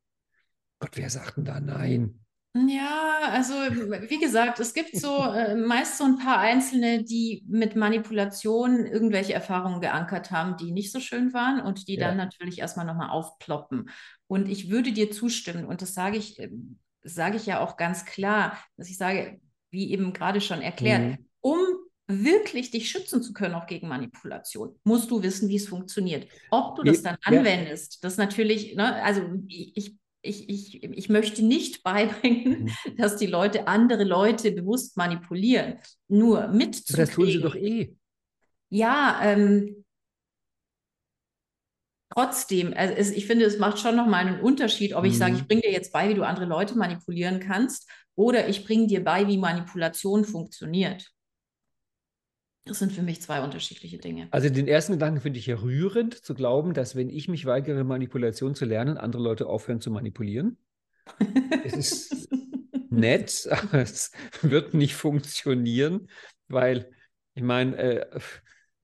Gott, 0.81 0.97
wer 0.97 1.11
sagt 1.11 1.37
denn 1.39 1.45
da 1.45 1.61
nein? 1.61 2.21
Ja, 2.55 3.21
also 3.31 3.55
wie 3.55 4.19
gesagt, 4.19 4.59
es 4.59 4.75
gibt 4.75 4.97
so 4.97 5.23
äh, 5.23 5.55
meist 5.55 5.99
so 5.99 6.05
ein 6.05 6.19
paar 6.19 6.39
Einzelne, 6.39 7.05
die 7.05 7.45
mit 7.47 7.77
Manipulation 7.77 8.85
irgendwelche 8.87 9.35
Erfahrungen 9.35 9.81
geankert 9.81 10.31
haben, 10.31 10.57
die 10.57 10.73
nicht 10.73 10.91
so 10.91 10.99
schön 10.99 11.33
waren 11.33 11.61
und 11.61 11.87
die 11.89 11.97
Ja. 11.97 12.09
dann 12.09 12.17
natürlich 12.17 12.59
erstmal 12.59 12.87
nochmal 12.87 13.11
aufploppen. 13.11 13.91
Und 14.27 14.49
ich 14.49 14.71
würde 14.71 14.93
dir 14.93 15.11
zustimmen, 15.11 15.67
und 15.67 15.83
das 15.83 15.95
sage 15.95 16.17
ich, 16.17 16.39
äh, 16.41 16.51
sage 17.03 17.37
ich 17.37 17.47
ja 17.47 17.61
auch 17.61 17.77
ganz 17.77 18.05
klar, 18.05 18.59
dass 18.77 18.89
ich 18.89 18.97
sage, 18.99 19.41
wie 19.71 19.91
eben 19.93 20.13
gerade 20.13 20.41
schon 20.41 20.61
erklärt, 20.63 21.03
Mhm. 21.03 21.27
um 21.41 21.59
wirklich 22.11 22.71
dich 22.71 22.91
schützen 22.91 23.23
zu 23.23 23.33
können, 23.35 23.55
auch 23.55 23.67
gegen 23.67 23.87
Manipulation, 23.89 24.75
musst 24.85 25.11
du 25.11 25.23
wissen, 25.23 25.49
wie 25.51 25.57
es 25.57 25.69
funktioniert. 25.69 26.27
Ob 26.51 26.77
du 26.77 26.83
das 26.83 27.03
dann 27.03 27.17
anwendest, 27.23 28.03
das 28.03 28.17
natürlich, 28.17 28.75
ne, 28.77 29.03
also 29.03 29.23
ich, 29.47 29.95
ich, 30.23 30.49
ich, 30.49 30.83
ich 30.83 31.09
möchte 31.11 31.45
nicht 31.45 31.83
beibringen, 31.83 32.65
Mhm. 32.65 32.97
dass 32.97 33.17
die 33.17 33.27
Leute 33.27 33.69
andere 33.69 34.05
Leute 34.05 34.53
bewusst 34.53 34.97
manipulieren. 34.97 35.79
Nur 36.09 36.45
Aber 36.45 36.59
das 36.59 37.11
tun 37.11 37.27
sie 37.27 37.39
mitzukriegen. 37.39 37.43
doch 37.43 37.55
eh. 37.55 37.95
Ja, 38.71 39.21
ähm, 39.23 39.85
trotzdem, 42.11 42.73
also 42.77 42.95
es, 42.95 43.11
ich 43.11 43.27
finde, 43.27 43.45
es 43.45 43.59
macht 43.59 43.79
schon 43.79 43.97
nochmal 43.97 44.27
einen 44.27 44.41
Unterschied, 44.41 44.95
ob 44.95 45.05
ich 45.05 45.17
sage, 45.19 45.33
Mhm. 45.33 45.39
ich 45.39 45.47
bringe 45.47 45.63
dir 45.63 45.73
jetzt 45.73 45.93
bei, 45.93 46.09
wie 46.09 46.15
du 46.15 46.23
andere 46.23 46.47
Leute 46.47 46.77
manipulieren 46.77 47.41
kannst, 47.41 47.89
oder 48.15 48.49
ich 48.49 48.65
bringe 48.65 48.87
dir 48.87 49.05
bei, 49.05 49.27
wie 49.29 49.39
Manipulation 49.39 50.25
funktioniert. 50.25 51.13
Das 52.65 52.81
sind 52.81 52.93
für 52.93 53.03
mich 53.03 53.23
zwei 53.23 53.43
unterschiedliche 53.43 53.99
Dinge. 53.99 54.29
Also 54.31 54.51
den 54.51 54.69
ersten 54.69 54.93
Gedanken 54.93 55.21
finde 55.23 55.39
ich 55.39 55.47
ja 55.47 55.57
rührend, 55.57 56.15
zu 56.15 56.35
glauben, 56.35 56.75
dass 56.75 56.97
wenn 56.97 57.09
ich 57.09 57.29
mich 57.29 57.47
weigere, 57.47 57.83
Manipulation 57.85 58.55
zu 58.55 58.67
lernen, 58.67 58.99
andere 58.99 59.23
Leute 59.23 59.47
aufhören 59.47 59.81
zu 59.81 59.91
manipulieren. 59.91 60.59
Es 61.65 61.73
ist 61.73 62.29
nett, 62.91 63.49
aber 63.51 63.81
es 63.81 64.13
wird 64.43 64.75
nicht 64.75 64.95
funktionieren, 64.95 66.09
weil 66.49 66.91
ich 67.35 67.43
meine, 67.43 67.77
äh, 67.77 68.21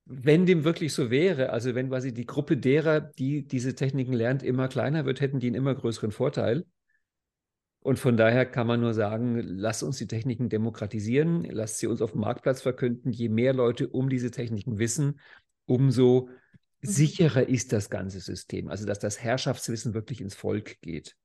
wenn 0.05 0.45
dem 0.45 0.63
wirklich 0.63 0.93
so 0.93 1.09
wäre, 1.09 1.49
also 1.49 1.73
wenn 1.73 1.89
quasi 1.89 2.13
die 2.13 2.25
Gruppe 2.25 2.57
derer, 2.57 3.01
die 3.01 3.47
diese 3.47 3.73
Techniken 3.73 4.13
lernt, 4.13 4.43
immer 4.43 4.67
kleiner 4.67 5.05
wird, 5.05 5.19
hätten 5.19 5.39
die 5.39 5.47
einen 5.47 5.55
immer 5.55 5.73
größeren 5.73 6.11
Vorteil. 6.11 6.65
Und 7.79 7.99
von 7.99 8.17
daher 8.17 8.45
kann 8.45 8.65
man 8.65 8.81
nur 8.81 8.93
sagen, 8.93 9.39
lass 9.39 9.83
uns 9.83 9.97
die 9.97 10.07
Techniken 10.07 10.49
demokratisieren, 10.49 11.43
lasst 11.43 11.77
sie 11.77 11.87
uns 11.87 12.01
auf 12.01 12.13
dem 12.13 12.21
Marktplatz 12.21 12.61
verkünden. 12.61 13.11
Je 13.11 13.29
mehr 13.29 13.53
Leute 13.53 13.87
um 13.89 14.09
diese 14.09 14.31
Techniken 14.31 14.79
wissen, 14.79 15.19
umso 15.65 16.29
sicherer 16.81 17.47
ist 17.47 17.73
das 17.73 17.89
ganze 17.89 18.19
System. 18.19 18.69
Also 18.69 18.85
dass 18.85 18.99
das 18.99 19.21
Herrschaftswissen 19.21 19.93
wirklich 19.93 20.21
ins 20.21 20.35
Volk 20.35 20.81
geht. 20.81 21.15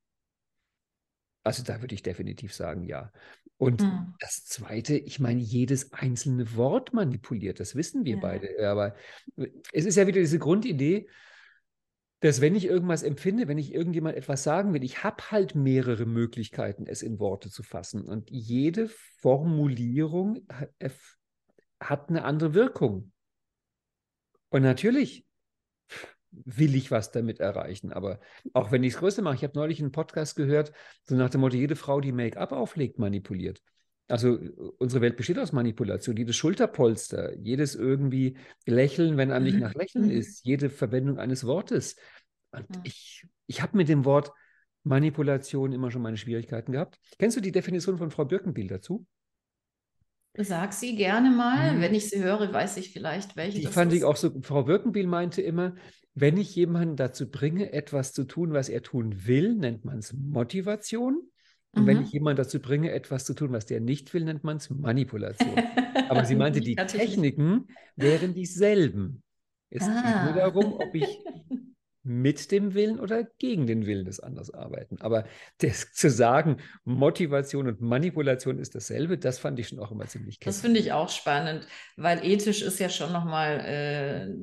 Also 1.43 1.63
da 1.63 1.81
würde 1.81 1.95
ich 1.95 2.03
definitiv 2.03 2.53
sagen, 2.53 2.83
ja. 2.83 3.11
Und 3.61 3.83
Hm. 3.83 4.15
das 4.19 4.43
Zweite, 4.43 4.97
ich 4.97 5.19
meine, 5.19 5.39
jedes 5.39 5.93
einzelne 5.93 6.55
Wort 6.55 6.93
manipuliert, 6.93 7.59
das 7.59 7.75
wissen 7.75 8.05
wir 8.05 8.15
Ja. 8.15 8.19
beide. 8.19 8.67
Aber 8.67 8.95
es 9.71 9.85
ist 9.85 9.97
ja 9.97 10.07
wieder 10.07 10.19
diese 10.19 10.39
Grundidee, 10.39 11.07
dass 12.21 12.41
wenn 12.41 12.55
ich 12.55 12.65
irgendwas 12.65 13.03
empfinde, 13.03 13.47
wenn 13.47 13.59
ich 13.59 13.71
irgendjemand 13.71 14.17
etwas 14.17 14.41
sagen 14.41 14.73
will, 14.73 14.83
ich 14.83 15.03
habe 15.03 15.29
halt 15.29 15.53
mehrere 15.53 16.07
Möglichkeiten, 16.07 16.87
es 16.87 17.03
in 17.03 17.19
Worte 17.19 17.51
zu 17.51 17.61
fassen. 17.61 18.01
Und 18.03 18.31
jede 18.31 18.89
Formulierung 19.19 20.47
hat 21.79 22.09
eine 22.09 22.23
andere 22.23 22.55
Wirkung. 22.55 23.11
Und 24.49 24.63
natürlich 24.63 25.23
will 26.31 26.75
ich 26.75 26.91
was 26.91 27.11
damit 27.11 27.39
erreichen. 27.39 27.91
Aber 27.91 28.19
auch 28.53 28.71
wenn 28.71 28.83
ich 28.83 28.93
es 28.93 28.99
größer 28.99 29.21
mache, 29.21 29.35
ich 29.35 29.43
habe 29.43 29.57
neulich 29.57 29.79
einen 29.81 29.91
Podcast 29.91 30.35
gehört, 30.35 30.71
so 31.03 31.15
nach 31.15 31.29
dem 31.29 31.41
Motto, 31.41 31.57
jede 31.57 31.75
Frau, 31.75 32.01
die 32.01 32.11
Make-up 32.11 32.51
auflegt, 32.51 32.99
manipuliert. 32.99 33.61
Also 34.07 34.35
äh, 34.37 34.49
unsere 34.77 35.01
Welt 35.01 35.17
besteht 35.17 35.39
aus 35.39 35.51
Manipulation. 35.51 36.17
Jedes 36.17 36.35
Schulterpolster, 36.35 37.37
jedes 37.37 37.75
irgendwie 37.75 38.37
Lächeln, 38.65 39.17
wenn 39.17 39.31
einem 39.31 39.45
nicht 39.45 39.59
nach 39.59 39.73
Lächeln 39.73 40.05
Mhm. 40.05 40.11
ist, 40.11 40.45
jede 40.45 40.69
Verwendung 40.69 41.19
eines 41.19 41.45
Wortes. 41.45 41.95
Und 42.51 42.69
Mhm. 42.69 42.81
ich, 42.83 43.25
ich 43.47 43.61
habe 43.61 43.77
mit 43.77 43.89
dem 43.89 44.05
Wort 44.05 44.31
Manipulation 44.83 45.73
immer 45.73 45.91
schon 45.91 46.01
meine 46.01 46.17
Schwierigkeiten 46.17 46.71
gehabt. 46.71 46.99
Kennst 47.19 47.37
du 47.37 47.41
die 47.41 47.51
Definition 47.51 47.97
von 47.97 48.11
Frau 48.11 48.25
Birkenbiel 48.25 48.67
dazu? 48.67 49.05
Sag 50.37 50.73
sie 50.73 50.95
gerne 50.95 51.29
mal. 51.29 51.75
Mhm. 51.75 51.81
Wenn 51.81 51.93
ich 51.93 52.09
sie 52.09 52.23
höre, 52.23 52.51
weiß 52.53 52.77
ich 52.77 52.91
vielleicht, 52.91 53.35
welche 53.35 53.59
Die 53.59 53.67
fand 53.67 53.91
ich 53.91 53.99
ist. 53.99 54.05
auch 54.05 54.15
so. 54.15 54.31
Frau 54.41 54.63
Birkenbiel 54.63 55.07
meinte 55.07 55.41
immer, 55.41 55.75
wenn 56.13 56.37
ich 56.37 56.55
jemanden 56.55 56.95
dazu 56.95 57.29
bringe, 57.29 57.73
etwas 57.73 58.13
zu 58.13 58.23
tun, 58.25 58.53
was 58.53 58.69
er 58.69 58.81
tun 58.81 59.25
will, 59.27 59.55
nennt 59.55 59.83
man 59.85 59.99
es 59.99 60.13
Motivation. 60.13 61.21
Und 61.73 61.85
wenn 61.85 61.97
Mhm. 61.97 62.03
ich 62.03 62.11
jemanden 62.11 62.37
dazu 62.37 62.59
bringe, 62.59 62.91
etwas 62.91 63.23
zu 63.25 63.33
tun, 63.33 63.51
was 63.51 63.65
der 63.65 63.79
nicht 63.79 64.13
will, 64.13 64.25
nennt 64.25 64.43
man 64.43 64.57
es 64.57 64.69
Manipulation. 64.69 65.55
Aber 66.09 66.25
sie 66.25 66.35
meinte, 66.35 66.59
die 66.61 66.71
ich. 66.71 66.85
Techniken 66.87 67.67
wären 67.95 68.33
dieselben. 68.33 69.23
Es 69.69 69.79
geht 69.85 69.89
nur 69.93 70.03
Ah. 70.03 70.33
darum, 70.33 70.73
ob 70.73 70.93
ich 70.93 71.19
mit 72.03 72.51
dem 72.51 72.73
Willen 72.73 72.99
oder 72.99 73.23
gegen 73.37 73.67
den 73.67 73.85
Willen 73.85 74.05
des 74.05 74.19
anderen 74.19 74.53
arbeiten. 74.53 74.99
Aber 75.01 75.25
das, 75.59 75.91
zu 75.93 76.09
sagen, 76.09 76.57
Motivation 76.83 77.67
und 77.67 77.81
Manipulation 77.81 78.59
ist 78.59 78.75
dasselbe, 78.75 79.17
das 79.17 79.39
fand 79.39 79.59
ich 79.59 79.67
schon 79.69 79.79
auch 79.79 79.91
immer 79.91 80.07
ziemlich 80.07 80.39
Das 80.39 80.61
finde 80.61 80.79
ich 80.79 80.91
auch 80.93 81.09
spannend, 81.09 81.67
weil 81.97 82.25
ethisch 82.25 82.61
ist 82.61 82.79
ja 82.79 82.89
schon 82.89 83.11
nochmal 83.11 83.59
äh, 83.59 84.33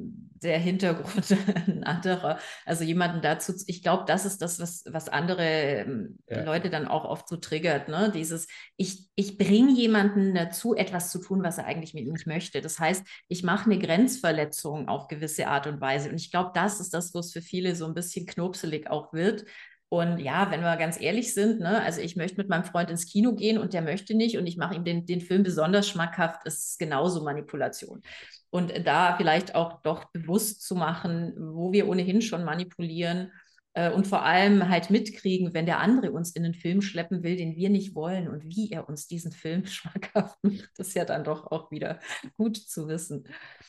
der 0.42 0.58
Hintergrund 0.58 1.36
ein 1.66 1.84
anderer. 1.84 2.38
Also 2.64 2.84
jemanden 2.84 3.22
dazu, 3.22 3.52
ich 3.66 3.82
glaube, 3.82 4.04
das 4.06 4.24
ist 4.24 4.40
das, 4.42 4.60
was, 4.60 4.84
was 4.88 5.08
andere 5.08 5.42
ähm, 5.42 6.18
Ja. 6.28 6.44
Leute 6.44 6.70
dann 6.70 6.86
auch 6.86 7.04
oft 7.04 7.28
so 7.28 7.36
triggert, 7.36 7.88
ne? 7.88 8.10
Dieses, 8.14 8.46
ich, 8.76 9.08
ich 9.14 9.36
bringe 9.36 9.72
jemanden 9.72 10.34
dazu, 10.34 10.74
etwas 10.74 11.10
zu 11.10 11.20
tun, 11.20 11.42
was 11.42 11.58
er 11.58 11.66
eigentlich 11.66 11.94
mit 11.94 12.08
nicht 12.08 12.26
möchte. 12.26 12.60
Das 12.60 12.78
heißt, 12.78 13.04
ich 13.28 13.42
mache 13.42 13.70
eine 13.70 13.78
Grenzverletzung 13.78 14.88
auf 14.88 15.08
gewisse 15.08 15.48
Art 15.48 15.66
und 15.66 15.80
Weise. 15.80 16.10
Und 16.10 16.16
ich 16.16 16.30
glaube, 16.30 16.52
das 16.54 16.80
ist 16.80 16.94
das, 16.94 17.12
wo 17.14 17.18
es 17.18 17.32
für 17.32 17.42
viele 17.48 17.74
so 17.74 17.87
ein 17.87 17.94
bisschen 17.94 18.26
knopselig 18.26 18.90
auch 18.90 19.12
wird. 19.12 19.44
Und 19.90 20.18
ja, 20.18 20.50
wenn 20.50 20.61
wir 20.61 20.76
ganz 20.76 21.00
ehrlich 21.00 21.32
sind, 21.32 21.61
ne, 21.61 21.80
also 21.82 22.02
ich 22.02 22.14
möchte 22.14 22.37
mit 22.37 22.50
meinem 22.50 22.64
Freund 22.64 22.90
ins 22.90 23.06
Kino 23.06 23.34
gehen 23.34 23.56
und 23.56 23.72
der 23.72 23.80
möchte 23.80 24.14
nicht 24.14 24.37
und 24.37 24.46
ich 24.46 24.58
mache 24.58 24.74
ihm 24.74 24.84
den, 24.84 25.06
den 25.06 25.22
Film 25.22 25.42
besonders 25.42 25.88
schmackhaft, 25.88 26.44
ist 26.46 26.78
genauso 26.78 27.24
Manipulation. 27.24 28.02
Und 28.50 28.72
da 28.87 29.16
vielleicht 29.16 29.54
auch 29.54 29.80
doch 29.82 30.04
bewusst 30.12 30.62
zu 30.62 30.74
machen, 30.74 31.32
wo 31.38 31.72
wir 31.72 31.88
ohnehin 31.88 32.20
schon 32.20 32.44
manipulieren 32.44 33.32
äh, 33.72 33.90
und 33.90 34.06
vor 34.06 34.22
allem 34.24 34.68
halt 34.68 34.90
mitkriegen, 34.90 35.54
wenn 35.54 35.64
der 35.66 35.78
andere 35.80 36.12
uns 36.12 36.32
in 36.32 36.44
einen 36.44 36.54
Film 36.54 36.82
schleppen 36.82 37.22
will, 37.22 37.37
den 37.37 37.56
wir 37.56 37.70
nicht 37.70 37.94
wollen 37.94 38.28
und 38.28 38.44
wie 38.44 38.70
er 38.70 38.88
uns 38.90 39.06
diesen 39.06 39.32
Film 39.32 39.64
schmackhaft 39.66 40.37
macht, 40.42 40.70
ist 40.78 40.94
ja 40.96 41.06
dann 41.06 41.24
doch 41.24 41.50
auch 41.50 41.70
wieder 41.70 41.98
gut 42.37 42.58
zu 42.58 42.88
wissen. 42.88 43.26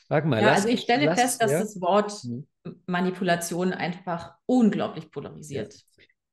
Sag 0.09 0.25
mal, 0.25 0.41
Ja, 0.41 0.47
lass- 0.47 0.55
also 0.63 0.67
ich 0.69 0.81
stelle 0.81 1.05
lass- 1.05 1.19
fest, 1.21 1.41
dass 1.41 1.51
ja. 1.51 1.59
das 1.61 1.79
Wort 1.79 2.11
Mhm. 2.25 2.45
Manipulation 2.85 3.73
einfach 3.73 4.33
unglaublich 4.45 5.11
polarisiert. 5.11 5.83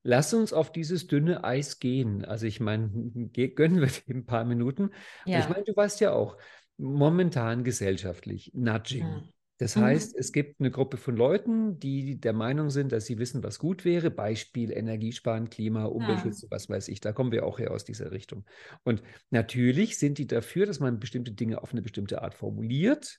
Lass 0.03 0.33
uns 0.35 0.53
auf 0.53 0.71
dieses 0.71 1.09
dünne 1.09 1.43
Eis 1.43 1.81
gehen. 1.81 2.25
Also 2.25 2.47
ich 2.47 2.61
meine, 2.61 2.89
gönnen 3.33 3.81
wir 3.81 3.89
dem 3.89 4.19
ein 4.19 4.27
paar 4.27 4.45
Minuten. 4.45 4.91
Ja. 5.25 5.41
Ich 5.41 5.49
meine, 5.49 5.65
du 5.65 5.75
weißt 5.75 6.01
ja 6.01 6.13
auch, 6.13 6.37
momentan 6.79 7.65
gesellschaftlich, 7.65 8.53
Nudging. 8.55 9.05
Mhm. 9.07 9.29
Das 9.59 9.75
Mhm. 9.75 9.81
heißt, 9.81 10.15
es 10.17 10.33
gibt 10.33 10.61
eine 10.61 10.71
Gruppe 10.71 10.99
von 10.99 11.17
Leuten, 11.17 11.79
die 11.81 12.21
der 12.21 12.35
Meinung 12.35 12.69
sind, 12.69 12.93
dass 12.93 13.07
sie 13.07 13.19
wissen, 13.19 13.43
was 13.43 13.59
gut 13.59 13.85
wäre. 13.87 14.11
Beispiel 14.11 14.71
Energiesparen, 14.71 15.49
Klima, 15.49 15.87
Umweltschutz, 15.87 16.47
was 16.51 16.69
weiß 16.69 16.89
ich. 16.89 17.01
Da 17.01 17.13
kommen 17.13 17.33
wir 17.33 17.47
auch 17.47 17.59
her 17.59 17.71
aus 17.71 17.85
dieser 17.85 18.11
Richtung. 18.13 18.45
Und 18.85 19.03
natürlich 19.31 19.99
sind 19.99 20.19
die 20.19 20.27
dafür, 20.27 20.67
dass 20.67 20.79
man 20.79 21.01
bestimmte 21.01 21.33
Dinge 21.33 21.63
auf 21.63 21.73
eine 21.73 21.83
bestimmte 21.83 22.21
Art 22.21 22.35
formuliert. 22.35 23.19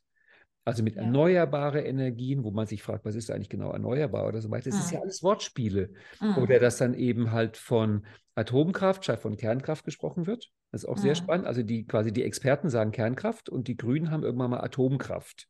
Also 0.68 0.84
mit 0.84 0.96
Ja. 0.96 1.04
erneuerbare 1.04 1.82
Energien, 1.82 2.44
wo 2.44 2.52
man 2.52 2.68
sich 2.68 2.84
fragt, 2.84 3.06
was 3.06 3.16
ist 3.16 3.32
eigentlich 3.32 3.48
genau 3.50 3.72
erneuerbar 3.72 4.28
oder 4.28 4.42
so 4.42 4.52
weiter. 4.52 4.70
Das 4.70 4.80
ist 4.80 4.92
ja 4.92 4.98
Mhm. 4.98 5.04
alles 5.04 5.24
Wortspiele. 5.24 5.92
Mhm. 6.20 6.38
Oder 6.40 6.60
dass 6.60 6.78
dann 6.78 6.94
eben 6.94 7.32
halt 7.32 7.56
von 7.56 8.06
Atomkraft 8.36 9.06
statt 9.06 9.20
von 9.20 9.38
Kernkraft 9.38 9.86
gesprochen 9.86 10.28
wird. 10.28 10.52
Das 10.72 10.84
ist 10.84 10.90
auch 10.90 10.98
sehr 10.98 11.12
Mhm. 11.14 11.16
spannend. 11.16 11.48
Also 11.48 11.64
die 11.64 11.86
quasi 11.88 12.12
die 12.12 12.24
Experten 12.24 12.70
sagen 12.70 12.92
Kernkraft 12.92 13.48
und 13.50 13.68
die 13.70 13.78
Grünen 13.78 14.12
haben 14.12 14.24
irgendwann 14.24 14.52
mal 14.52 14.60
Atomkraft 14.60 15.48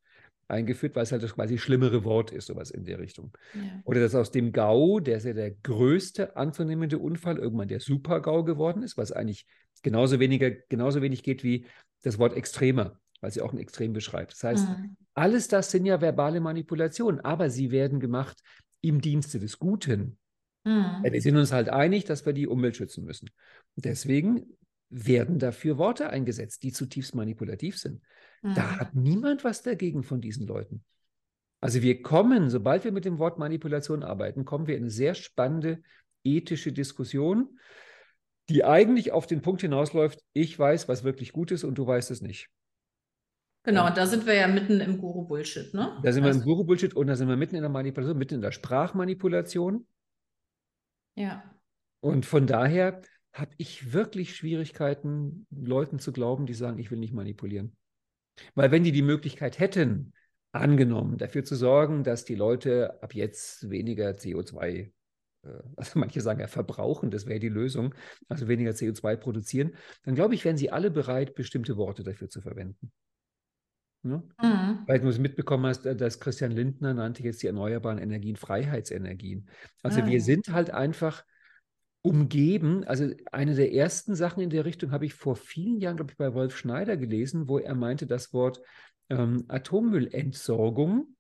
eingeführt, 0.48 0.96
weil 0.96 1.04
es 1.04 1.12
halt 1.12 1.24
das 1.24 1.34
quasi 1.34 1.58
schlimmere 1.58 2.04
Wort 2.04 2.32
ist, 2.32 2.46
sowas 2.46 2.70
in 2.72 2.86
der 2.86 3.00
Richtung. 3.00 3.36
Ja. 3.54 3.62
Oder 3.86 4.00
dass 4.02 4.14
aus 4.16 4.32
dem 4.32 4.52
GAU, 4.54 5.00
der 5.00 5.18
ist 5.18 5.26
ja 5.26 5.34
der 5.34 5.52
größte 5.52 6.38
anzunehmende 6.38 7.00
Unfall, 7.00 7.38
irgendwann 7.38 7.68
der 7.68 7.80
Super-GAU 7.80 8.44
geworden 8.44 8.84
ist, 8.84 8.98
was 8.98 9.12
eigentlich 9.12 9.46
genauso, 9.84 10.20
weniger, 10.20 10.52
genauso 10.52 11.02
wenig 11.02 11.24
geht 11.24 11.44
wie 11.44 11.66
das 12.04 12.18
Wort 12.20 12.38
extremer, 12.38 13.00
weil 13.22 13.32
sie 13.32 13.42
auch 13.42 13.54
ein 13.54 13.60
Extrem 13.60 13.94
beschreibt. 13.94 14.34
Das 14.34 14.44
heißt, 14.44 14.70
Mhm. 14.70 14.96
alles 15.14 15.48
das 15.48 15.72
sind 15.72 15.86
ja 15.86 16.00
verbale 16.02 16.40
Manipulationen, 16.40 17.22
aber 17.22 17.50
sie 17.50 17.72
werden 17.72 18.00
gemacht 18.00 18.40
im 18.82 19.02
Dienste 19.02 19.40
des 19.40 19.60
Guten. 19.60 20.18
Mhm. 20.66 21.02
Ja, 21.04 21.12
wir 21.12 21.22
sind 21.22 21.38
uns 21.38 21.52
halt 21.52 21.70
einig, 21.70 22.06
dass 22.06 22.26
wir 22.26 22.34
die 22.34 22.48
Umwelt 22.48 22.76
schützen 22.76 23.04
müssen. 23.04 23.30
Deswegen 23.76 24.58
werden 24.90 25.40
dafür 25.40 25.78
Worte 25.78 26.10
eingesetzt, 26.10 26.64
die 26.64 26.72
zutiefst 26.72 27.16
manipulativ 27.16 27.78
sind. 27.78 28.02
Da 28.44 28.76
Mhm. 28.76 28.80
hat 28.80 28.96
niemand 28.96 29.44
was 29.44 29.62
dagegen 29.62 30.04
von 30.04 30.22
diesen 30.22 30.48
Leuten. 30.48 30.84
Also 31.60 31.82
wir 31.82 32.02
kommen, 32.04 32.50
sobald 32.50 32.84
wir 32.84 32.92
mit 32.92 33.04
dem 33.06 33.18
Wort 33.18 33.40
Manipulation 33.40 34.04
arbeiten, 34.04 34.46
kommen 34.46 34.68
wir 34.68 34.76
in 34.76 34.84
eine 34.84 34.92
sehr 34.92 35.16
spannende 35.16 35.82
ethische 36.24 36.72
Diskussion, 36.72 37.60
die 38.50 38.64
eigentlich 38.64 39.12
auf 39.12 39.28
den 39.28 39.42
Punkt 39.42 39.62
hinausläuft, 39.62 40.24
ich 40.34 40.58
weiß, 40.58 40.88
was 40.88 41.04
wirklich 41.04 41.34
gut 41.34 41.52
ist 41.52 41.64
und 41.64 41.78
du 41.78 41.86
weißt 41.86 42.12
es 42.12 42.22
nicht. 42.22 42.50
Genau, 43.68 43.86
und 43.88 43.98
da 43.98 44.06
sind 44.06 44.26
wir 44.26 44.34
ja 44.34 44.48
mitten 44.48 44.80
im 44.80 44.98
Guru-Bullshit, 44.98 45.74
ne? 45.74 46.00
Da 46.02 46.14
sind 46.14 46.24
wir 46.24 46.32
im 46.32 46.38
Also, 46.38 46.46
Guru-Bullshit 46.46 46.94
und 46.94 47.08
da 47.08 47.18
sind 47.18 47.28
wir 47.28 47.36
mitten 47.36 47.56
in 47.56 47.62
der 47.62 47.70
Manipulation, 47.70 48.18
mitten 48.18 48.36
in 48.36 48.42
der 48.42 48.54
Sprachmanipulation. 48.54 49.86
ja. 51.16 51.44
Und 52.00 52.26
von 52.26 52.48
daher 52.48 53.02
habe 53.34 53.52
ich 53.58 53.92
wirklich 53.92 54.36
Schwierigkeiten, 54.36 55.48
Leuten 55.50 56.00
zu 56.00 56.14
glauben, 56.14 56.46
die 56.46 56.54
sagen, 56.54 56.80
ich 56.80 56.92
will 56.92 57.00
nicht 57.00 57.14
manipulieren. 57.14 57.76
Weil 58.56 58.72
wenn 58.72 58.84
die 58.84 58.92
die 58.94 59.02
Möglichkeit 59.02 59.60
hätten, 59.60 60.14
angenommen, 60.54 61.18
dafür 61.18 61.44
zu 61.44 61.56
sorgen, 61.56 62.04
dass 62.04 62.24
die 62.24 62.36
Leute 62.36 63.02
ab 63.04 63.14
jetzt 63.14 63.70
weniger 63.70 64.12
CO2, 64.12 64.94
äh, 65.44 65.50
also 65.76 66.00
manche 66.00 66.22
sagen 66.22 66.40
ja 66.40 66.48
verbrauchen, 66.48 67.12
das 67.12 67.26
wäre 67.26 67.40
die 67.40 67.50
Lösung, 67.50 67.94
also 68.30 68.48
weniger 68.48 68.72
CO2 68.72 69.18
produzieren, 69.18 69.76
dann 70.04 70.16
glaube 70.16 70.36
ich, 70.36 70.46
wären 70.46 70.58
sie 70.58 70.72
alle 70.72 70.92
bereit, 70.92 71.36
bestimmte 71.36 71.76
Worte 71.76 72.04
dafür 72.04 72.30
zu 72.30 72.42
verwenden. 72.42 72.92
Ne? 74.04 74.24
Mhm. 74.42 74.80
Weil 74.86 75.00
du 75.00 75.08
es 75.10 75.20
mitbekommen 75.20 75.66
hast, 75.66 75.86
äh, 75.86 75.96
dass 75.96 76.20
Christian 76.20 76.52
Lindner 76.52 76.94
nannte 76.94 77.24
jetzt 77.24 77.42
die 77.44 77.48
erneuerbaren 77.48 77.98
Energien 77.98 78.36
Freiheitsenergien. 78.36 79.50
Also 79.84 80.02
Ah, 80.02 80.06
wir 80.08 80.22
sind 80.22 80.50
halt 80.50 80.70
einfach 80.72 81.24
umgeben. 82.02 82.84
Also 82.86 83.10
eine 83.32 83.56
der 83.56 83.74
ersten 83.74 84.16
Sachen 84.16 84.42
in 84.42 84.50
der 84.50 84.66
Richtung 84.66 84.92
habe 84.92 85.06
ich 85.06 85.14
vor 85.14 85.36
vielen 85.36 85.80
Jahren, 85.80 85.98
glaube 85.98 86.12
ich, 86.12 86.18
bei 86.18 86.34
Wolf 86.34 86.56
Schneider 86.56 86.96
gelesen, 86.96 87.50
wo 87.50 87.58
er 87.60 87.76
meinte, 87.76 88.08
das 88.08 88.32
Wort 88.34 88.62
ähm, 89.10 89.46
Atommüllentsorgung 89.48 91.16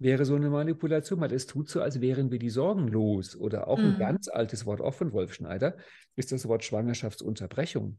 wäre 0.00 0.24
so 0.24 0.34
eine 0.36 0.48
Manipulation, 0.50 1.20
weil 1.20 1.32
es 1.32 1.46
tut 1.46 1.68
so, 1.68 1.82
als 1.82 2.00
wären 2.00 2.30
wir 2.30 2.38
die 2.38 2.50
Sorgen 2.50 2.88
los. 2.88 3.36
Oder 3.36 3.68
auch 3.68 3.78
ein 3.78 3.94
Mhm. 3.94 3.98
ganz 3.98 4.28
altes 4.28 4.64
Wort, 4.66 4.80
auch 4.80 4.94
von 4.94 5.12
Wolf 5.12 5.34
Schneider, 5.34 5.76
ist 6.16 6.30
das 6.32 6.46
Wort 6.48 6.64
Schwangerschaftsunterbrechung 6.64 7.98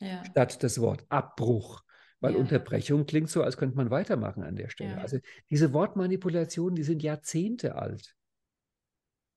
Ja. 0.00 0.22
statt 0.24 0.62
das 0.62 0.80
Wort 0.80 1.04
Abbruch. 1.08 1.82
Weil 2.20 2.34
Ja. 2.34 2.38
Unterbrechung 2.38 3.06
klingt 3.06 3.30
so, 3.30 3.42
als 3.42 3.56
könnte 3.56 3.76
man 3.76 3.90
weitermachen 3.90 4.42
an 4.42 4.56
der 4.56 4.68
Stelle. 4.68 4.92
Ja. 4.92 4.98
Also 4.98 5.18
diese 5.50 5.72
Wortmanipulationen, 5.72 6.74
die 6.76 6.82
sind 6.82 7.02
Jahrzehnte 7.02 7.76
alt. 7.76 8.14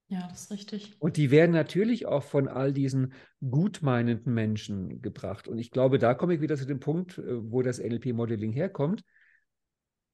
ja, 0.08 0.28
das 0.28 0.44
ist 0.44 0.52
richtig. 0.52 0.96
Und 1.00 1.18
die 1.18 1.32
werden 1.32 1.52
natürlich 1.52 2.06
auch 2.06 2.24
von 2.24 2.48
all 2.48 2.72
diesen 2.72 3.14
gutmeinenden 3.42 4.34
Menschen 4.34 5.02
gebracht. 5.02 5.48
Und 5.48 5.58
ich 5.58 5.72
glaube, 5.72 5.98
da 5.98 6.14
komme 6.14 6.36
ich 6.36 6.42
wieder 6.42 6.56
zu 6.58 6.68
dem 6.68 6.80
Punkt, 6.80 7.18
äh, 7.18 7.52
wo 7.52 7.62
das 7.64 7.80
NLP-Modeling 7.80 8.52
herkommt. 8.52 9.04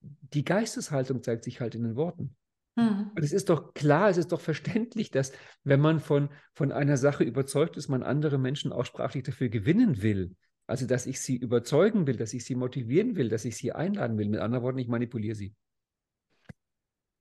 Die 0.01 0.45
Geisteshaltung 0.45 1.21
zeigt 1.21 1.43
sich 1.43 1.59
halt 1.59 1.75
in 1.75 1.83
den 1.83 1.95
Worten. 1.97 2.37
Mhm. 2.77 3.11
Und 3.13 3.23
es 3.23 3.33
ist 3.33 3.49
doch 3.49 3.73
klar, 3.73 4.09
es 4.09 4.17
ist 4.17 4.31
doch 4.31 4.39
verständlich, 4.39 5.11
dass 5.11 5.33
wenn 5.65 5.81
man 5.81 5.99
von, 5.99 6.29
von 6.53 6.71
einer 6.71 6.95
Sache 6.95 7.25
überzeugt 7.25 7.75
ist, 7.75 7.89
man 7.89 8.03
andere 8.03 8.37
Menschen 8.37 8.71
auch 8.71 8.85
sprachlich 8.85 9.23
dafür 9.23 9.49
gewinnen 9.49 10.01
will. 10.01 10.35
Also, 10.69 10.85
dass 10.85 11.07
ich 11.07 11.19
sie 11.19 11.35
überzeugen 11.35 12.05
will, 12.05 12.15
dass 12.15 12.31
ich 12.31 12.45
sie 12.45 12.53
motivieren 12.53 13.15
will, 13.15 13.27
dass 13.27 13.43
ich 13.43 13.57
sie 13.57 13.71
einladen 13.71 14.19
will. 14.19 14.29
Mit 14.29 14.39
anderen 14.39 14.63
Worten, 14.63 14.77
ich 14.77 14.87
manipuliere 14.87 15.33
sie. 15.33 15.55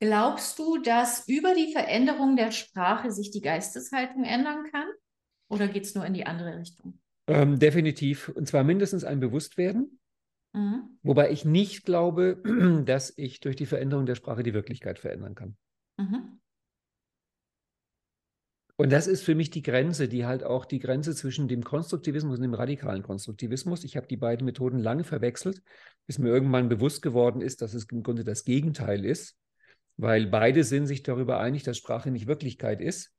Glaubst 0.01 0.59
du, 0.59 0.77
dass 0.83 1.27
über 1.27 1.55
die 1.55 1.73
Veränderung 1.73 2.37
der 2.37 2.51
Sprache 2.51 3.11
sich 3.11 3.31
die 3.31 3.41
Geisteshaltung 3.41 4.25
ändern 4.25 4.71
kann? 4.71 4.87
Oder 5.49 5.67
geht 5.67 5.85
es 5.85 5.95
nur 5.95 6.05
in 6.05 6.13
die 6.13 6.27
andere 6.27 6.59
Richtung? 6.59 7.01
Ähm, 7.27 7.59
definitiv. 7.59 8.29
Und 8.29 8.47
zwar 8.47 8.65
mindestens 8.65 9.05
ein 9.05 9.19
Bewusstwerden. 9.19 9.99
Mhm. 10.53 10.99
Wobei 11.03 11.31
ich 11.31 11.47
nicht 11.47 11.87
glaube, 11.87 12.43
dass 12.85 13.17
ich 13.17 13.41
durch 13.41 13.57
die 13.57 13.65
Veränderung 13.65 14.05
der 14.05 14.15
Sprache 14.15 14.43
die 14.43 14.53
Wirklichkeit 14.53 14.99
verändern 14.99 15.35
kann. 15.35 15.57
Mhm. 15.97 16.38
Und 18.81 18.93
das 18.93 19.09
ist 19.09 19.25
für 19.25 19.35
mich 19.35 19.51
die 19.51 19.62
Grenze, 19.62 20.07
die 20.07 20.25
halt 20.25 20.45
auch 20.45 20.64
die 20.64 20.79
Grenze 20.79 21.12
zwischen 21.12 21.49
dem 21.49 21.64
Konstruktivismus 21.64 22.37
und 22.37 22.43
dem 22.43 22.55
radikalen 22.55 23.03
Konstruktivismus. 23.03 23.83
Ich 23.83 23.97
habe 23.97 24.07
die 24.07 24.17
beiden 24.17 24.45
Methoden 24.45 24.79
lange 24.79 25.03
verwechselt, 25.03 25.62
bis 26.07 26.21
mir 26.21 26.29
irgendwann 26.29 26.69
bewusst 26.69 27.03
geworden 27.03 27.41
ist, 27.41 27.61
dass 27.61 27.75
es 27.75 27.87
im 27.91 28.05
Grunde 28.05 28.23
das 28.23 28.45
Gegenteil 28.45 29.05
ist, 29.05 29.37
weil 29.97 30.29
beide 30.29 30.62
sind 30.62 30.87
sich 30.87 31.03
darüber 31.03 31.41
einig, 31.41 31.64
dass 31.64 31.77
Sprache 31.77 32.12
nicht 32.12 32.29
Wirklichkeit 32.29 32.81
ist. 32.81 33.12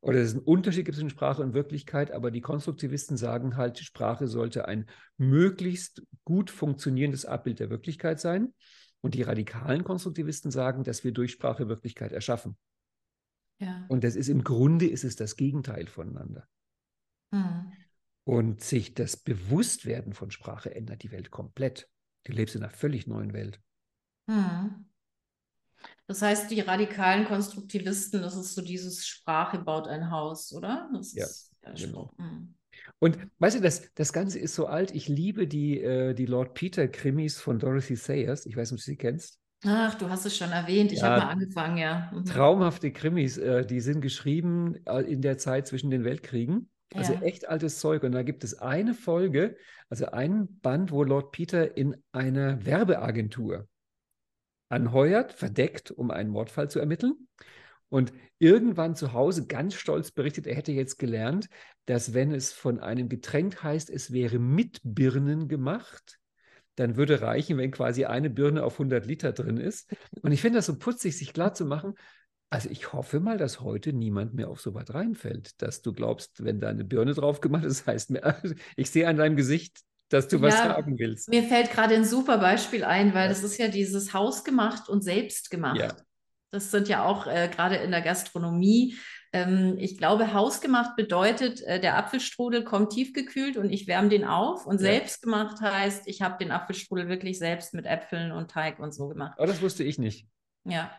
Oder 0.00 0.20
es 0.20 0.30
einen 0.30 0.44
Unterschied 0.44 0.84
gibt 0.84 0.94
zwischen 0.94 1.10
Sprache 1.10 1.42
und 1.42 1.54
Wirklichkeit, 1.54 2.12
aber 2.12 2.30
die 2.30 2.40
Konstruktivisten 2.40 3.16
sagen 3.16 3.56
halt, 3.56 3.80
Sprache 3.80 4.28
sollte 4.28 4.68
ein 4.68 4.88
möglichst 5.16 6.04
gut 6.24 6.50
funktionierendes 6.50 7.24
Abbild 7.26 7.58
der 7.58 7.68
Wirklichkeit 7.68 8.20
sein. 8.20 8.54
Und 9.00 9.14
die 9.14 9.22
radikalen 9.22 9.82
Konstruktivisten 9.82 10.52
sagen, 10.52 10.84
dass 10.84 11.02
wir 11.02 11.10
durch 11.10 11.32
Sprache 11.32 11.68
Wirklichkeit 11.68 12.12
erschaffen. 12.12 12.56
Ja. 13.60 13.84
Und 13.88 14.04
das 14.04 14.16
ist 14.16 14.28
im 14.28 14.42
Grunde 14.42 14.88
ist 14.88 15.04
es 15.04 15.16
das 15.16 15.36
Gegenteil 15.36 15.86
voneinander. 15.86 16.48
Mhm. 17.30 17.72
Und 18.24 18.62
sich 18.62 18.94
das 18.94 19.16
Bewusstwerden 19.16 20.14
von 20.14 20.30
Sprache 20.30 20.74
ändert 20.74 21.02
die 21.02 21.10
Welt 21.10 21.30
komplett. 21.30 21.88
Du 22.24 22.32
lebst 22.32 22.56
in 22.56 22.62
einer 22.62 22.70
völlig 22.70 23.06
neuen 23.06 23.32
Welt. 23.32 23.60
Mhm. 24.26 24.86
Das 26.06 26.22
heißt, 26.22 26.50
die 26.50 26.60
radikalen 26.60 27.24
Konstruktivisten, 27.24 28.20
das 28.20 28.36
ist 28.36 28.54
so 28.54 28.62
dieses 28.62 29.06
Sprache 29.06 29.58
baut 29.58 29.88
ein 29.88 30.10
Haus, 30.10 30.52
oder? 30.52 30.90
Das 30.92 31.14
Ja, 31.14 31.26
genau. 31.74 32.12
Mhm. 32.18 32.54
Und 32.98 33.18
weißt 33.38 33.56
du, 33.56 33.60
das, 33.60 33.92
das 33.94 34.12
Ganze 34.12 34.38
ist 34.38 34.54
so 34.54 34.66
alt. 34.66 34.94
Ich 34.94 35.08
liebe 35.08 35.46
die, 35.46 35.80
äh, 35.80 36.14
die 36.14 36.26
Lord 36.26 36.54
Peter-Krimis 36.54 37.38
von 37.40 37.58
Dorothy 37.58 37.96
Sayers. 37.96 38.46
Ich 38.46 38.56
weiß 38.56 38.70
nicht, 38.70 38.80
ob 38.80 38.84
du 38.84 38.90
sie 38.90 38.96
kennst. 38.96 39.40
Ach, 39.64 39.94
du 39.96 40.08
hast 40.08 40.24
es 40.26 40.36
schon 40.36 40.52
erwähnt. 40.52 40.92
Ich 40.92 41.02
Ja, 41.02 41.04
habe 41.04 41.16
mal 41.16 41.28
angefangen, 41.28 41.76
ja. 41.78 42.10
Mhm. 42.14 42.24
Traumhafte 42.24 42.92
Krimis, 42.92 43.38
äh, 43.38 43.66
die 43.66 43.80
sind 43.80 44.00
geschrieben 44.00 44.76
äh, 44.86 45.00
in 45.02 45.22
der 45.22 45.38
Zeit 45.38 45.66
zwischen 45.66 45.90
den 45.90 46.04
Weltkriegen. 46.04 46.70
Also 46.96 47.14
Ja. 47.14 47.20
echt 47.20 47.48
altes 47.48 47.78
Zeug. 47.80 48.02
Und 48.04 48.12
da 48.12 48.22
gibt 48.22 48.44
es 48.44 48.58
eine 48.58 48.94
Folge, 48.94 49.56
also 49.88 50.06
einen 50.06 50.60
Band, 50.60 50.92
wo 50.92 51.02
Lord 51.04 51.32
Peter 51.32 51.76
in 51.76 51.96
einer 52.12 52.64
Werbeagentur 52.66 53.68
anheuert, 54.68 55.32
verdeckt, 55.32 55.90
um 55.90 56.10
einen 56.10 56.30
Mordfall 56.30 56.70
zu 56.70 56.78
ermitteln. 56.78 57.28
Und 57.88 58.12
irgendwann 58.38 58.96
zu 58.96 59.14
Hause 59.14 59.46
ganz 59.48 59.74
stolz 59.74 60.12
berichtet, 60.12 60.46
er 60.46 60.56
hätte 60.56 60.72
jetzt 60.72 60.98
gelernt, 60.98 61.48
dass 61.86 62.14
wenn 62.14 62.32
es 62.32 62.52
von 62.52 62.80
einem 62.80 63.08
Getränk 63.08 63.64
heißt, 63.64 63.90
es 63.90 64.12
wäre 64.12 64.38
mit 64.38 64.80
Birnen 64.84 65.48
gemacht, 65.48 66.19
dann 66.80 66.96
würde 66.96 67.20
reichen, 67.22 67.58
wenn 67.58 67.70
quasi 67.70 68.04
eine 68.04 68.30
Birne 68.30 68.64
auf 68.64 68.74
100 68.74 69.06
Liter 69.06 69.32
drin 69.32 69.56
ist. 69.58 69.92
Und 70.22 70.32
ich 70.32 70.40
finde 70.40 70.58
das 70.58 70.66
so 70.66 70.78
putzig, 70.78 71.16
sich 71.16 71.32
klar 71.32 71.54
zu 71.54 71.64
machen. 71.64 71.94
Also 72.50 72.68
ich 72.68 72.92
hoffe 72.92 73.20
mal, 73.20 73.38
dass 73.38 73.60
heute 73.60 73.92
niemand 73.92 74.34
mehr 74.34 74.48
auf 74.48 74.60
so 74.60 74.74
was 74.74 74.92
reinfällt, 74.92 75.62
dass 75.62 75.82
du 75.82 75.92
glaubst, 75.92 76.42
wenn 76.44 76.60
da 76.60 76.68
eine 76.68 76.84
Birne 76.84 77.14
drauf 77.14 77.40
gemacht 77.40 77.64
ist, 77.64 77.86
heißt 77.86 78.10
mir, 78.10 78.36
ich 78.76 78.90
sehe 78.90 79.06
an 79.06 79.16
deinem 79.16 79.36
Gesicht, 79.36 79.80
dass 80.08 80.26
du 80.26 80.40
was 80.40 80.54
Ja, 80.54 80.64
sagen 80.74 80.98
willst. 80.98 81.28
Mir 81.28 81.44
fällt 81.44 81.70
gerade 81.70 81.94
ein 81.94 82.04
super 82.04 82.38
Beispiel 82.38 82.82
ein, 82.84 83.14
weil 83.14 83.24
Ja. 83.24 83.28
das 83.28 83.44
ist 83.44 83.58
ja 83.58 83.68
dieses 83.68 84.12
hausgemacht 84.12 84.88
und 84.88 85.02
selbstgemacht. 85.02 85.78
Ja. 85.78 85.96
Das 86.50 86.72
sind 86.72 86.88
ja 86.88 87.04
auch 87.04 87.28
äh, 87.28 87.48
gerade 87.54 87.76
in 87.76 87.92
der 87.92 88.02
Gastronomie. 88.02 88.96
Ähm, 89.32 89.76
ich 89.78 89.96
glaube, 89.96 90.34
hausgemacht 90.34 90.96
bedeutet, 90.96 91.60
äh, 91.62 91.80
der 91.80 91.96
Apfelstrudel 91.96 92.64
kommt 92.64 92.92
tiefgekühlt 92.92 93.56
und 93.56 93.70
ich 93.70 93.86
wärme 93.86 94.08
den 94.08 94.24
auf. 94.24 94.66
Und 94.66 94.76
Ja. 94.80 94.92
selbstgemacht 94.92 95.60
heißt, 95.60 96.08
ich 96.08 96.22
habe 96.22 96.38
den 96.38 96.50
Apfelstrudel 96.50 97.08
wirklich 97.08 97.38
selbst 97.38 97.72
mit 97.74 97.86
Äpfeln 97.86 98.32
und 98.32 98.50
Teig 98.50 98.78
und 98.80 98.92
so 98.92 99.08
gemacht. 99.08 99.34
Aber 99.38 99.46
das 99.46 99.62
wusste 99.62 99.84
ich 99.84 99.98
nicht. 99.98 100.26
Ja. 100.64 100.90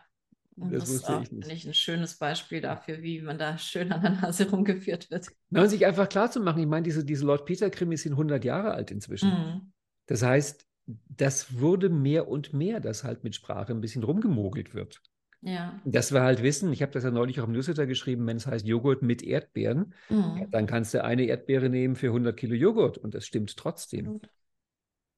Und 0.56 0.72
Das 0.72 0.84
das, 0.84 0.92
wusste 0.94 1.16
auch, 1.16 1.22
ich 1.22 1.30
nicht. 1.32 1.42
finde 1.44 1.54
ich, 1.54 1.66
ein 1.66 1.74
schönes 1.74 2.18
Beispiel 2.18 2.60
dafür, 2.60 3.00
wie 3.02 3.20
man 3.22 3.38
da 3.38 3.56
schön 3.58 3.90
an 3.92 4.02
der 4.02 4.10
Nase 4.12 4.50
rumgeführt 4.50 5.10
wird. 5.10 5.28
Na, 5.50 5.62
und 5.62 5.68
sich 5.68 5.84
einfach 5.86 6.08
klar 6.08 6.30
zu 6.30 6.40
machen, 6.40 6.60
ich 6.60 6.66
meine, 6.68 6.82
diese, 6.84 7.04
diese 7.04 7.24
Lord 7.24 7.44
Peter-Krimis 7.46 8.02
sind 8.02 8.12
100 8.12 8.44
Jahre 8.44 8.72
alt 8.72 8.90
inzwischen. 8.90 9.30
Mhm. 9.30 9.72
Das 10.06 10.22
heißt, 10.22 10.66
das 10.86 11.58
wurde 11.60 11.88
mehr 11.88 12.28
und 12.28 12.52
mehr, 12.52 12.80
dass 12.80 13.04
halt 13.04 13.24
mit 13.24 13.34
Sprache 13.34 13.72
ein 13.72 13.80
bisschen 13.80 14.02
rumgemogelt 14.02 14.74
wird. 14.74 15.00
Ja. 15.42 15.80
Dass 15.84 16.12
wir 16.12 16.22
halt 16.22 16.42
wissen, 16.42 16.72
ich 16.72 16.82
habe 16.82 16.92
das 16.92 17.02
ja 17.04 17.10
neulich 17.10 17.40
auch 17.40 17.46
im 17.46 17.52
Newsletter 17.52 17.86
geschrieben, 17.86 18.26
wenn 18.26 18.36
es 18.36 18.46
heißt 18.46 18.66
Joghurt 18.66 19.02
mit 19.02 19.22
Erdbeeren, 19.22 19.92
Mhm. 20.08 20.48
dann 20.50 20.66
kannst 20.66 20.94
du 20.94 21.02
eine 21.02 21.24
Erdbeere 21.24 21.68
nehmen 21.68 21.96
für 21.96 22.12
100 22.12 22.36
Kilo 22.36 22.54
Joghurt 22.54 22.96
und 22.96 23.14
das 23.14 23.26
stimmt 23.26 23.56
trotzdem. 23.56 24.06
Absolut. 24.06 24.30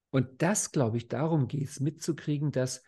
Und 0.09 0.41
das, 0.41 0.71
glaube 0.71 0.97
ich, 0.97 1.07
darum 1.09 1.47
geht 1.47 1.67
es, 1.67 1.79
mitzukriegen, 1.79 2.51
dass 2.51 2.83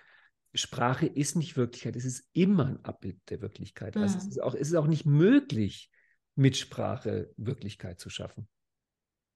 Sprache 0.53 1.05
ist 1.05 1.35
nicht 1.35 1.57
Wirklichkeit, 1.57 1.95
es 1.95 2.05
ist 2.05 2.27
immer 2.33 2.65
ein 2.65 2.83
Abbild 2.83 3.17
der 3.29 3.41
Wirklichkeit. 3.41 3.97
Also 3.97 4.17
es 4.17 4.23
Mhm. 4.25 4.29
ist 4.31 4.41
auch, 4.41 4.55
es 4.55 4.69
ist 4.69 4.75
auch 4.75 4.88
nicht 4.88 5.05
möglich, 5.05 5.91
mit 6.35 6.57
Sprache 6.57 7.31
Wirklichkeit 7.38 7.99
zu 7.99 8.09
schaffen. 8.09 8.47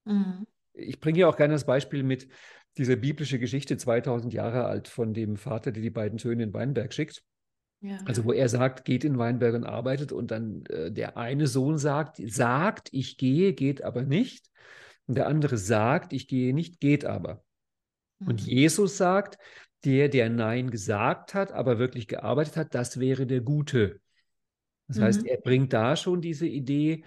Mhm. 0.06 0.48
Ich 0.74 1.00
bringe 1.00 1.20
ja 1.20 1.28
auch 1.28 1.36
gerne 1.38 1.54
das 1.54 1.66
Beispiel 1.66 2.02
mit 2.04 2.28
dieser 2.78 2.96
biblische 2.96 3.38
Geschichte, 3.38 3.78
2000 3.78 4.34
Jahre 4.34 4.66
alt, 4.66 4.88
von 4.88 5.14
dem 5.14 5.36
Vater, 5.36 5.72
der 5.72 5.84
die 5.84 5.90
beiden 5.90 6.18
Söhne 6.18 6.44
in 6.44 6.54
Weinberg 6.54 6.94
schickt. 6.94 7.24
Ja. 7.82 7.98
Also 8.06 8.26
wo 8.26 8.32
er 8.32 8.48
sagt, 8.48 8.86
geht 8.86 9.04
in 9.04 9.18
Weinberg 9.18 9.56
und 9.56 9.64
arbeitet 9.66 10.12
und 10.12 10.32
dann 10.32 10.64
äh, 10.68 10.92
der 10.92 11.18
eine 11.18 11.48
Sohn 11.48 11.78
sagt, 11.78 12.18
sagt, 12.18 12.90
ich 12.92 13.18
gehe, 13.18 13.54
geht 13.54 13.84
aber 13.84 14.04
nicht. 14.04 14.50
Und 15.08 15.16
der 15.16 15.28
andere 15.28 15.58
sagt, 15.58 16.14
ich 16.14 16.28
gehe 16.28 16.54
nicht, 16.54 16.80
geht 16.80 17.06
aber. 17.06 17.44
Und 18.20 18.42
Mhm. 18.44 18.48
Jesus 18.48 18.98
sagt, 18.98 19.40
der, 19.84 20.10
der 20.10 20.30
Nein 20.30 20.70
gesagt 20.70 21.34
hat, 21.34 21.52
aber 21.52 21.80
wirklich 21.80 22.08
gearbeitet 22.08 22.56
hat, 22.56 22.76
das 22.76 23.00
wäre 23.00 23.26
der 23.26 23.42
Gute. 23.42 24.00
Das 24.88 25.00
heißt, 25.00 25.22
Mhm. 25.24 25.28
er 25.28 25.38
bringt 25.38 25.74
da 25.74 25.96
schon 25.96 26.22
diese 26.22 26.46
Idee, 26.46 27.04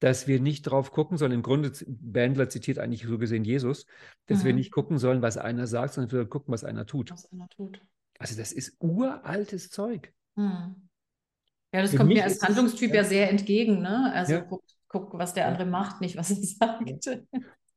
dass 0.00 0.26
wir 0.26 0.40
nicht 0.40 0.62
drauf 0.62 0.90
gucken 0.90 1.18
sollen. 1.18 1.32
Im 1.32 1.42
Grunde, 1.42 1.70
Bandler 1.86 2.48
zitiert 2.48 2.78
eigentlich 2.78 3.04
so 3.04 3.18
gesehen 3.18 3.44
Jesus, 3.44 3.86
dass 4.26 4.44
wir 4.44 4.52
Mhm. 4.52 4.58
nicht 4.58 4.72
gucken 4.72 4.98
sollen, 4.98 5.22
was 5.22 5.36
einer 5.36 5.66
sagt, 5.68 5.94
sondern 5.94 6.10
wir 6.10 6.24
gucken, 6.26 6.52
was 6.52 6.64
einer 6.64 6.86
tut. 6.86 7.12
Was 7.12 7.30
einer 7.30 7.48
tut. 7.48 7.80
Also 8.20 8.36
das 8.36 8.52
ist 8.52 8.76
uraltes 8.80 9.70
Zeug. 9.70 10.12
Hm. 10.36 10.76
Ja, 11.72 11.82
das 11.82 11.92
Für 11.92 11.98
kommt 11.98 12.10
mir 12.10 12.24
als 12.24 12.42
Handlungstyp 12.42 12.92
ja. 12.94 13.04
sehr 13.04 13.30
entgegen, 13.30 13.80
ne? 13.80 14.12
Also 14.12 14.34
Ja. 14.34 14.40
guck, 14.40 14.62
guck, 14.88 15.14
was 15.18 15.34
der 15.34 15.46
andere 15.46 15.66
macht, 15.66 16.00
nicht 16.00 16.16
was 16.16 16.30
er 16.30 16.36
sagt. 16.42 17.04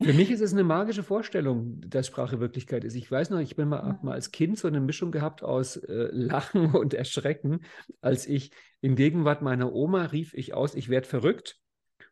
Für 0.02 0.14
mich 0.14 0.32
ist 0.32 0.42
es 0.42 0.52
eine 0.52 0.64
magische 0.64 1.04
Vorstellung, 1.04 1.80
dass 1.88 2.08
Sprache 2.08 2.40
Wirklichkeit 2.40 2.84
ist. 2.84 2.96
Ich 2.96 3.10
weiß 3.10 3.30
noch, 3.30 3.40
ich 3.40 3.56
bin 3.56 3.70
mal, 3.70 4.00
mal 4.02 4.14
als 4.14 4.32
Kind 4.32 4.58
so 4.58 4.68
eine 4.68 4.82
Mischung 4.82 5.12
gehabt 5.12 5.44
aus 5.44 5.78
äh, 5.78 6.10
Lachen 6.12 6.74
und 6.76 6.94
Erschrecken, 6.94 7.62
als 8.02 8.26
ich 8.26 8.52
in 8.82 8.96
Gegenwart 8.96 9.42
meiner 9.42 9.72
Oma 9.72 10.06
rief 10.06 10.34
ich 10.34 10.54
aus, 10.54 10.76
ich 10.76 10.90
werde 10.90 11.08
verrückt. 11.08 11.58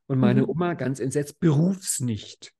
Und 0.07 0.19
meine 0.19 0.43
Mhm. 0.43 0.49
Oma 0.49 0.73
ganz 0.75 0.99
entsetzt, 0.99 1.39
beruf's 1.39 1.99
nicht. 1.99 2.53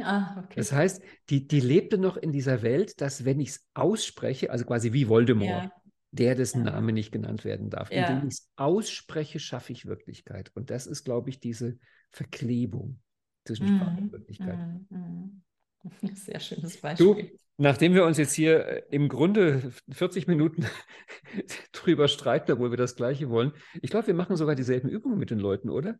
Ah, 0.00 0.36
okay. 0.44 0.54
Das 0.56 0.72
heißt, 0.72 1.02
die, 1.30 1.46
die 1.48 1.60
lebte 1.60 1.98
noch 1.98 2.16
in 2.16 2.32
dieser 2.32 2.62
Welt, 2.62 3.00
dass 3.00 3.24
wenn 3.24 3.40
ich 3.40 3.48
es 3.50 3.66
ausspreche, 3.74 4.50
also 4.50 4.64
quasi 4.64 4.92
wie 4.92 5.08
Voldemort, 5.08 5.64
Ja. 5.64 5.72
der 6.12 6.34
dessen 6.34 6.64
Ja. 6.64 6.72
Name 6.72 6.92
nicht 6.92 7.10
genannt 7.12 7.44
werden 7.44 7.70
darf, 7.70 7.90
Ja. 7.90 8.06
indem 8.06 8.28
ich 8.28 8.34
es 8.34 8.50
ausspreche, 8.56 9.38
schaffe 9.40 9.72
ich 9.72 9.86
Wirklichkeit. 9.86 10.50
Und 10.54 10.70
das 10.70 10.86
ist, 10.86 11.04
glaube 11.04 11.30
ich, 11.30 11.40
diese 11.40 11.78
Verklebung 12.10 13.00
zwischen 13.44 13.66
Sprache 13.68 13.96
und 13.98 14.04
Mhm. 14.06 14.12
Wirklichkeit. 14.12 14.58
Mhm. 14.58 14.86
Mhm. 14.90 15.42
Sehr 16.16 16.40
schönes 16.40 16.74
Du, 16.74 16.80
Beispiel. 17.14 17.38
nachdem 17.56 17.94
wir 17.94 18.04
uns 18.04 18.18
jetzt 18.18 18.34
hier 18.34 18.66
äh, 18.66 18.82
im 18.90 19.08
Grunde 19.08 19.72
40 19.90 20.26
Minuten 20.26 20.64
drüber 21.72 22.08
streiten, 22.08 22.52
obwohl 22.52 22.70
wir 22.70 22.76
das 22.76 22.96
Gleiche 22.96 23.30
wollen, 23.30 23.52
ich 23.80 23.90
glaube, 23.90 24.06
wir 24.06 24.14
machen 24.14 24.36
sogar 24.36 24.54
dieselben 24.54 24.88
Übungen 24.88 25.18
mit 25.18 25.30
den 25.30 25.38
Leuten, 25.38 25.70
oder? 25.70 25.98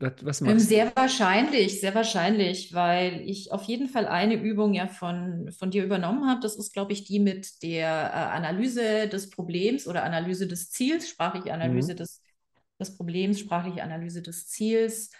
Was, 0.00 0.40
Ähm, 0.44 0.58
machst 0.58 0.60
sehr 0.60 0.90
wahrscheinlich, 0.96 1.80
sehr 1.80 1.94
wahrscheinlich, 1.94 2.72
weil 2.72 3.20
ich 3.28 3.52
auf 3.52 3.64
jeden 3.64 3.88
Fall 3.88 4.06
eine 4.06 4.34
Übung 4.42 4.72
ja 4.74 4.86
von, 4.88 5.50
von 5.52 5.70
dir 5.70 5.84
übernommen 5.84 6.28
habe. 6.28 6.40
Das 6.40 6.56
ist, 6.56 6.72
glaube 6.72 6.92
ich, 6.92 7.04
die 7.04 7.20
mit 7.20 7.62
der 7.62 7.86
äh, 7.88 8.12
Analyse 8.36 9.08
des 9.08 9.28
Problems 9.30 9.86
oder 9.86 10.02
Analyse 10.04 10.46
des 10.48 10.70
Ziels, 10.70 11.08
sprachliche 11.10 11.52
Analyse 11.52 11.94
Mhm. 11.94 11.94
des, 11.94 12.22
des 12.80 12.96
Problems, 12.96 13.38
sprachliche 13.40 13.82
Analyse 13.82 14.22
des 14.22 14.48
Ziels. 14.48 15.10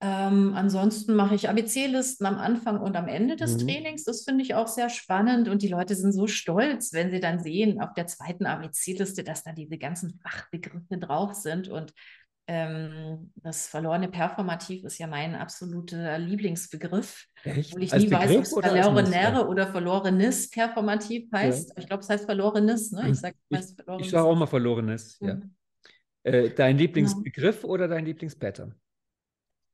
Ähm, 0.00 0.52
ansonsten 0.54 1.14
mache 1.14 1.34
ich 1.34 1.48
ABC-Listen 1.48 2.26
am 2.26 2.36
Anfang 2.36 2.78
und 2.80 2.96
am 2.96 3.08
Ende 3.08 3.36
des 3.36 3.56
Mhm. 3.56 3.56
Trainings. 3.56 4.04
Das 4.04 4.24
finde 4.24 4.42
ich 4.44 4.54
auch 4.54 4.68
sehr 4.68 4.90
spannend 4.90 5.48
und 5.48 5.62
die 5.62 5.68
Leute 5.68 5.94
sind 5.94 6.12
so 6.12 6.26
stolz, 6.26 6.92
wenn 6.92 7.10
sie 7.10 7.20
dann 7.20 7.40
sehen 7.42 7.80
auf 7.80 7.94
der 7.94 8.06
zweiten 8.06 8.44
ABC-Liste, 8.44 9.24
dass 9.24 9.44
da 9.44 9.52
diese 9.52 9.78
ganzen 9.78 10.18
Fachbegriffe 10.22 10.98
drauf 10.98 11.32
sind 11.34 11.68
und 11.68 11.94
ähm, 12.46 13.32
das 13.36 13.66
verlorene 13.68 14.08
Performativ 14.08 14.84
ist 14.84 14.98
ja 14.98 15.06
mein 15.06 15.34
absoluter 15.34 16.18
Lieblingsbegriff, 16.18 17.26
Echt? 17.44 17.70
obwohl 17.70 17.84
ich 17.84 17.92
Als 17.92 18.02
nie 18.04 18.10
weiß, 18.10 18.20
ob 18.22 18.28
Begriff 18.28 18.46
es 18.46 18.52
verlorenere 18.52 19.48
oder 19.48 19.66
verlorenes 19.66 20.50
Performativ 20.50 21.30
heißt. 21.32 21.70
Aber 21.72 21.80
ich 21.80 21.86
glaube, 21.86 22.02
es 22.02 22.10
heißt 22.10 22.24
verlorenes, 22.26 22.92
ne? 22.92 23.10
Ich 23.10 23.20
sage 23.20 23.36
verlorenes. 23.50 24.10
sage 24.10 24.24
auch 24.24 24.36
mal 24.36 24.46
Verlorenes. 24.46 25.18
Ja. 25.20 25.34
Mhm. 25.34 25.54
Äh, 26.22 26.50
dein 26.50 26.76
Genau. 26.76 26.78
Lieblingsbegriff 26.78 27.64
oder 27.64 27.88
dein 27.88 28.04
Lieblingspattern? 28.04 28.74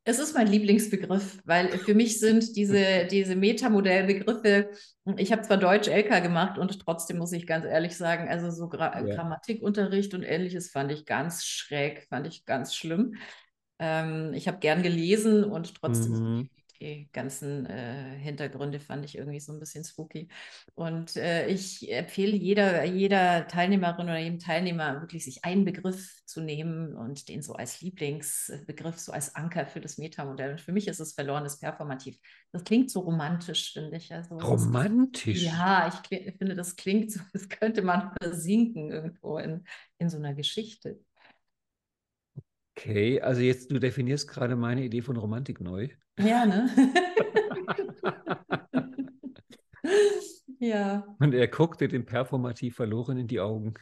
Es 0.05 0.19
ist 0.19 0.35
mein 0.35 0.47
Lieblingsbegriff, 0.47 1.41
weil 1.45 1.69
für 1.79 1.95
mich 1.95 2.21
sind 2.21 2.57
diese, 2.57 3.07
diese 3.07 3.37
Metamodellbegriffe, 3.37 4.71
ich 5.17 5.31
habe 5.31 5.43
zwar 5.43 5.59
Deutsch 5.59 5.89
LK 5.89 6.21
gemacht 6.21 6.59
und 6.59 6.81
trotzdem 6.81 7.19
muss 7.19 7.33
ich 7.33 7.47
ganz 7.47 7.67
ehrlich 7.67 7.97
sagen, 7.97 8.29
also 8.29 8.51
so 8.51 8.69
Gra 8.69 8.99
Ja. 8.99 9.15
Grammatikunterricht 9.15 10.15
und 10.15 10.23
ähnliches 10.23 10.71
fand 10.71 10.91
ich 10.91 11.05
ganz 11.05 11.45
schräg, 11.45 12.07
fand 12.09 12.27
ich 12.27 12.47
ganz 12.47 12.75
schlimm. 12.75 13.15
Ähm, 13.79 14.33
ich 14.35 14.49
habe 14.49 14.59
gern 14.59 14.83
gelesen 14.83 15.45
und 15.45 15.75
trotzdem 15.75 16.15
Mhm. 16.15 16.49
Die, 16.81 17.09
ganzen 17.13 17.67
äh, 17.67 18.19
Hintergründe 18.19 18.81
fand 18.81 19.05
ich 19.05 19.17
irgendwie 19.17 19.41
so 19.41 19.53
ein 19.53 19.61
bisschen 19.61 19.85
spooky. 19.85 20.29
Und 20.75 21.17
äh, 21.17 21.47
ich 21.49 21.91
empfehle 21.93 22.37
jeder, 22.37 22.85
jeder 22.85 23.47
Teilnehmerin 23.49 24.07
oder 24.07 24.19
jedem 24.19 24.39
Teilnehmer 24.39 25.01
wirklich 25.01 25.25
sich 25.25 25.45
einen 25.45 25.65
Begriff 25.65 26.25
zu 26.25 26.41
nehmen 26.41 26.95
und 26.95 27.29
den 27.29 27.43
so 27.43 27.55
als 27.55 27.81
Lieblingsbegriff, 27.81 28.99
so 28.99 29.13
als 29.13 29.35
Anker 29.35 29.67
für 29.67 29.81
das 29.81 29.99
Metamodell. 29.99 30.53
Und 30.53 30.61
für 30.61 30.73
mich 30.73 30.89
ist 30.89 31.01
es 31.01 31.13
verlorenes 31.15 31.59
Performativ. 31.59 32.19
Das 32.53 32.65
klingt 32.65 32.91
so 32.91 33.01
romantisch, 33.01 33.73
finde 33.73 33.97
ich. 33.97 34.13
Also 34.13 34.37
das- 34.37 34.49
Romantisch. 34.51 35.43
ja, 35.43 35.89
ich 35.89 36.35
finde, 36.39 36.55
das 36.55 36.77
klingt 36.77 37.13
so, 37.13 37.21
das 37.33 37.49
könnte 37.49 37.83
man 37.83 38.13
versinken 38.23 38.91
irgendwo 38.91 39.39
in, 39.39 39.65
in 39.99 40.09
so 40.09 40.17
einer 40.17 40.35
Geschichte. 40.35 40.99
Okay, 42.77 43.21
also 43.21 43.43
jetzt, 43.43 43.71
du 43.71 43.79
definierst 43.79 44.27
gerade 44.29 44.57
meine 44.57 44.83
Idee 44.85 45.03
von 45.03 45.17
Romantik 45.17 45.61
neu. 45.61 45.89
Ja, 46.25 46.47
ne? 46.47 46.71
Ja. 50.59 51.05
Und 51.19 51.33
er 51.35 51.49
guckte 51.49 51.89
dem 51.89 52.05
Performativ 52.05 52.77
verloren 52.77 53.17
in 53.17 53.27
die 53.27 53.41
Augen. 53.41 53.75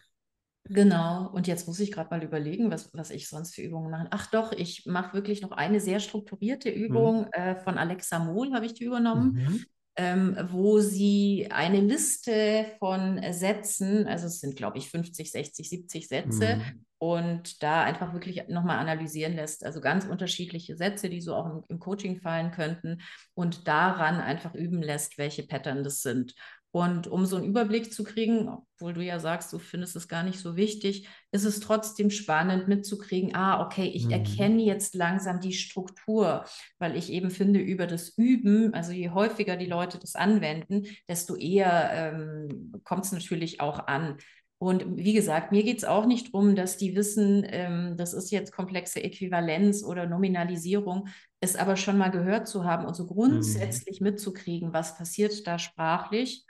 Genau, 0.71 1.31
und 1.33 1.47
jetzt 1.47 1.67
muss 1.67 1.81
ich 1.81 1.91
gerade 1.91 2.11
mal 2.11 2.23
überlegen, 2.23 2.71
was, 2.71 2.91
was 2.93 3.11
ich 3.11 3.29
sonst 3.29 3.55
für 3.55 3.63
Übungen 3.63 3.91
mache. 3.91 4.09
Ach 4.11 4.31
doch, 4.31 4.53
ich 4.53 4.85
mache 4.87 5.15
wirklich 5.15 5.41
noch 5.41 5.53
eine 5.53 5.81
sehr 5.81 5.99
strukturierte 5.99 6.69
Übung 6.69 7.27
äh, 7.33 7.57
von 7.57 7.79
Alexa 7.79 8.19
Mohl, 8.19 8.53
habe 8.53 8.67
ich 8.67 8.75
die 8.75 8.85
übernommen, 8.85 9.33
Mhm. 9.35 9.65
Ähm, 9.99 10.37
wo 10.53 10.79
sie 10.79 11.49
eine 11.51 11.81
Liste 11.81 12.67
von 12.79 13.21
Sätzen, 13.33 14.07
also 14.07 14.27
es 14.27 14.39
sind, 14.41 14.55
glaube 14.57 14.79
ich, 14.79 14.91
50, 14.91 15.31
60, 15.33 15.69
70 15.69 16.09
Sätze, 16.09 16.57
Mhm. 16.57 16.85
und 17.01 17.63
da 17.63 17.83
einfach 17.85 18.13
wirklich 18.13 18.49
nochmal 18.49 18.79
analysieren 18.79 19.35
lässt. 19.35 19.65
Also 19.65 19.81
ganz 19.81 20.05
unterschiedliche 20.05 20.77
Sätze, 20.77 21.09
die 21.09 21.21
so 21.21 21.35
auch 21.35 21.47
im, 21.47 21.65
im 21.69 21.79
Coaching 21.79 22.21
fallen 22.21 22.51
könnten 22.53 23.03
und 23.35 23.69
daran 23.69 24.21
einfach 24.21 24.55
üben 24.55 24.83
lässt, 24.83 25.19
welche 25.19 25.45
Pattern 25.45 25.85
das 25.85 26.03
sind. 26.03 26.35
Und 26.71 27.07
um 27.07 27.25
so 27.25 27.37
einen 27.37 27.47
Überblick 27.47 27.93
zu 27.93 28.05
kriegen, 28.05 28.49
obwohl 28.49 28.93
du 28.93 29.03
ja 29.03 29.19
sagst, 29.21 29.53
du 29.53 29.59
findest 29.59 29.97
es 29.97 30.07
gar 30.07 30.23
nicht 30.23 30.39
so 30.39 30.55
wichtig, 30.55 31.09
ist 31.33 31.45
es 31.45 31.61
trotzdem 31.61 32.11
spannend 32.11 32.69
mitzukriegen, 32.69 33.35
ah, 33.35 33.63
okay, 33.65 33.87
ich 33.87 34.05
Mhm. 34.05 34.11
erkenne 34.11 34.63
jetzt 34.63 34.95
langsam 34.95 35.41
die 35.41 35.55
Struktur, 35.55 36.45
weil 36.79 36.95
ich 36.97 37.11
eben 37.11 37.31
finde, 37.31 37.61
über 37.61 37.87
das 37.87 38.11
Üben, 38.19 38.75
also 38.75 38.93
je 38.93 39.11
häufiger 39.11 39.57
die 39.57 39.67
Leute 39.67 39.99
das 39.99 40.15
anwenden, 40.15 40.85
desto 41.09 41.37
eher 41.37 41.91
ähm, 41.93 42.73
kommt 42.85 43.05
es 43.07 43.13
natürlich 43.13 43.61
auch 43.61 43.87
an. 43.87 44.19
Und 44.61 44.85
wie 44.97 45.13
gesagt, 45.13 45.53
mir 45.53 45.63
geht 45.63 45.79
es 45.79 45.85
auch 45.85 46.05
nicht 46.05 46.35
darum, 46.35 46.57
dass 46.57 46.77
die 46.77 46.97
wissen, 46.97 47.47
ähm, 47.49 47.97
das 47.97 48.13
ist 48.13 48.31
jetzt 48.33 48.53
komplexe 48.53 49.03
Äquivalenz 49.03 49.85
oder 49.85 50.07
Nominalisierung, 50.07 51.09
es 51.41 51.55
aber 51.57 51.77
schon 51.77 51.97
mal 51.97 52.11
gehört 52.11 52.49
zu 52.49 52.65
haben 52.65 52.85
und 52.85 52.95
so 52.95 53.07
grundsätzlich 53.07 54.01
mitzukriegen, 54.01 54.73
was 54.73 54.99
passiert 54.99 55.47
da 55.47 55.59
sprachlich. 55.61 56.45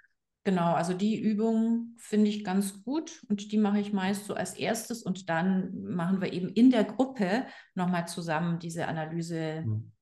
Genau, 0.49 0.72
also 0.72 0.94
die 0.94 1.20
Übung 1.20 1.94
finde 1.99 2.30
ich 2.30 2.42
ganz 2.42 2.82
gut 2.82 3.22
und 3.28 3.53
die 3.53 3.59
mache 3.59 3.80
ich 3.80 3.92
meist 3.92 4.24
so 4.24 4.32
als 4.32 4.55
erstes 4.55 5.03
und 5.03 5.28
dann 5.28 5.82
machen 5.82 6.22
wir 6.22 6.32
eben 6.32 6.49
in 6.49 6.70
der 6.70 6.84
Gruppe 6.84 7.44
nochmal 7.74 8.09
zusammen 8.09 8.59
diese 8.59 8.88
Analyse 8.88 9.64
Mhm. 9.66 9.92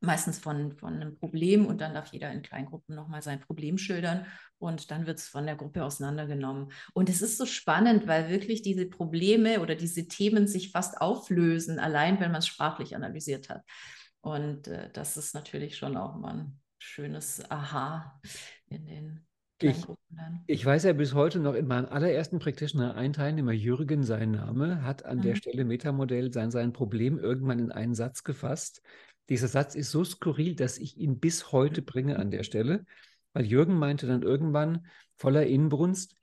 meistens 0.00 0.38
von, 0.38 0.76
von 0.76 0.94
einem 0.94 1.16
Problem 1.16 1.66
und 1.66 1.80
dann 1.80 1.92
darf 1.92 2.12
jeder 2.12 2.30
in 2.30 2.42
Kleingruppen 2.42 2.94
nochmal 2.94 3.20
sein 3.20 3.40
Problem 3.40 3.76
schildern 3.76 4.26
und 4.58 4.92
dann 4.92 5.08
wird 5.08 5.18
es 5.18 5.26
von 5.26 5.44
der 5.44 5.56
Gruppe 5.56 5.82
auseinandergenommen. 5.82 6.70
Und 6.92 7.08
es 7.08 7.20
ist 7.20 7.36
so 7.36 7.44
spannend, 7.44 8.06
weil 8.06 8.28
wirklich 8.30 8.62
diese 8.62 8.86
Probleme 8.86 9.58
oder 9.58 9.74
diese 9.74 10.06
Themen 10.06 10.46
sich 10.46 10.70
fast 10.70 11.00
auflösen, 11.00 11.80
allein 11.80 12.20
wenn 12.20 12.30
man 12.30 12.38
es 12.38 12.46
sprachlich 12.46 12.94
analysiert 12.94 13.48
hat. 13.48 13.64
Und 14.20 14.68
äh, 14.68 14.88
das 14.92 15.16
ist 15.16 15.34
natürlich 15.34 15.76
schon 15.76 15.96
auch 15.96 16.14
mal 16.14 16.34
ein 16.34 16.60
schönes 16.78 17.50
Aha 17.50 18.20
in 18.68 18.86
den 18.86 19.26
Ich-. 19.70 19.86
Ich 20.46 20.64
weiß 20.64 20.84
ja 20.84 20.92
bis 20.92 21.14
heute 21.14 21.40
noch, 21.40 21.54
in 21.54 21.66
meinem 21.66 21.86
allerersten 21.86 22.38
Practitioner, 22.38 22.94
ein 22.96 23.14
Teilnehmer, 23.14 23.52
Jürgen, 23.52 24.02
sein 24.02 24.32
Name, 24.32 24.82
hat 24.82 25.04
an 25.04 25.22
der 25.22 25.32
Mhm. 25.32 25.36
Stelle 25.36 25.64
Metamodell 25.64 26.32
sein, 26.32 26.50
sein 26.50 26.72
Problem 26.72 27.18
irgendwann 27.18 27.58
in 27.58 27.72
einen 27.72 27.94
Satz 27.94 28.24
gefasst. 28.24 28.82
Dieser 29.30 29.48
Satz 29.48 29.74
ist 29.74 29.90
so 29.90 30.04
skurril, 30.04 30.54
dass 30.54 30.76
ich 30.78 30.98
ihn 30.98 31.18
bis 31.18 31.50
heute 31.50 31.80
bringe 31.80 32.18
an 32.18 32.30
der 32.30 32.42
Stelle, 32.42 32.84
weil 33.32 33.46
Jürgen 33.46 33.78
meinte 33.78 34.06
dann 34.06 34.22
irgendwann 34.22 34.86
voller 35.16 35.46
Inbrunst, 35.46 36.16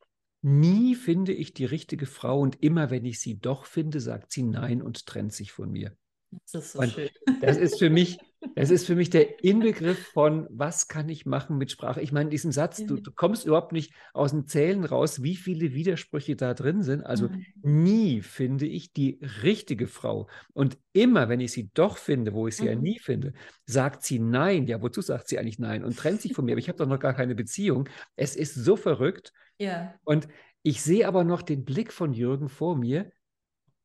nie 0.44 0.96
finde 0.96 1.34
ich 1.34 1.54
die 1.54 1.66
richtige 1.66 2.06
Frau 2.06 2.40
und 2.40 2.62
immer 2.64 2.92
wenn 2.92 3.06
ich 3.06 3.20
sie 3.20 3.40
doch 3.40 3.66
finde, 3.66 4.00
sagt 4.00 4.32
sie 4.32 4.44
nein 4.44 4.82
und 4.82 5.06
trennt 5.08 5.34
sich 5.34 5.52
von 5.52 5.72
mir. 5.72 5.96
Das 6.32 6.54
ist 6.66 6.72
so 6.74 6.82
Und 6.82 6.94
schön. 6.94 7.10
Das 7.40 7.58
ist 7.58 7.80
für 7.80 7.90
mich, 7.90 8.20
das 8.56 8.70
ist 8.72 8.86
für 8.88 8.96
mich 8.96 9.10
der 9.10 9.44
Inbegriff 9.44 10.08
von, 10.14 10.48
was 10.50 10.88
kann 10.88 11.08
ich 11.10 11.26
machen 11.26 11.58
mit 11.58 11.72
Sprache? 11.72 12.02
Ich 12.02 12.12
meine, 12.12 12.30
diesen 12.30 12.52
Satz, 12.52 12.84
du, 12.86 12.96
Ja. 12.96 13.02
du 13.02 13.12
kommst 13.12 13.46
überhaupt 13.46 13.72
nicht 13.72 13.94
aus 14.14 14.32
dem 14.32 14.48
Zählen 14.48 14.84
raus, 14.84 15.22
wie 15.22 15.36
viele 15.36 15.74
Widersprüche 15.74 16.36
da 16.36 16.54
drin 16.54 16.82
sind. 16.84 17.04
Also 17.06 17.30
Mhm. 17.30 17.46
nie 17.62 18.22
finde 18.22 18.66
ich 18.66 18.94
die 18.94 19.20
richtige 19.44 19.88
Frau. 19.88 20.28
Und 20.54 20.78
immer, 20.94 21.30
wenn 21.30 21.40
ich 21.40 21.52
sie 21.52 21.70
doch 21.74 21.98
finde, 21.98 22.34
wo 22.34 22.48
ich 22.48 22.56
sie 22.58 22.66
ja 22.66 22.76
Mhm. 22.76 22.82
nie 22.82 23.00
finde, 23.00 23.34
sagt 23.66 24.04
sie 24.04 24.20
nein. 24.20 24.66
Ja, 24.68 24.82
wozu 24.82 25.02
sagt 25.02 25.28
sie 25.28 25.38
eigentlich 25.40 25.60
nein? 25.60 25.84
Und 25.84 25.98
trennt 25.98 26.22
sich 26.22 26.34
von 26.34 26.46
mir. 26.46 26.54
Aber 26.54 26.60
ich 26.60 26.68
habe 26.68 26.78
doch 26.78 26.88
noch 26.88 27.00
gar 27.00 27.14
keine 27.14 27.36
Beziehung. 27.36 27.88
Es 28.16 28.36
ist 28.36 28.56
so 28.56 28.76
verrückt. 28.76 29.34
Ja. 29.60 29.94
Und 30.04 30.28
ich 30.64 30.82
sehe 30.82 31.08
aber 31.08 31.24
noch 31.24 31.42
den 31.42 31.64
Blick 31.66 31.94
von 31.94 32.14
Jürgen 32.14 32.50
vor 32.50 32.76
mir. 32.76 33.12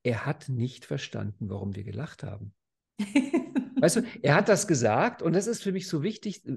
Er 0.02 0.24
hat 0.24 0.48
nicht 0.48 0.84
verstanden, 0.86 1.50
warum 1.50 1.74
wir 1.74 1.84
gelacht 1.84 2.22
haben. 2.22 2.52
Weißt 3.78 3.96
du, 3.96 4.02
er 4.22 4.34
hat 4.36 4.48
das 4.48 4.66
gesagt 4.66 5.20
und 5.22 5.34
das 5.34 5.46
ist 5.46 5.62
für 5.62 5.72
mich 5.72 5.86
so 5.88 6.02
wichtig 6.02 6.44
äh, 6.46 6.56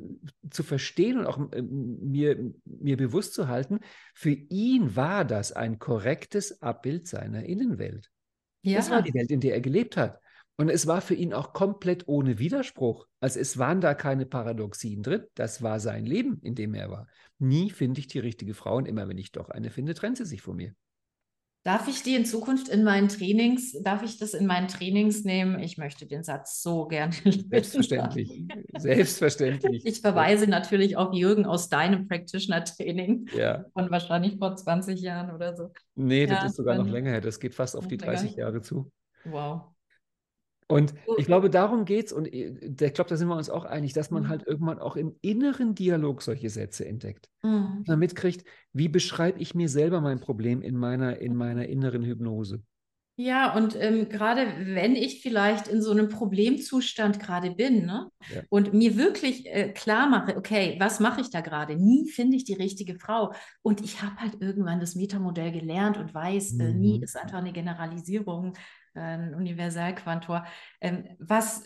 zu 0.50 0.64
verstehen 0.64 1.18
und 1.20 1.26
auch 1.26 1.52
äh, 1.52 1.62
mir, 1.62 2.54
mir 2.66 2.98
bewusst 2.98 3.34
zu 3.34 3.48
halten. 3.48 3.80
Für 4.16 4.32
ihn 4.32 4.96
war 4.96 5.26
das 5.26 5.52
ein 5.52 5.80
korrektes 5.80 6.62
Abbild 6.62 7.08
seiner 7.08 7.44
Innenwelt. 7.44 8.10
Das 8.64 8.90
war 8.90 8.98
Ja. 8.98 9.02
die 9.02 9.14
Welt, 9.14 9.32
in 9.32 9.42
der 9.42 9.54
er 9.54 9.62
gelebt 9.62 9.98
hat. 9.98 10.20
Und 10.58 10.70
es 10.70 10.88
war 10.88 11.00
für 11.02 11.14
ihn 11.14 11.34
auch 11.34 11.54
komplett 11.54 12.08
ohne 12.08 12.38
Widerspruch. 12.38 13.08
Also 13.22 13.40
es 13.40 13.58
waren 13.58 13.80
da 13.80 13.94
keine 13.94 14.26
Paradoxien 14.26 15.04
drin. 15.04 15.24
Das 15.36 15.62
war 15.62 15.80
sein 15.80 16.06
Leben, 16.06 16.40
in 16.42 16.54
dem 16.56 16.74
er 16.74 16.90
war. 16.90 17.08
Nie 17.38 17.70
finde 17.70 18.00
ich 18.02 18.08
die 18.08 18.20
richtige 18.20 18.54
Frau 18.54 18.76
und 18.76 18.86
immer 18.86 19.08
wenn 19.08 19.18
ich 19.18 19.32
doch 19.32 19.50
eine 19.50 19.70
finde, 19.70 19.94
trennt 19.94 20.18
sie 20.18 20.26
sich 20.26 20.42
von 20.42 20.58
mir. 20.58 20.74
Darf 21.64 21.90
ich 21.90 22.04
die 22.04 22.16
in 22.16 22.26
Zukunft 22.26 22.70
in 22.70 22.84
meinen 22.84 23.10
Trainings, 23.10 23.74
darf 23.84 24.02
ich 24.02 24.18
das 24.18 24.34
in 24.34 24.46
meinen 24.46 24.70
Trainings 24.70 25.26
nehmen? 25.26 25.60
Ich 25.60 25.78
möchte 25.78 26.06
den 26.06 26.24
Satz 26.24 26.62
so 26.64 26.88
gerne. 26.88 27.14
Selbstverständlich. 27.50 28.46
Selbstverständlich. 28.78 29.86
Ich 29.86 30.00
verweise 30.00 30.48
natürlich 30.48 30.96
auf 30.96 31.14
Jürgen 31.14 31.46
aus 31.46 31.68
deinem 31.68 32.08
Practitioner-Training 32.08 33.28
Ja. 33.38 33.66
von 33.74 33.92
wahrscheinlich 33.92 34.38
vor 34.38 34.56
20 34.56 35.02
Jahren 35.02 35.36
oder 35.36 35.56
so. 35.56 35.72
Nee, 35.96 36.26
das 36.26 36.40
Ja, 36.40 36.46
ist 36.46 36.56
sogar 36.56 36.76
noch 36.78 36.88
länger 36.88 37.12
her. 37.12 37.22
Das 37.22 37.40
geht 37.40 37.54
fast 37.54 37.76
auf 37.76 37.88
die 37.88 37.98
länger. 37.98 38.14
30 38.14 38.36
Jahre 38.38 38.62
zu. 38.62 38.92
Wow. 39.26 39.64
Und 40.70 40.94
ich 41.18 41.26
glaube, 41.26 41.50
darum 41.50 41.84
geht 41.86 42.08
es. 42.08 42.14
Und 42.14 42.28
ich 42.28 42.62
ich 42.62 42.94
glaube, 42.94 43.10
da 43.10 43.18
sind 43.18 43.28
wir 43.28 43.36
uns 43.36 43.50
auch 43.50 43.66
einig, 43.66 43.94
dass 43.94 44.12
man 44.12 44.24
Mhm. 44.24 44.30
halt 44.30 44.46
irgendwann 44.48 44.80
auch 44.80 44.96
im 44.96 45.16
inneren 45.22 45.74
Dialog 45.76 46.22
solche 46.22 46.50
Sätze 46.50 46.86
entdeckt. 46.86 47.28
Mhm. 47.44 47.84
Man 47.88 48.00
mitkriegt, 48.00 48.46
wie 48.74 48.88
beschreibe 48.88 49.40
ich 49.40 49.56
mir 49.56 49.68
selber 49.70 50.00
mein 50.02 50.20
Problem 50.20 50.62
in 50.62 50.78
meiner, 50.78 51.18
in 51.20 51.36
meiner 51.36 51.68
inneren 51.68 52.04
Hypnose. 52.06 52.62
Ja, 53.22 53.54
und 53.54 53.76
ähm, 53.76 54.08
gerade 54.08 54.48
wenn 54.60 54.96
ich 54.96 55.22
vielleicht 55.22 55.68
in 55.68 55.82
so 55.82 55.92
einem 55.92 56.08
Problemzustand 56.08 57.20
gerade 57.20 57.52
bin, 57.52 57.86
ne? 57.86 58.10
Ja. 58.34 58.44
Und 58.48 58.74
mir 58.74 58.96
wirklich 58.96 59.46
äh, 59.46 59.74
klar 59.74 60.08
mache, 60.08 60.38
okay, 60.38 60.78
was 60.80 61.02
mache 61.02 61.20
ich 61.20 61.30
da 61.30 61.42
gerade? 61.42 61.76
Nie 61.76 62.08
finde 62.10 62.38
ich 62.38 62.46
die 62.46 62.54
richtige 62.54 62.96
Frau. 62.96 63.34
Und 63.62 63.82
ich 63.84 64.02
habe 64.02 64.16
halt 64.22 64.42
irgendwann 64.42 64.80
das 64.80 64.96
Metamodell 64.96 65.52
gelernt 65.52 65.98
und 65.98 66.14
weiß, 66.14 66.60
äh, 66.60 66.74
nie 66.74 67.00
Mhm. 67.00 67.04
ist 67.04 67.18
einfach 67.18 67.40
eine 67.40 67.52
Generalisierung, 67.52 68.54
äh, 68.56 68.60
ein 68.94 69.34
Universalquantor. 69.36 70.46
Ähm, 70.82 71.06
was, 71.20 71.64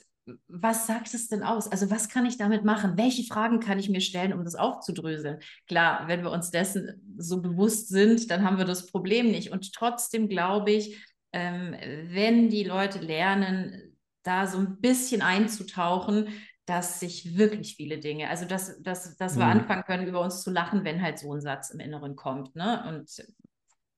was 0.48 0.88
sagt 0.88 1.14
es 1.14 1.28
denn 1.28 1.44
aus? 1.44 1.72
Also 1.72 1.92
was 1.92 2.10
kann 2.10 2.26
ich 2.26 2.38
damit 2.38 2.64
machen? 2.64 2.98
Welche 2.98 3.24
Fragen 3.24 3.60
kann 3.60 3.80
ich 3.80 3.90
mir 3.90 4.02
stellen, 4.02 4.34
um 4.34 4.44
das 4.44 4.56
aufzudröseln? 4.56 5.40
Klar, 5.68 6.08
wenn 6.08 6.24
wir 6.24 6.32
uns 6.32 6.52
dessen 6.52 7.16
so 7.18 7.42
bewusst 7.42 7.90
sind, 7.90 8.32
dann 8.32 8.44
haben 8.44 8.58
wir 8.58 8.66
das 8.66 8.88
Problem 8.88 9.32
nicht. 9.32 9.52
Und 9.52 9.74
trotzdem 9.74 10.30
glaube 10.30 10.72
ich, 10.72 11.04
ähm, 11.34 11.76
wenn 12.10 12.50
die 12.50 12.64
Leute 12.64 13.00
lernen, 13.00 13.98
da 14.24 14.48
so 14.48 14.58
ein 14.58 14.80
bisschen 14.80 15.22
einzutauchen, 15.22 16.30
dass 16.66 17.02
sich 17.02 17.38
wirklich 17.38 17.76
viele 17.76 18.00
Dinge, 18.00 18.30
also 18.30 18.46
dass, 18.46 18.82
dass, 18.82 19.18
dass 19.18 19.36
wir 19.36 19.44
Mhm. 19.44 19.52
anfangen 19.52 19.84
können, 19.84 20.08
über 20.08 20.22
uns 20.22 20.44
zu 20.44 20.50
lachen, 20.50 20.86
wenn 20.86 21.02
halt 21.02 21.20
so 21.20 21.34
ein 21.34 21.42
Satz 21.42 21.72
im 21.72 21.82
Inneren 21.82 22.16
kommt. 22.16 22.56
Ne? 22.56 22.86
Und 22.88 23.10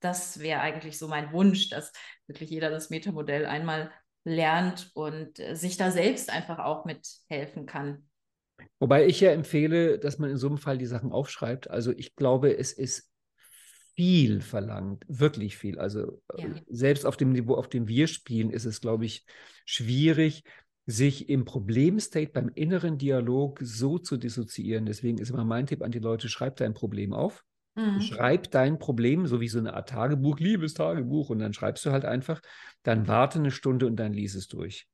das 0.05 0.39
wäre 0.39 0.61
eigentlich 0.61 0.97
so 0.97 1.07
mein 1.07 1.33
Wunsch, 1.33 1.69
dass 1.69 1.91
wirklich 2.27 2.49
jeder 2.49 2.69
das 2.69 2.89
Metamodell 2.89 3.45
einmal 3.45 3.91
lernt 4.23 4.91
und 4.93 5.39
äh, 5.39 5.55
sich 5.55 5.77
da 5.77 5.91
selbst 5.91 6.29
einfach 6.29 6.59
auch 6.59 6.85
mithelfen 6.85 7.65
kann. 7.65 8.07
Wobei 8.79 9.05
ich 9.05 9.19
ja 9.19 9.31
empfehle, 9.31 9.99
dass 9.99 10.17
man 10.19 10.29
in 10.29 10.37
so 10.37 10.47
einem 10.47 10.57
Fall 10.57 10.77
die 10.77 10.85
Sachen 10.85 11.11
aufschreibt. 11.11 11.69
Also 11.69 11.91
ich 11.91 12.15
glaube, 12.15 12.57
es 12.57 12.71
ist 12.71 13.11
viel 13.95 14.41
verlangt, 14.41 15.03
wirklich 15.07 15.57
viel. 15.57 15.79
Also 15.79 16.21
äh, 16.33 16.41
Ja. 16.41 16.49
selbst 16.69 17.05
auf 17.05 17.17
dem 17.17 17.31
Niveau, 17.31 17.55
auf 17.55 17.69
dem 17.69 17.87
wir 17.87 18.07
spielen, 18.07 18.49
ist 18.49 18.65
es, 18.65 18.81
glaube 18.81 19.05
ich, 19.05 19.25
schwierig, 19.65 20.43
sich 20.85 21.29
im 21.29 21.45
Problemstate 21.45 22.31
beim 22.31 22.49
inneren 22.53 22.97
Dialog 22.97 23.59
so 23.61 23.97
zu 23.97 24.17
dissoziieren. 24.17 24.85
Deswegen 24.85 25.17
ist 25.17 25.31
immer 25.31 25.45
mein 25.45 25.65
Tipp 25.65 25.81
an 25.81 25.91
die 25.91 25.99
Leute, 25.99 26.29
schreib 26.29 26.57
dein 26.57 26.73
Problem 26.73 27.13
auf. 27.13 27.43
Mhm. 27.75 27.99
Schreib 28.01 28.51
dein 28.51 28.79
Problem, 28.79 29.27
so 29.27 29.41
wie 29.41 29.47
so 29.47 29.59
eine 29.59 29.73
Art 29.73 29.89
Tagebuch, 29.89 30.39
liebes 30.39 30.73
Tagebuch, 30.73 31.29
und 31.29 31.39
dann 31.39 31.53
schreibst 31.53 31.85
du 31.85 31.91
halt 31.91 32.05
einfach, 32.05 32.41
dann 32.83 33.07
warte 33.07 33.39
eine 33.39 33.51
Stunde 33.51 33.85
und 33.85 33.97
dann 33.97 34.13
lies 34.13 34.35
es 34.35 34.47
durch. 34.47 34.87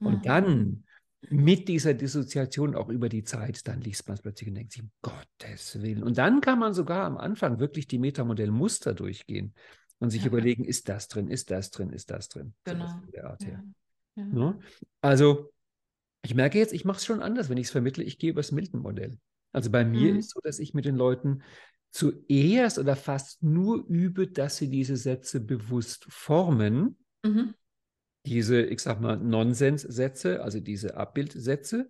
Mhm. 0.00 0.06
Und 0.06 0.26
dann 0.26 0.84
mit 1.28 1.68
dieser 1.68 1.94
Dissoziation 1.94 2.74
auch 2.76 2.88
über 2.88 3.08
die 3.08 3.24
Zeit, 3.24 3.66
dann 3.66 3.80
liest 3.80 4.06
man 4.06 4.16
es 4.16 4.22
plötzlich 4.22 4.48
und 4.48 4.54
denkt 4.54 4.72
sich, 4.72 4.82
um 4.82 4.90
Gottes 5.02 5.80
Willen. 5.82 6.02
Und 6.02 6.18
dann 6.18 6.40
kann 6.40 6.58
man 6.58 6.74
sogar 6.74 7.04
am 7.04 7.16
Anfang 7.16 7.58
wirklich 7.58 7.86
die 7.88 7.98
Metamodellmuster 7.98 8.94
durchgehen 8.94 9.54
und 9.98 10.10
sich 10.10 10.20
Ja. 10.20 10.26
überlegen, 10.28 10.64
ist 10.64 10.88
das 10.88 11.08
drin, 11.08 11.28
ist 11.28 11.50
das 11.50 11.70
drin, 11.70 11.90
ist 11.90 12.10
das 12.10 12.28
drin. 12.28 12.54
Genau. 12.64 12.84
In 13.06 13.12
der 13.12 13.30
Art 13.30 13.44
her. 13.44 13.64
Ja. 14.16 14.22
Ja. 14.22 14.24
Ne? 14.24 14.58
Also, 15.00 15.52
ich 16.22 16.34
merke 16.34 16.58
jetzt, 16.58 16.72
ich 16.72 16.84
mache 16.84 16.98
es 16.98 17.04
schon 17.04 17.22
anders, 17.22 17.48
wenn 17.48 17.56
ich 17.56 17.66
es 17.66 17.70
vermittle, 17.72 18.04
ich 18.04 18.18
gehe 18.18 18.30
über 18.30 18.40
das 18.40 18.52
Milton-Modell. 18.52 19.18
Also 19.52 19.70
bei 19.70 19.84
mir 19.84 20.12
Mhm. 20.12 20.18
ist 20.18 20.30
so, 20.30 20.40
dass 20.42 20.58
ich 20.58 20.74
mit 20.74 20.84
den 20.84 20.96
Leuten 20.96 21.42
zuerst 21.96 22.78
oder 22.78 22.94
fast 22.94 23.42
nur 23.42 23.86
übe, 23.88 24.28
dass 24.28 24.58
sie 24.58 24.68
diese 24.68 24.96
Sätze 24.96 25.40
bewusst 25.40 26.06
formen. 26.10 26.98
Mhm. 27.24 27.54
Diese, 28.26 28.60
ich 28.60 28.80
sag 28.80 29.00
mal, 29.00 29.16
Nonsenssätze, 29.16 30.42
also 30.42 30.60
diese 30.60 30.96
Abbildsätze. 30.96 31.88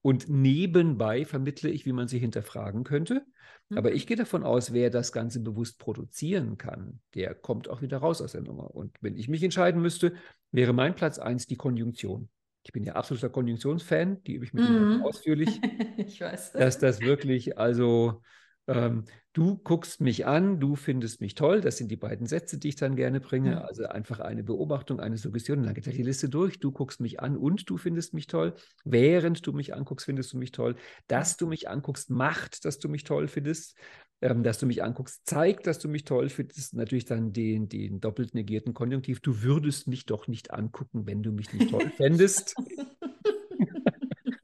Und 0.00 0.28
nebenbei 0.28 1.24
vermittle 1.24 1.70
ich, 1.70 1.84
wie 1.84 1.92
man 1.92 2.06
sie 2.06 2.20
hinterfragen 2.20 2.84
könnte. 2.84 3.26
Aber 3.74 3.90
Mhm. 3.90 3.96
ich 3.96 4.06
gehe 4.06 4.16
davon 4.16 4.44
aus, 4.44 4.72
wer 4.72 4.90
das 4.90 5.10
Ganze 5.10 5.40
bewusst 5.40 5.78
produzieren 5.80 6.56
kann, 6.56 7.00
der 7.14 7.34
kommt 7.34 7.68
auch 7.68 7.82
wieder 7.82 7.98
raus 7.98 8.22
aus 8.22 8.32
der 8.32 8.42
Nummer. 8.42 8.74
Und 8.74 8.96
wenn 9.00 9.16
ich 9.16 9.28
mich 9.28 9.42
entscheiden 9.42 9.82
müsste, 9.82 10.14
wäre 10.52 10.72
mein 10.72 10.94
Platz 10.94 11.18
eins 11.18 11.46
die 11.46 11.56
Konjunktion. 11.56 12.28
Ich 12.62 12.72
bin 12.72 12.84
ja 12.84 12.92
absoluter 12.92 13.28
Konjunktionsfan, 13.28 14.22
die 14.22 14.34
übe 14.34 14.44
ich 14.44 14.52
mit 14.52 14.64
Ihnen 14.64 14.84
Mhm. 14.84 15.02
ausführlich, 15.02 15.48
Ich 15.98 16.20
weiß. 16.20 16.52
dass 16.52 16.78
das 16.78 17.00
wirklich, 17.00 17.58
also 17.58 18.22
ähm, 18.68 19.04
du 19.32 19.56
guckst 19.56 20.00
mich 20.00 20.26
an, 20.26 20.60
du 20.60 20.76
findest 20.76 21.20
mich 21.20 21.34
toll. 21.34 21.60
Das 21.60 21.78
sind 21.78 21.90
die 21.90 21.96
beiden 21.96 22.26
Sätze, 22.26 22.58
die 22.58 22.68
ich 22.68 22.76
dann 22.76 22.96
gerne 22.96 23.20
bringe. 23.20 23.64
Also 23.66 23.86
einfach 23.86 24.20
eine 24.20 24.44
Beobachtung, 24.44 25.00
eine 25.00 25.16
Suggestion. 25.16 25.58
Und 25.58 25.64
dann 25.64 25.74
geht 25.74 25.86
ja 25.86 25.92
die 25.92 26.02
Liste 26.02 26.28
durch. 26.28 26.60
Du 26.60 26.70
guckst 26.70 27.00
mich 27.00 27.20
an 27.20 27.36
und 27.36 27.68
du 27.70 27.78
findest 27.78 28.14
mich 28.14 28.26
toll. 28.26 28.54
Während 28.84 29.46
du 29.46 29.52
mich 29.52 29.74
anguckst, 29.74 30.06
findest 30.06 30.32
du 30.32 30.38
mich 30.38 30.52
toll. 30.52 30.76
Dass 31.06 31.36
du 31.36 31.46
mich 31.46 31.68
anguckst, 31.68 32.10
macht, 32.10 32.64
dass 32.64 32.78
du 32.78 32.88
mich 32.88 33.04
toll 33.04 33.26
findest. 33.28 33.74
Ähm, 34.20 34.42
dass 34.42 34.58
du 34.58 34.66
mich 34.66 34.82
anguckst, 34.82 35.22
zeigt, 35.26 35.66
dass 35.66 35.78
du 35.78 35.88
mich 35.88 36.04
toll 36.04 36.28
findest. 36.28 36.74
Natürlich 36.74 37.04
dann 37.04 37.32
den, 37.32 37.68
den 37.68 38.00
doppelt 38.00 38.34
negierten 38.34 38.74
Konjunktiv. 38.74 39.20
Du 39.20 39.42
würdest 39.42 39.86
mich 39.86 40.06
doch 40.06 40.26
nicht 40.26 40.50
angucken, 40.52 41.06
wenn 41.06 41.22
du 41.22 41.32
mich 41.32 41.52
nicht 41.52 41.70
toll 41.70 41.90
fändest. 41.96 42.54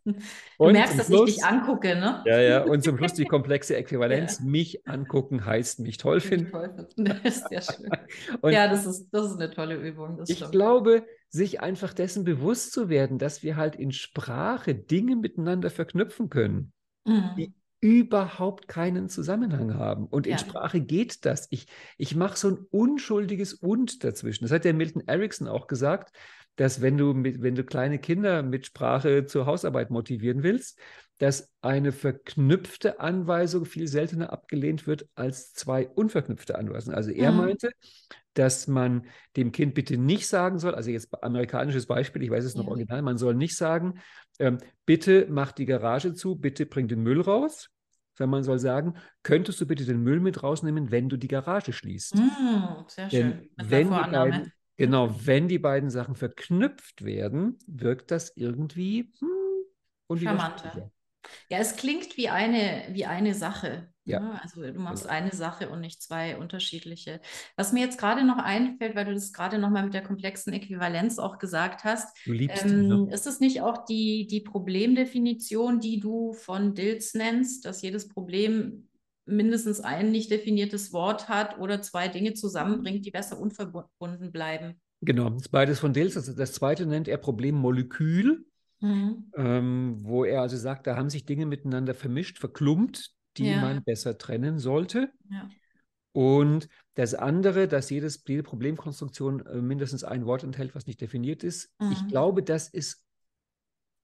Du 0.58 0.64
Und 0.66 0.72
merkst, 0.74 0.98
dass 0.98 1.08
ich 1.08 1.14
Schluss- 1.16 1.34
dich 1.36 1.44
angucke, 1.44 1.96
ne? 1.96 2.22
Ja, 2.26 2.40
ja, 2.40 2.62
und 2.62 2.84
zum 2.84 2.96
Schluss 2.98 3.14
die 3.14 3.24
komplexe 3.24 3.76
Äquivalenz. 3.76 4.40
Mich 4.40 4.86
angucken 4.86 5.44
heißt 5.44 5.80
mich 5.80 5.96
toll 5.98 6.20
finden. 6.20 6.52
Das 6.96 7.18
ist 7.24 7.48
sehr 7.48 7.62
schön. 7.62 7.90
Ja, 8.52 8.68
das 8.68 8.86
ist, 8.86 9.08
das 9.10 9.26
ist 9.30 9.40
eine 9.40 9.50
tolle 9.50 9.76
Übung. 9.76 10.16
Das 10.18 10.28
ich 10.28 10.36
stimmt. 10.38 10.52
glaube, 10.52 11.04
sich 11.28 11.60
einfach 11.60 11.92
dessen 11.94 12.24
bewusst 12.24 12.72
zu 12.72 12.88
werden, 12.88 13.18
dass 13.18 13.42
wir 13.42 13.56
halt 13.56 13.76
in 13.76 13.90
Sprache 13.92 14.74
Dinge 14.74 15.16
miteinander 15.16 15.70
verknüpfen 15.70 16.28
können, 16.30 16.72
Mhm. 17.06 17.30
die 17.36 17.52
überhaupt 17.80 18.66
keinen 18.66 19.08
Zusammenhang 19.10 19.74
haben. 19.74 20.06
Und 20.06 20.26
in 20.26 20.32
Ja. 20.32 20.38
Sprache 20.38 20.80
geht 20.80 21.26
das. 21.26 21.46
Ich, 21.50 21.66
ich 21.98 22.16
mache 22.16 22.38
so 22.38 22.48
ein 22.48 22.58
unschuldiges 22.70 23.52
Und 23.52 24.04
dazwischen. 24.04 24.44
Das 24.44 24.52
hat 24.52 24.64
der 24.64 24.72
Milton 24.72 25.02
Erickson 25.06 25.48
auch 25.48 25.66
gesagt, 25.66 26.16
dass 26.56 26.80
wenn 26.82 26.96
du, 26.96 27.14
mit, 27.14 27.42
wenn 27.42 27.54
du 27.54 27.64
kleine 27.64 27.98
Kinder 27.98 28.42
mit 28.42 28.66
Sprache 28.66 29.26
zur 29.26 29.46
Hausarbeit 29.46 29.90
motivieren 29.90 30.42
willst, 30.42 30.78
dass 31.18 31.52
eine 31.62 31.92
verknüpfte 31.92 33.00
Anweisung 33.00 33.64
viel 33.66 33.86
seltener 33.88 34.32
abgelehnt 34.32 34.86
wird 34.86 35.06
als 35.14 35.52
zwei 35.54 35.88
unverknüpfte 35.88 36.56
Anweisungen. 36.58 36.96
Also 36.96 37.10
er 37.10 37.30
Mhm. 37.30 37.36
meinte, 37.38 37.70
dass 38.34 38.66
man 38.66 39.06
dem 39.36 39.52
Kind 39.52 39.74
bitte 39.74 39.96
nicht 39.96 40.26
sagen 40.28 40.58
soll, 40.58 40.74
also 40.74 40.90
jetzt 40.90 41.08
amerikanisches 41.22 41.86
Beispiel, 41.86 42.22
ich 42.22 42.30
weiß 42.30 42.44
es 42.44 42.56
noch 42.56 42.64
Ja. 42.64 42.70
original, 42.70 43.02
man 43.02 43.18
soll 43.18 43.34
nicht 43.34 43.56
sagen, 43.56 44.00
ähm, 44.38 44.58
bitte 44.86 45.26
mach 45.30 45.52
die 45.52 45.66
Garage 45.66 46.14
zu, 46.14 46.36
bitte 46.36 46.66
bring 46.66 46.88
den 46.88 47.02
Müll 47.02 47.20
raus, 47.20 47.70
sondern 48.16 48.30
man 48.30 48.44
soll 48.44 48.58
sagen, 48.58 48.94
könntest 49.22 49.60
du 49.60 49.66
bitte 49.66 49.84
den 49.84 50.02
Müll 50.02 50.20
mit 50.20 50.42
rausnehmen, 50.42 50.90
wenn 50.90 51.08
du 51.08 51.16
die 51.16 51.28
Garage 51.28 51.72
schließt. 51.72 52.24
Mhm, 52.24 52.84
sehr 52.88 53.10
Denn 53.12 53.40
schön. 53.40 53.50
Mit 53.56 53.70
der 53.72 53.80
wenn 53.80 53.94
die 53.94 54.04
beiden, 54.04 54.52
genau, 54.76 55.14
wenn 55.24 55.48
die 55.48 55.58
beiden 55.58 55.90
Sachen 55.90 56.14
verknüpft 56.14 57.04
werden, 57.04 57.58
wirkt 57.66 58.10
das 58.10 58.32
irgendwie 58.36 59.12
hm. 59.18 60.18
Charmanter. 60.18 60.90
Ja, 61.48 61.58
es 61.58 61.76
klingt 61.76 62.16
wie 62.16 62.28
eine, 62.28 62.84
wie 62.90 63.06
eine 63.06 63.34
Sache. 63.34 63.88
Ja. 64.04 64.20
ne? 64.20 64.40
Also 64.42 64.60
du 64.60 64.78
machst 64.78 65.08
eine 65.08 65.32
Sache 65.32 65.70
und 65.70 65.80
nicht 65.80 66.02
zwei 66.02 66.36
unterschiedliche. 66.36 67.20
Was 67.56 67.72
mir 67.72 67.80
jetzt 67.80 67.98
gerade 67.98 68.24
noch 68.24 68.36
einfällt, 68.36 68.94
weil 68.94 69.06
du 69.06 69.14
das 69.14 69.32
gerade 69.32 69.58
noch 69.58 69.70
mal 69.70 69.84
mit 69.84 69.94
der 69.94 70.02
komplexen 70.02 70.52
Äquivalenz 70.52 71.18
auch 71.18 71.38
gesagt 71.38 71.84
hast, 71.84 72.14
Du 72.26 72.32
liebst 72.32 72.64
ihn, 72.66 72.90
ähm, 72.90 73.04
ne? 73.06 73.14
ist 73.14 73.26
es 73.26 73.40
nicht 73.40 73.62
auch 73.62 73.84
die, 73.86 74.26
die 74.26 74.40
Problemdefinition, 74.40 75.80
die 75.80 76.00
du 76.00 76.34
von 76.34 76.74
Dills 76.74 77.14
nennst, 77.14 77.64
dass 77.64 77.82
jedes 77.82 78.08
Problem 78.08 78.88
mindestens 79.26 79.80
ein 79.80 80.10
nicht 80.10 80.30
definiertes 80.30 80.92
Wort 80.92 81.28
hat 81.28 81.58
oder 81.58 81.82
zwei 81.82 82.08
Dinge 82.08 82.34
zusammenbringt, 82.34 83.04
die 83.06 83.10
besser 83.10 83.38
unverbunden 83.38 84.32
bleiben? 84.32 84.80
Genau, 85.00 85.30
das 85.30 85.42
ist 85.42 85.48
beides 85.48 85.80
von 85.80 85.92
Dills. 85.92 86.14
Das, 86.14 86.34
das 86.34 86.52
zweite 86.52 86.86
nennt 86.86 87.08
er 87.08 87.18
Problemmolekül. 87.18 88.46
Mhm. 88.80 89.30
ähm, 89.36 90.00
wo 90.02 90.24
er 90.24 90.42
also 90.42 90.56
sagt, 90.56 90.86
da 90.86 90.96
haben 90.96 91.08
sich 91.08 91.24
Dinge 91.24 91.46
miteinander 91.46 91.94
vermischt, 91.94 92.38
verklumpt, 92.38 93.12
die 93.38 93.46
Ja. 93.46 93.60
man 93.60 93.82
besser 93.82 94.18
trennen 94.18 94.58
sollte. 94.58 95.10
Ja. 95.30 95.48
Und 96.12 96.68
das 96.94 97.14
andere, 97.14 97.66
dass 97.66 97.90
jedes, 97.90 98.22
jede 98.26 98.42
Problemkonstruktion 98.42 99.46
äh, 99.46 99.56
mindestens 99.60 100.04
ein 100.04 100.26
Wort 100.26 100.44
enthält, 100.44 100.74
was 100.74 100.86
nicht 100.86 101.00
definiert 101.00 101.42
ist. 101.42 101.72
Ich 101.90 102.02
Mhm. 102.02 102.08
glaube, 102.08 102.42
das 102.42 102.68
ist 102.68 103.03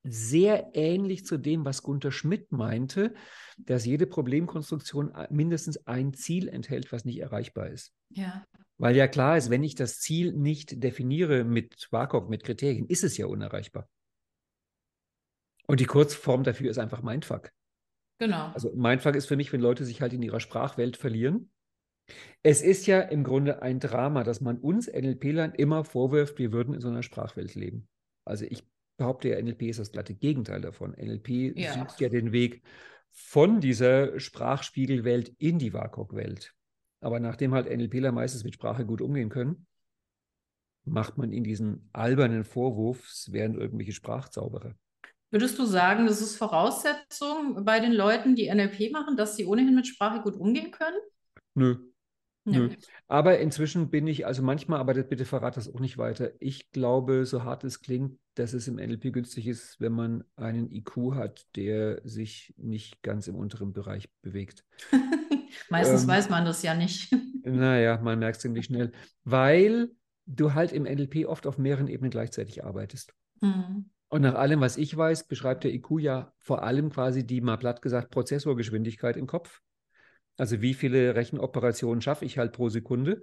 sehr 0.03 0.71
ähnlich 0.75 1.27
zu 1.27 1.37
dem, 1.37 1.65
was 1.65 1.83
Gunther 1.83 2.13
Schmidt 2.13 2.53
meinte, 2.53 3.15
dass 3.59 3.85
jede 3.85 4.07
Problemkonstruktion 4.07 5.15
äh, 5.15 5.29
mindestens 5.31 5.87
ein 5.87 6.15
Ziel 6.15 6.49
enthält, 6.49 6.91
was 6.93 7.05
nicht 7.05 7.19
erreichbar 7.19 7.69
ist. 7.69 7.93
Ja. 8.11 8.45
Weil 8.79 8.97
ja 8.97 9.09
klar 9.09 9.37
ist, 9.37 9.51
wenn 9.51 9.63
ich 9.63 9.75
das 9.75 9.99
Ziel 9.99 10.33
nicht 10.33 10.83
definiere 10.83 11.45
mit 11.45 11.89
WACOG, 11.91 12.31
mit 12.31 12.45
Kriterien, 12.45 12.87
ist 12.87 13.05
es 13.05 13.17
ja 13.19 13.27
unerreichbar. 13.27 13.89
Und 15.67 15.81
die 15.81 15.87
Kurzform 15.87 16.45
dafür 16.45 16.71
ist 16.71 16.79
einfach 16.79 17.03
Mindfuck. 17.03 17.51
Genau. 18.19 18.49
Also 18.53 18.75
Mindfuck 18.75 19.17
ist 19.17 19.27
für 19.27 19.37
mich, 19.37 19.53
wenn 19.53 19.61
Leute 19.61 19.85
sich 19.85 20.01
halt 20.01 20.13
in 20.13 20.23
ihrer 20.23 20.41
Sprachwelt 20.41 20.97
verlieren. 20.97 21.51
Es 22.43 22.63
ist 22.63 22.87
ja 22.87 23.01
im 23.01 23.23
Grunde 23.23 23.63
ein 23.63 23.81
Drama, 23.81 24.25
dass 24.25 24.41
man 24.41 24.59
uns 24.59 24.89
NLP-Lern 24.89 25.53
immer 25.53 25.85
vorwirft, 25.85 26.39
wir 26.39 26.53
würden 26.53 26.75
in 26.75 26.81
so 26.81 26.89
einer 26.89 27.03
Sprachwelt 27.03 27.55
leben. 27.55 27.89
Also 28.25 28.47
ich 28.47 28.65
behaupte 29.01 29.31
ja, 29.31 29.43
NLP 29.43 29.63
ist 29.63 29.81
das 29.81 29.93
glatte 29.93 30.15
Gegenteil 30.15 30.61
davon. 30.61 30.93
NLP 30.93 31.55
Ja. 31.57 31.73
sucht 31.73 32.01
ja 32.01 32.11
den 32.11 32.33
Weg 32.33 32.63
von 33.11 33.59
dieser 33.61 34.21
Sprachspiegelwelt 34.21 35.35
in 35.39 35.59
die 35.59 35.73
WACOG-Welt. 35.73 36.53
Aber 37.01 37.19
nachdem 37.19 37.55
halt 37.55 37.67
NLPler 37.67 38.13
meistens 38.13 38.45
mit 38.45 38.53
Sprache 38.53 38.85
gut 38.85 39.01
umgehen 39.01 39.31
können, 39.31 39.67
macht 40.85 41.17
man 41.17 41.33
ihnen 41.33 41.45
diesen 41.45 41.89
albernen 41.95 42.45
Vorwurf, 42.45 43.09
es 43.09 43.33
wären 43.33 43.55
irgendwelche 43.55 43.93
Sprachzauberer. 43.93 44.75
Würdest 45.31 45.59
du 45.59 45.65
sagen, 45.65 46.07
das 46.07 46.21
ist 46.21 46.37
Voraussetzung 46.37 47.65
bei 47.65 47.81
den 47.81 47.93
Leuten, 47.93 48.35
die 48.35 48.53
NLP 48.55 48.93
machen, 48.93 49.17
dass 49.17 49.35
sie 49.35 49.47
ohnehin 49.47 49.75
mit 49.75 49.87
Sprache 49.87 50.21
gut 50.21 50.37
umgehen 50.37 50.73
können? 50.73 50.99
Nö, 51.55 51.90
Nö. 52.45 52.71
Aber 53.07 53.39
inzwischen 53.39 53.91
bin 53.91 54.07
ich, 54.07 54.27
also 54.27 54.43
manchmal, 54.43 54.81
aber 54.81 54.95
das, 54.95 55.09
bitte 55.09 55.25
verrat 55.25 55.57
das 55.57 55.73
auch 55.73 55.81
nicht 55.81 55.99
weiter. 55.99 56.33
Ich 56.41 56.71
glaube, 56.73 57.27
so 57.27 57.45
hart 57.45 57.65
es 57.65 57.81
klingt, 57.83 58.19
dass 58.35 58.55
es 58.55 58.67
im 58.67 58.77
NLP 58.77 59.13
günstig 59.13 59.47
ist, 59.47 59.81
wenn 59.81 59.93
man 59.93 60.25
einen 60.37 60.71
IQ 60.71 61.15
hat, 61.15 61.47
der 61.57 62.01
sich 62.05 62.55
nicht 62.57 63.03
ganz 63.03 63.29
im 63.29 63.35
unteren 63.35 63.73
Bereich 63.73 64.09
bewegt. 64.23 64.65
Meistens 65.71 66.03
Ähm, 66.03 66.09
weiß 66.09 66.31
man 66.31 66.45
das 66.45 66.63
ja 66.63 66.75
nicht. 66.75 67.13
Naja, 67.43 67.99
man 68.03 68.19
merkt 68.19 68.37
es 68.37 68.43
ziemlich 68.43 68.67
schnell, 68.67 68.93
weil 69.25 69.89
du 70.27 70.53
halt 70.53 70.73
im 70.73 70.83
NLP 70.83 71.25
oft 71.27 71.47
auf 71.47 71.57
mehreren 71.57 71.89
Ebenen 71.89 72.11
gleichzeitig 72.11 72.65
arbeitest. 72.65 73.15
Hm. 73.41 73.89
Und 74.11 74.23
nach 74.23 74.35
allem, 74.35 74.61
was 74.61 74.77
ich 74.77 74.95
weiß, 74.95 75.27
beschreibt 75.27 75.65
der 75.65 75.73
IQ 75.73 76.01
ja 76.01 76.35
vor 76.39 76.65
allem 76.65 76.91
quasi 76.91 77.27
die, 77.27 77.41
mal 77.41 77.57
platt 77.57 77.81
gesagt, 77.81 78.11
Prozessorgeschwindigkeit 78.11 79.17
im 79.17 79.27
Kopf. 79.27 79.63
Also 80.41 80.63
wie 80.63 80.73
viele 80.73 81.17
Rechenoperationen 81.17 82.01
schaffe 82.01 82.25
ich 82.25 82.39
halt 82.39 82.53
pro 82.53 82.71
Sekunde. 82.71 83.23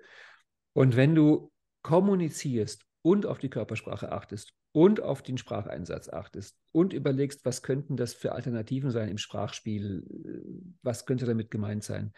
Und 0.74 0.95
wenn 0.95 1.15
du 1.15 1.51
kommunizierst 1.82 2.86
und 3.01 3.26
auf 3.26 3.39
die 3.39 3.49
Körpersprache 3.49 4.11
achtest 4.11 4.53
und 4.72 5.01
auf 5.01 5.24
den 5.24 5.39
Spracheinsatz 5.39 6.09
achtest 6.09 6.55
und 6.72 6.93
überlegst, 6.93 7.43
was 7.43 7.63
könnten 7.63 7.97
das 7.97 8.13
für 8.13 8.34
Alternativen 8.34 8.91
sein 8.91 9.09
im 9.09 9.18
Sprachspiel, 9.18 10.05
äh, 10.05 10.76
was 10.84 11.07
könnte 11.07 11.26
damit 11.26 11.49
gemeint 11.49 11.84
sein, 11.84 12.13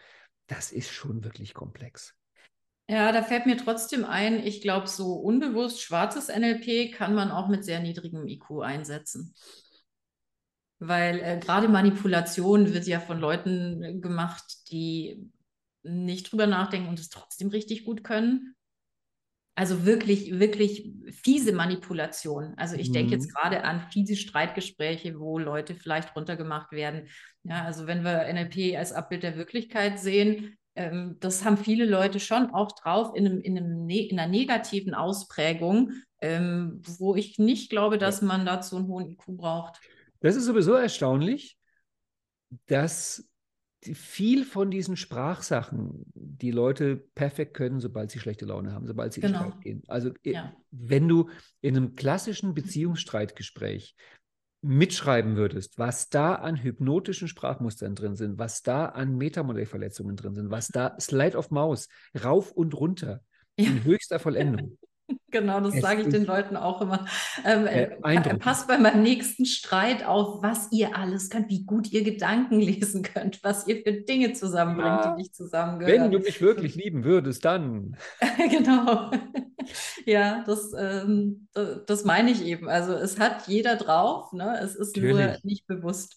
das 0.48 0.70
ist 0.70 0.90
schon 0.90 1.24
wirklich 1.24 1.54
komplex. 1.54 2.14
Ja, 2.86 3.10
da 3.10 3.22
fällt 3.22 3.46
mir 3.46 3.56
trotzdem 3.56 4.04
ein, 4.04 4.44
ich 4.46 4.60
glaube, 4.60 4.86
so 4.86 5.14
unbewusst 5.14 5.80
schwarzes 5.80 6.28
NLP 6.28 6.90
kann 6.90 7.14
man 7.14 7.30
auch 7.30 7.48
mit 7.48 7.64
sehr 7.64 7.80
niedrigem 7.80 8.28
IQ 8.28 8.60
einsetzen. 8.60 9.34
Weil 10.80 11.20
äh, 11.20 11.38
gerade 11.38 11.68
Manipulation 11.68 12.72
wird 12.72 12.86
ja 12.86 13.00
von 13.00 13.20
Leuten 13.20 14.00
gemacht, 14.00 14.70
die 14.70 15.30
nicht 15.82 16.32
drüber 16.32 16.46
nachdenken 16.46 16.88
und 16.88 16.98
es 16.98 17.10
trotzdem 17.10 17.48
richtig 17.48 17.84
gut 17.84 18.02
können. 18.02 18.54
Also 19.54 19.84
wirklich, 19.84 20.38
wirklich 20.38 20.90
fiese 21.10 21.52
Manipulation. 21.52 22.54
Also 22.56 22.76
ich 22.76 22.92
denke 22.92 23.12
jetzt 23.12 23.28
Mhm. 23.28 23.34
gerade 23.34 23.64
an 23.64 23.80
fiese 23.90 24.16
Streitgespräche, 24.16 25.18
wo 25.20 25.38
Leute 25.38 25.74
vielleicht 25.74 26.16
runtergemacht 26.16 26.72
werden. 26.72 27.08
Ja, 27.42 27.64
also 27.64 27.86
wenn 27.86 28.02
wir 28.02 28.26
NLP 28.26 28.76
als 28.78 28.92
Abbild 28.92 29.22
der 29.22 29.36
Wirklichkeit 29.36 29.98
sehen, 30.00 30.56
ähm, 30.76 31.16
das 31.20 31.44
haben 31.44 31.58
viele 31.58 31.84
Leute 31.84 32.20
schon 32.20 32.50
auch 32.54 32.72
drauf 32.72 33.12
in, 33.14 33.26
einem, 33.26 33.40
in, 33.40 33.58
einem 33.58 33.84
ne 33.84 34.06
in 34.08 34.18
einer 34.18 34.30
negativen 34.30 34.94
Ausprägung, 34.94 35.92
ähm, 36.22 36.80
wo 36.82 37.14
ich 37.14 37.38
nicht 37.38 37.68
glaube, 37.70 37.98
dass 37.98 38.22
man 38.22 38.46
dazu 38.46 38.76
einen 38.76 38.86
hohen 38.86 39.10
IQ 39.10 39.36
braucht. 39.36 39.78
Das 40.20 40.36
ist 40.36 40.44
sowieso 40.44 40.74
erstaunlich, 40.74 41.58
dass 42.66 43.26
viel 43.82 44.44
von 44.44 44.70
diesen 44.70 44.96
Sprachsachen, 44.96 46.04
die 46.14 46.50
Leute 46.50 46.96
perfekt 47.14 47.54
können, 47.54 47.80
sobald 47.80 48.10
sie 48.10 48.18
schlechte 48.18 48.44
Laune 48.44 48.72
haben, 48.72 48.86
sobald 48.86 49.12
sie 49.14 49.20
in 49.22 49.28
Genau. 49.28 49.38
Streit 49.38 49.60
gehen. 49.62 49.82
Also 49.88 50.10
äh, 50.22 50.32
Ja. 50.32 50.52
wenn 50.70 51.08
du 51.08 51.30
in 51.62 51.76
einem 51.76 51.94
klassischen 51.94 52.52
Beziehungsstreitgespräch 52.54 53.96
mitschreiben 54.62 55.36
würdest, 55.36 55.78
was 55.78 56.10
da 56.10 56.34
an 56.34 56.62
hypnotischen 56.62 57.28
Sprachmustern 57.28 57.94
drin 57.94 58.16
sind, 58.16 58.38
was 58.38 58.62
da 58.62 58.86
an 58.86 59.16
Metamodellverletzungen 59.16 60.16
drin 60.16 60.34
sind, 60.34 60.50
was 60.50 60.68
da 60.68 60.98
Slide 61.00 61.38
of 61.38 61.50
Maus, 61.50 61.88
rauf 62.22 62.52
und 62.52 62.74
runter, 62.74 63.22
Ja. 63.58 63.70
in 63.70 63.84
höchster 63.84 64.18
Vollendung. 64.18 64.76
Genau, 65.30 65.60
das 65.60 65.74
sage 65.80 66.02
ich 66.02 66.08
den 66.08 66.24
Leuten 66.24 66.56
auch 66.56 66.80
immer. 66.80 67.06
Ähm, 67.44 67.66
Äh, 67.66 67.82
äh, 67.84 67.98
eindruckend. 68.02 68.42
passt 68.42 68.66
bei 68.68 68.78
meinem 68.78 69.02
nächsten 69.02 69.44
Streit 69.46 70.04
auf, 70.04 70.42
was 70.42 70.72
ihr 70.72 70.96
alles 70.96 71.30
könnt, 71.30 71.48
wie 71.48 71.64
gut 71.64 71.92
ihr 71.92 72.02
Gedanken 72.02 72.58
lesen 72.60 73.02
könnt, 73.02 73.42
was 73.44 73.66
ihr 73.68 73.82
für 73.82 73.92
Dinge 73.92 74.32
zusammenbringt, 74.32 74.88
Ja. 75.04 75.10
die 75.14 75.22
nicht 75.22 75.34
zusammengehören. 75.34 76.02
Wenn 76.04 76.10
du 76.10 76.18
mich 76.18 76.40
wirklich 76.40 76.74
lieben 76.74 77.04
würdest, 77.04 77.44
dann. 77.44 77.96
Genau. 78.50 79.10
Ja, 80.06 80.42
das, 80.46 80.72
ähm, 80.78 81.48
da- 81.52 81.76
das 81.86 82.04
meine 82.04 82.30
ich 82.30 82.44
eben. 82.44 82.68
Also 82.68 82.92
es 82.94 83.18
hat 83.20 83.46
jeder 83.46 83.76
drauf, 83.76 84.32
ne? 84.32 84.58
Es 84.62 84.74
ist 84.74 84.96
nur 84.96 85.12
Natürlich. 85.12 85.44
nicht 85.44 85.66
bewusst. 85.66 86.16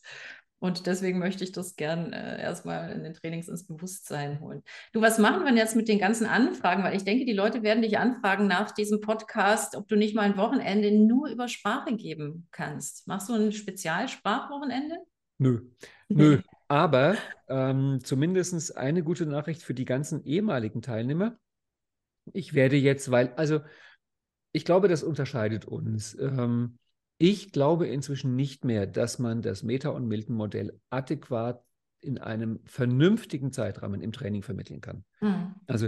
Und 0.64 0.88
deswegen 0.88 1.20
möchte 1.20 1.43
ich 1.43 1.51
das 1.51 1.76
gern 1.76 2.14
äh, 2.14 2.41
erstmal 2.41 2.89
in 2.93 3.03
den 3.03 3.14
Trainings 3.14 3.49
ins 3.49 3.68
Bewusstsein 3.68 4.39
holen. 4.39 4.64
Du, 4.93 5.01
was 5.01 5.18
machen 5.18 5.43
wir 5.43 5.53
jetzt 5.53 5.76
mit 5.76 5.89
den 5.89 5.99
ganzen 5.99 6.26
Anfragen? 6.26 6.84
Weil 6.84 6.95
ich 6.95 7.03
denke, 7.03 7.26
die 7.26 7.34
Leute 7.34 7.64
werden 7.64 7.82
dich 7.82 7.97
anfragen 7.97 8.47
nach 8.47 8.72
diesem 8.72 9.01
Podcast, 9.01 9.76
ob 9.76 9.89
du 9.89 9.97
nicht 9.97 10.16
mal 10.16 10.22
ein 10.22 10.38
Wochenende 10.38 10.89
nur 10.97 11.28
über 11.28 11.49
Sprache 11.49 11.97
geben 11.97 12.47
kannst. 12.51 13.09
Machst 13.09 13.28
du 13.28 13.34
ein 13.34 13.51
Spezialsprachwochenende? 13.51 14.99
Nö. 15.38 15.64
Nö. 16.07 16.39
Aber 16.70 17.18
ähm, 17.49 17.99
zumindest 18.01 18.78
eine 18.78 19.03
gute 19.03 19.26
Nachricht 19.26 19.64
für 19.64 19.74
die 19.74 19.84
ganzen 19.84 20.24
ehemaligen 20.24 20.82
Teilnehmer. 20.82 21.38
Ich 22.32 22.53
werde 22.53 22.78
jetzt, 22.78 23.11
weil, 23.11 23.34
also 23.36 23.59
ich 24.53 24.64
glaube, 24.64 24.88
das 24.88 25.03
unterscheidet 25.03 25.66
uns. 25.66 26.18
Ähm, 26.18 26.80
ich 27.24 27.53
glaube 27.53 27.88
inzwischen 27.88 28.36
nicht 28.36 28.65
mehr, 28.65 28.86
dass 28.86 29.17
man 29.17 29.41
das 29.41 29.63
Meta- 29.63 29.91
und 29.91 30.09
Milton-Modell 30.09 30.78
adäquat 30.89 31.63
in 32.01 32.17
einem 32.17 32.59
vernünftigen 32.65 33.53
Zeitrahmen 33.53 34.01
im 34.01 34.11
Training 34.11 34.43
vermitteln 34.43 34.82
kann. 34.82 35.05
Hm. 35.19 35.55
Also 35.65 35.88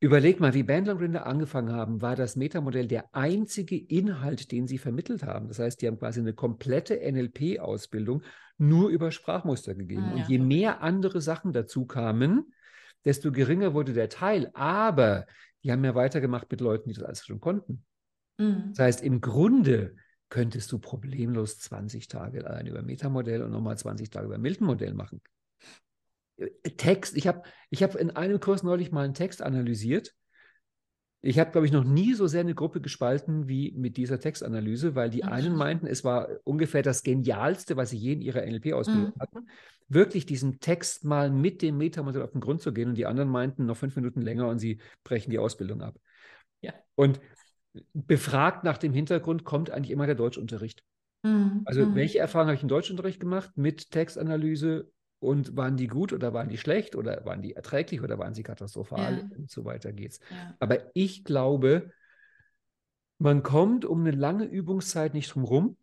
überleg 0.00 0.40
mal, 0.40 0.54
wie 0.54 0.62
Bandler 0.62 0.94
und 0.94 1.00
Grinder 1.00 1.26
angefangen 1.26 1.74
haben, 1.74 2.00
war 2.00 2.16
das 2.16 2.36
Metamodell 2.36 2.86
der 2.86 3.14
einzige 3.14 3.76
Inhalt, 3.76 4.50
den 4.50 4.66
sie 4.66 4.78
vermittelt 4.78 5.24
haben. 5.24 5.48
Das 5.48 5.58
heißt, 5.58 5.82
die 5.82 5.88
haben 5.88 5.98
quasi 5.98 6.20
eine 6.20 6.32
komplette 6.32 6.94
NLP-Ausbildung 6.94 8.22
nur 8.56 8.88
über 8.88 9.10
Sprachmuster 9.10 9.74
gegeben. 9.74 10.04
Ah, 10.06 10.12
Und 10.12 10.18
ja. 10.20 10.26
je 10.26 10.38
mehr 10.38 10.80
andere 10.80 11.20
Sachen 11.20 11.52
dazu 11.52 11.84
kamen, 11.84 12.54
desto 13.04 13.30
geringer 13.30 13.74
wurde 13.74 13.92
der 13.92 14.08
Teil. 14.08 14.50
Aber 14.54 15.26
die 15.64 15.70
haben 15.70 15.84
ja 15.84 15.94
weitergemacht 15.94 16.50
mit 16.50 16.62
Leuten, 16.62 16.88
die 16.88 16.94
das 16.94 17.04
alles 17.04 17.26
schon 17.26 17.40
konnten. 17.40 17.84
Hm. 18.38 18.70
Das 18.70 18.78
heißt, 18.86 19.02
im 19.02 19.20
Grunde 19.20 19.96
könntest 20.32 20.72
du 20.72 20.78
problemlos 20.78 21.58
20 21.58 22.08
Tage 22.08 22.46
allein 22.46 22.66
über 22.66 22.80
Metamodell 22.80 23.42
und 23.42 23.50
nochmal 23.50 23.76
20 23.76 24.08
Tage 24.08 24.24
über 24.24 24.38
Milton-Modell 24.38 24.94
machen. 24.94 25.20
Äh, 26.38 26.48
Text, 26.78 27.18
ich 27.18 27.26
habe 27.26 27.42
ich 27.68 27.82
hab 27.82 27.96
in 27.96 28.10
einem 28.12 28.40
Kurs 28.40 28.62
neulich 28.62 28.90
mal 28.92 29.04
einen 29.04 29.12
Text 29.12 29.42
analysiert. 29.42 30.14
Ich 31.20 31.38
habe, 31.38 31.50
glaube 31.50 31.66
ich, 31.66 31.72
noch 31.72 31.84
nie 31.84 32.14
so 32.14 32.26
sehr 32.28 32.40
eine 32.40 32.54
Gruppe 32.54 32.80
gespalten 32.80 33.46
wie 33.46 33.72
mit 33.72 33.98
dieser 33.98 34.18
Textanalyse, 34.18 34.94
weil 34.94 35.10
die 35.10 35.22
Mhm. 35.22 35.28
einen 35.28 35.54
meinten, 35.54 35.86
es 35.86 36.02
war 36.02 36.28
ungefähr 36.44 36.82
das 36.82 37.02
Genialste, 37.02 37.76
was 37.76 37.90
sie 37.90 37.98
je 37.98 38.14
in 38.14 38.22
ihrer 38.22 38.42
NLP-Ausbildung 38.42 39.12
Mhm. 39.14 39.20
hatten, 39.20 39.50
wirklich 39.88 40.24
diesem 40.24 40.60
Text 40.60 41.04
mal 41.04 41.30
mit 41.30 41.60
dem 41.60 41.76
Metamodell 41.76 42.22
auf 42.22 42.32
den 42.32 42.40
Grund 42.40 42.62
zu 42.62 42.72
gehen. 42.72 42.88
Und 42.88 42.94
die 42.94 43.04
anderen 43.04 43.28
meinten 43.28 43.66
noch 43.66 43.76
fünf 43.76 43.96
Minuten 43.96 44.22
länger 44.22 44.48
und 44.48 44.60
sie 44.60 44.80
brechen 45.04 45.30
die 45.30 45.38
Ausbildung 45.38 45.82
ab. 45.82 45.94
Ja. 46.62 46.72
Und 46.94 47.20
befragt 47.94 48.64
nach 48.64 48.78
dem 48.78 48.92
Hintergrund 48.92 49.44
kommt 49.44 49.70
eigentlich 49.70 49.90
immer 49.90 50.06
der 50.06 50.14
Deutschunterricht. 50.14 50.82
Hm. 51.24 51.62
Also 51.64 51.82
Hm. 51.82 51.94
welche 51.94 52.18
Erfahrungen 52.18 52.48
habe 52.48 52.56
ich 52.56 52.62
im 52.62 52.68
Deutschunterricht 52.68 53.20
gemacht 53.20 53.52
mit 53.56 53.90
Textanalyse 53.90 54.90
und 55.20 55.56
waren 55.56 55.76
die 55.76 55.86
gut 55.86 56.12
oder 56.12 56.34
waren 56.34 56.48
die 56.48 56.58
schlecht 56.58 56.96
oder 56.96 57.24
waren 57.24 57.42
die 57.42 57.54
erträglich 57.54 58.02
oder 58.02 58.18
waren 58.18 58.34
sie 58.34 58.42
katastrophal 58.42 59.18
Ja. 59.18 59.36
und 59.36 59.50
so 59.50 59.64
weiter 59.64 59.92
geht's. 59.92 60.18
Ja. 60.30 60.56
Aber 60.58 60.78
ich 60.94 61.24
glaube, 61.24 61.90
man 63.18 63.42
kommt 63.42 63.84
um 63.84 64.00
eine 64.00 64.10
lange 64.10 64.44
Übungszeit 64.44 65.14
nicht 65.14 65.32
drum 65.34 65.44
rum. 65.44 65.76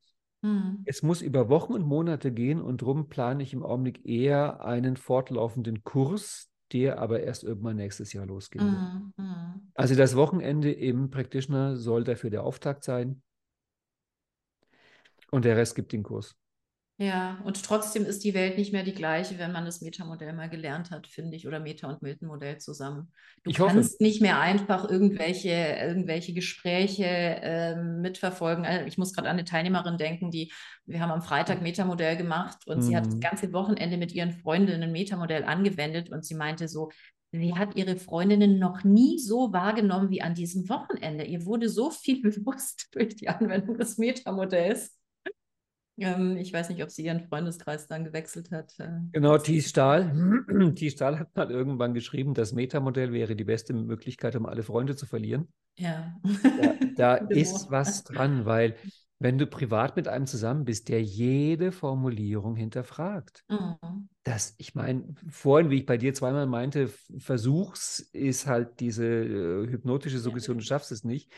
Hm. 0.43 0.81
Es 0.85 1.03
muss 1.03 1.21
über 1.21 1.49
Wochen 1.49 1.73
und 1.73 1.85
Monate 1.85 2.31
gehen 2.31 2.61
und 2.61 2.81
darum 2.81 3.07
plane 3.07 3.43
ich 3.43 3.53
im 3.53 3.63
Augenblick 3.63 4.05
eher 4.05 4.63
einen 4.65 4.97
fortlaufenden 4.97 5.83
Kurs, 5.83 6.48
der 6.71 6.99
aber 6.99 7.21
erst 7.21 7.43
irgendwann 7.43 7.77
nächstes 7.77 8.13
Jahr 8.13 8.25
losgehen 8.25 8.65
wird. 8.65 8.81
Hm. 8.81 9.13
Hm. 9.17 9.71
Also 9.73 9.95
das 9.95 10.15
Wochenende 10.15 10.71
im 10.71 11.09
Practitioner 11.09 11.75
soll 11.77 12.03
dafür 12.03 12.29
der 12.29 12.43
Auftakt 12.43 12.83
sein. 12.83 13.21
Und 15.31 15.45
der 15.45 15.57
Rest 15.57 15.75
gibt 15.75 15.91
den 15.93 16.03
Kurs. 16.03 16.35
Ja, 17.01 17.39
und 17.45 17.63
trotzdem 17.63 18.05
ist 18.05 18.25
die 18.25 18.33
Welt 18.33 18.57
nicht 18.57 18.73
mehr 18.73 18.83
die 18.83 18.93
gleiche, 18.93 19.39
wenn 19.39 19.53
man 19.53 19.63
das 19.63 19.79
Metamodell 19.79 20.33
mal 20.33 20.49
gelernt 20.49 20.91
hat, 20.91 21.07
finde 21.07 21.37
ich, 21.37 21.47
oder 21.47 21.61
Meta- 21.61 21.87
und 21.87 22.01
Milton-Modell 22.01 22.57
zusammen. 22.57 23.13
Du 23.45 23.51
Ich 23.51 23.59
hoffe. 23.61 23.75
kannst 23.75 24.01
nicht 24.01 24.21
mehr 24.21 24.41
einfach 24.41 24.83
irgendwelche, 24.89 25.49
irgendwelche 25.49 26.33
Gespräche 26.33 27.05
ähm, 27.05 28.01
mitverfolgen. 28.01 28.65
Also 28.65 28.85
ich 28.85 28.97
muss 28.97 29.13
gerade 29.13 29.29
an 29.29 29.37
eine 29.37 29.45
Teilnehmerin 29.45 29.97
denken, 29.97 30.29
die, 30.29 30.51
wir 30.85 30.99
haben 30.99 31.11
am 31.11 31.21
Freitag 31.21 31.61
Metamodell 31.61 32.17
gemacht 32.17 32.67
und 32.67 32.81
sie 32.81 32.97
hat 32.97 33.05
das 33.05 33.15
Mhm. 33.15 33.21
ganze 33.21 33.53
Wochenende 33.53 33.95
mit 33.95 34.11
ihren 34.11 34.33
Freundinnen 34.33 34.91
Metamodell 34.91 35.45
angewendet 35.45 36.09
und 36.09 36.25
sie 36.25 36.35
meinte 36.35 36.67
so, 36.67 36.89
sie 37.31 37.53
hat 37.55 37.77
ihre 37.77 37.95
Freundinnen 37.95 38.59
noch 38.59 38.83
nie 38.83 39.19
so 39.19 39.53
wahrgenommen 39.53 40.09
wie 40.09 40.21
an 40.21 40.33
diesem 40.33 40.67
Wochenende. 40.67 41.23
Ihr 41.23 41.45
wurde 41.45 41.69
so 41.69 41.91
viel 41.91 42.21
bewusst 42.21 42.89
durch 42.91 43.15
die 43.15 43.29
Anwendung 43.29 43.77
des 43.77 43.97
Metamodells. 43.97 44.98
Ähm, 45.99 46.37
ich 46.37 46.53
weiß 46.53 46.69
nicht, 46.69 46.83
ob 46.83 46.89
sie 46.89 47.05
ihren 47.05 47.21
Freundeskreis 47.21 47.87
dann 47.87 48.03
gewechselt 48.03 48.51
hat. 48.51 48.73
äh. 48.79 48.89
Genau, 49.11 49.37
Thies 49.37 49.69
Stahl. 49.69 50.43
Thies 50.75 50.93
Stahl 50.93 51.19
hat 51.19 51.35
mal 51.35 51.51
irgendwann 51.51 51.93
geschrieben, 51.93 52.33
das 52.33 52.53
Metamodell 52.53 53.13
wäre 53.13 53.35
die 53.35 53.43
beste 53.43 53.73
Möglichkeit, 53.73 54.35
um 54.35 54.45
alle 54.45 54.63
Freunde 54.63 54.95
zu 54.95 55.05
verlieren. 55.05 55.47
Ja. 55.77 56.15
Da, 56.63 56.75
da 56.95 57.15
ist 57.29 57.71
was 57.71 58.03
dran, 58.03 58.45
weil 58.45 58.75
wenn 59.19 59.37
du 59.37 59.47
privat 59.47 59.97
mit 59.97 60.07
einem 60.07 60.25
zusammen 60.25 60.63
bist, 60.63 60.87
der 60.87 61.03
jede 61.03 61.73
Formulierung 61.73 62.55
hinterfragt. 62.55 63.43
Mhm. 63.49 64.07
Das, 64.23 64.55
ich 64.57 64.75
meine, 64.75 65.13
vorhin, 65.29 65.69
wie 65.69 65.79
ich 65.79 65.85
bei 65.85 65.97
dir 65.97 66.13
zweimal 66.13 66.47
meinte, 66.47 66.89
versuch's 67.17 67.99
ist 67.99 68.47
halt 68.47 68.79
diese 68.79 69.05
äh, 69.05 69.67
hypnotische 69.67 70.19
Suggestion, 70.19 70.59
du 70.59 70.63
schaffst 70.63 70.91
es 70.93 71.03
nicht. 71.03 71.31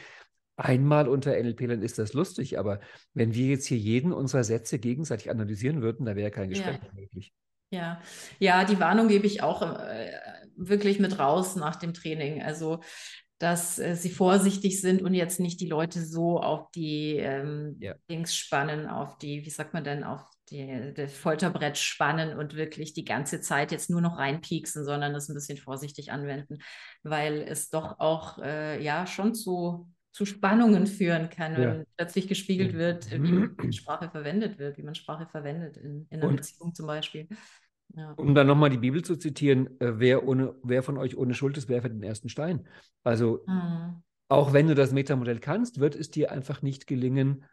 Einmal 0.62 1.08
unter 1.08 1.32
NLP-Lern 1.36 1.82
ist 1.82 1.98
das 1.98 2.14
lustig, 2.14 2.60
aber 2.60 2.80
wenn 3.14 3.34
wir 3.34 3.48
jetzt 3.48 3.66
hier 3.66 3.80
jeden 3.80 4.14
unserer 4.14 4.44
Sätze 4.44 4.78
gegenseitig 4.78 5.32
analysieren 5.32 5.82
würden, 5.82 6.06
da 6.06 6.16
wäre 6.16 6.30
kein 6.30 6.50
Gespräch 6.50 6.80
Ja. 6.84 6.94
möglich. 6.94 7.34
Ja, 7.74 8.02
ja, 8.38 8.66
die 8.66 8.80
Warnung 8.80 9.08
gebe 9.08 9.26
ich 9.26 9.42
auch 9.42 9.62
äh, 9.62 10.12
wirklich 10.58 11.00
mit 11.00 11.18
raus 11.18 11.56
nach 11.56 11.78
dem 11.78 11.94
Training. 11.94 12.44
Also, 12.44 12.82
dass 13.40 13.80
äh, 13.80 13.96
sie 13.96 14.12
vorsichtig 14.12 14.82
sind 14.82 15.02
und 15.02 15.16
jetzt 15.16 15.40
nicht 15.40 15.60
die 15.62 15.68
Leute 15.68 16.06
so 16.06 16.40
auf 16.40 16.70
die 16.72 17.16
ähm, 17.16 17.78
Ja. 17.80 17.96
Dings 18.10 18.36
spannen, 18.36 18.88
auf 18.88 19.18
die, 19.18 19.46
wie 19.46 19.50
sagt 19.50 19.74
man 19.74 19.84
denn, 19.84 20.04
auf 20.04 20.22
die, 20.50 20.94
das 20.94 21.14
Folterbrett 21.14 21.78
spannen 21.78 22.38
und 22.38 22.56
wirklich 22.56 22.94
die 22.94 23.06
ganze 23.06 23.42
Zeit 23.42 23.72
jetzt 23.72 23.90
nur 23.90 24.02
noch 24.02 24.18
reinpieksen, 24.20 24.86
sondern 24.86 25.16
es 25.16 25.28
ein 25.30 25.34
bisschen 25.34 25.58
vorsichtig 25.58 26.12
anwenden, 26.12 26.60
weil 27.02 27.42
es 27.48 27.70
doch 27.70 28.00
auch 28.00 28.38
äh, 28.40 28.84
ja 28.84 29.08
schon 29.08 29.34
zu, 29.34 29.90
zu 30.12 30.26
Spannungen 30.26 30.88
führen 30.88 31.30
kann, 31.30 31.54
Ja. 31.54 31.60
wenn 31.60 31.86
plötzlich 31.98 32.28
gespiegelt 32.28 32.74
Ja. 32.74 32.78
wird, 32.80 33.12
äh, 33.12 33.22
wie 33.24 33.72
Sprache 33.74 34.10
verwendet 34.10 34.60
wird, 34.60 34.78
wie 34.78 34.84
man 34.84 34.96
Sprache 34.96 35.26
verwendet 35.28 35.78
in, 35.78 36.06
in 36.10 36.20
einer 36.20 36.30
Und- 36.30 36.38
Beziehung 36.38 36.74
zum 36.76 36.88
Beispiel. 36.88 37.28
Ja. 37.96 38.12
Um 38.14 38.34
dann 38.36 38.48
nochmal 38.48 38.70
die 38.70 38.78
Bibel 38.78 39.04
zu 39.04 39.16
zitieren, 39.18 39.68
äh, 39.82 40.00
wer, 40.00 40.26
ohne, 40.28 40.56
wer 40.64 40.82
von 40.84 40.98
euch 40.98 41.18
ohne 41.18 41.34
Schuld 41.34 41.58
ist, 41.58 41.68
werfe 41.70 41.90
den 41.90 42.04
ersten 42.04 42.30
Stein. 42.30 42.68
Also 43.04 43.44
Mhm. 43.48 44.02
auch 44.30 44.54
wenn 44.54 44.68
du 44.68 44.76
das 44.76 44.94
Metamodell 44.94 45.40
kannst, 45.40 45.80
wird 45.80 45.96
es 45.96 46.10
dir 46.10 46.32
einfach 46.32 46.62
nicht 46.62 46.88
gelingen. 46.88 47.44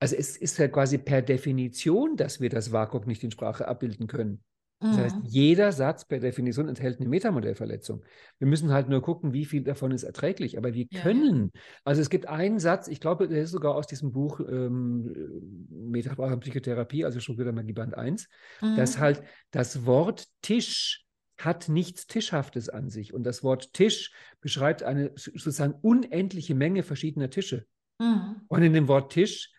Also 0.00 0.16
es 0.16 0.36
ist 0.36 0.56
ja 0.58 0.68
quasi 0.68 0.98
per 0.98 1.20
Definition, 1.22 2.16
dass 2.16 2.40
wir 2.40 2.48
das 2.48 2.72
WAKOK 2.72 3.06
nicht 3.06 3.22
in 3.24 3.30
Sprache 3.32 3.66
abbilden 3.68 4.06
können. 4.06 4.42
Das 4.82 4.96
heißt, 4.96 5.16
Mhm. 5.16 5.24
jeder 5.24 5.72
Satz 5.72 6.06
per 6.06 6.20
Definition 6.20 6.68
enthält 6.68 7.00
eine 7.00 7.08
Metamodellverletzung. 7.08 8.02
Wir 8.38 8.46
müssen 8.48 8.72
halt 8.72 8.88
nur 8.88 9.02
gucken, 9.02 9.32
wie 9.34 9.44
viel 9.44 9.62
davon 9.62 9.90
ist 9.92 10.04
erträglich. 10.04 10.56
Aber 10.56 10.72
wir 10.72 10.86
Ja, 10.90 10.98
ja. 10.98 11.02
können, 11.02 11.50
also 11.84 12.00
es 12.00 12.08
gibt 12.08 12.26
einen 12.26 12.58
Satz, 12.58 12.88
ich 12.88 13.00
glaube, 13.00 13.28
der 13.28 13.42
ist 13.42 13.50
sogar 13.50 13.74
aus 13.74 13.86
diesem 13.86 14.10
Buch 14.12 14.40
ähm, 14.40 15.66
Metasprache 15.68 16.32
und 16.32 16.40
Psychotherapie, 16.40 17.04
also 17.04 17.20
Struktur 17.20 17.52
Magie 17.52 17.72
Band 17.74 17.94
1, 17.96 18.28
dass 18.60 18.96
Mhm. 18.96 19.00
halt 19.00 19.22
das 19.50 19.84
Wort 19.84 20.26
Tisch 20.42 21.04
hat 21.38 21.68
nichts 21.68 22.06
Tischhaftes 22.06 22.68
an 22.68 22.90
sich. 22.90 23.14
Und 23.14 23.24
das 23.24 23.42
Wort 23.42 23.72
Tisch 23.72 24.12
beschreibt 24.40 24.82
eine 24.82 25.12
sozusagen 25.16 25.74
unendliche 25.80 26.54
Menge 26.54 26.82
verschiedener 26.82 27.30
Tische. 27.30 27.66
Mhm. 27.98 28.42
Und 28.48 28.62
in 28.62 28.72
dem 28.74 28.88
Wort 28.88 29.12
Tisch 29.12 29.50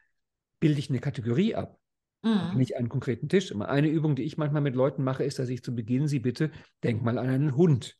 bilde 0.60 0.80
ich 0.80 0.90
eine 0.90 1.00
Kategorie 1.00 1.56
ab. 1.56 1.80
Mhm. 2.24 2.56
Nicht 2.58 2.78
einen 2.78 2.90
konkreten 2.90 3.30
Tisch. 3.30 3.52
Immer 3.52 3.70
eine 3.70 3.88
Übung, 3.90 4.16
die 4.16 4.24
ich 4.24 4.38
manchmal 4.38 4.62
mit 4.62 4.76
Leuten 4.76 5.04
mache, 5.04 5.24
ist, 5.24 5.40
dass 5.40 5.50
ich 5.50 5.64
zu 5.64 5.74
Beginn 5.74 6.08
sie 6.08 6.20
bitte, 6.20 6.52
denk 6.84 7.02
mal 7.02 7.18
an 7.18 7.30
einen 7.30 7.56
Hund. 7.56 7.98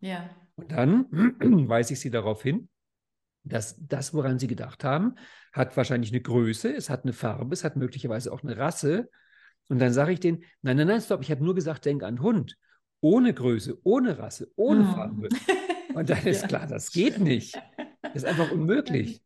Ja. 0.00 0.30
Und 0.54 0.72
dann 0.72 1.06
weise 1.68 1.94
ich 1.94 2.00
sie 2.00 2.10
darauf 2.10 2.42
hin, 2.42 2.68
dass 3.44 3.76
das, 3.86 4.14
woran 4.14 4.38
sie 4.38 4.46
gedacht 4.46 4.84
haben, 4.84 5.14
hat 5.52 5.76
wahrscheinlich 5.76 6.10
eine 6.12 6.20
Größe, 6.20 6.74
es 6.74 6.90
hat 6.90 7.04
eine 7.04 7.12
Farbe, 7.12 7.52
es 7.52 7.64
hat 7.64 7.76
möglicherweise 7.76 8.32
auch 8.32 8.42
eine 8.42 8.56
Rasse. 8.56 9.10
Und 9.68 9.80
dann 9.80 9.92
sage 9.92 10.12
ich 10.12 10.20
denen, 10.20 10.44
nein, 10.62 10.76
nein, 10.76 10.86
nein, 10.86 11.00
stopp, 11.00 11.22
ich 11.22 11.30
habe 11.30 11.44
nur 11.44 11.54
gesagt, 11.54 11.84
denk 11.84 12.02
an 12.02 12.20
Hund. 12.20 12.56
Ohne 13.00 13.34
Größe, 13.34 13.78
ohne 13.82 14.18
Rasse, 14.18 14.50
ohne 14.56 14.80
Mhm. 14.84 14.92
Farbe. 14.94 15.28
Und 15.94 16.10
dann 16.10 16.24
ist 16.26 16.42
Ja. 16.42 16.48
klar, 16.48 16.66
das 16.66 16.90
geht 16.92 17.18
nicht. 17.18 17.54
Das 18.02 18.22
ist 18.22 18.28
einfach 18.28 18.50
unmöglich. 18.52 19.20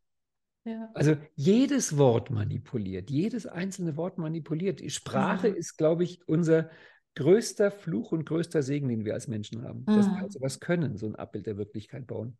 Ja. 0.64 0.90
Also 0.94 1.16
jedes 1.36 1.96
Wort 1.96 2.30
manipuliert, 2.30 3.11
jedes 3.11 3.46
einzelne 3.46 3.96
Wort 3.96 4.18
manipuliert. 4.18 4.80
Die 4.80 4.90
Sprache 4.90 5.48
Mhm. 5.50 5.56
ist, 5.56 5.76
glaube 5.78 6.04
ich, 6.04 6.26
unser 6.28 6.70
größter 7.16 7.70
Fluch 7.70 8.12
und 8.12 8.24
größter 8.26 8.62
Segen, 8.62 8.88
den 8.88 9.04
wir 9.04 9.14
als 9.14 9.26
Menschen 9.26 9.62
haben. 9.64 9.84
Dass 9.86 10.06
wir 10.06 10.16
Mhm. 10.16 10.20
halt 10.20 10.32
sowas 10.32 10.61
können, 10.61 10.96
so 10.96 11.06
ein 11.06 11.16
Abbild 11.16 11.46
der 11.46 11.56
Wirklichkeit 11.56 12.06
bauen. 12.06 12.36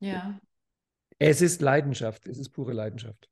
Ja. 0.00 0.38
Es 1.18 1.40
ist 1.40 1.60
Leidenschaft, 1.60 2.26
es 2.26 2.38
ist 2.38 2.50
pure 2.50 2.72
Leidenschaft. 2.72 3.28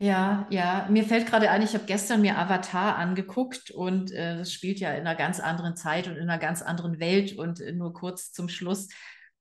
Ja, 0.00 0.46
ja, 0.50 0.86
mir 0.90 1.04
fällt 1.04 1.26
gerade 1.26 1.50
ein, 1.50 1.62
ich 1.62 1.72
habe 1.74 1.84
gestern 1.86 2.20
mir 2.20 2.36
Avatar 2.36 2.96
angeguckt 2.96 3.70
und 3.70 4.10
äh, 4.12 4.38
das 4.38 4.52
spielt 4.52 4.80
ja 4.80 4.92
in 4.92 5.00
einer 5.06 5.14
ganz 5.14 5.40
anderen 5.40 5.76
Zeit 5.76 6.08
und 6.08 6.16
in 6.16 6.28
einer 6.28 6.38
ganz 6.38 6.62
anderen 6.62 6.98
Welt 6.98 7.38
und 7.38 7.60
äh, 7.60 7.72
nur 7.72 7.92
kurz 7.92 8.32
zum 8.32 8.48
Schluss. 8.48 8.88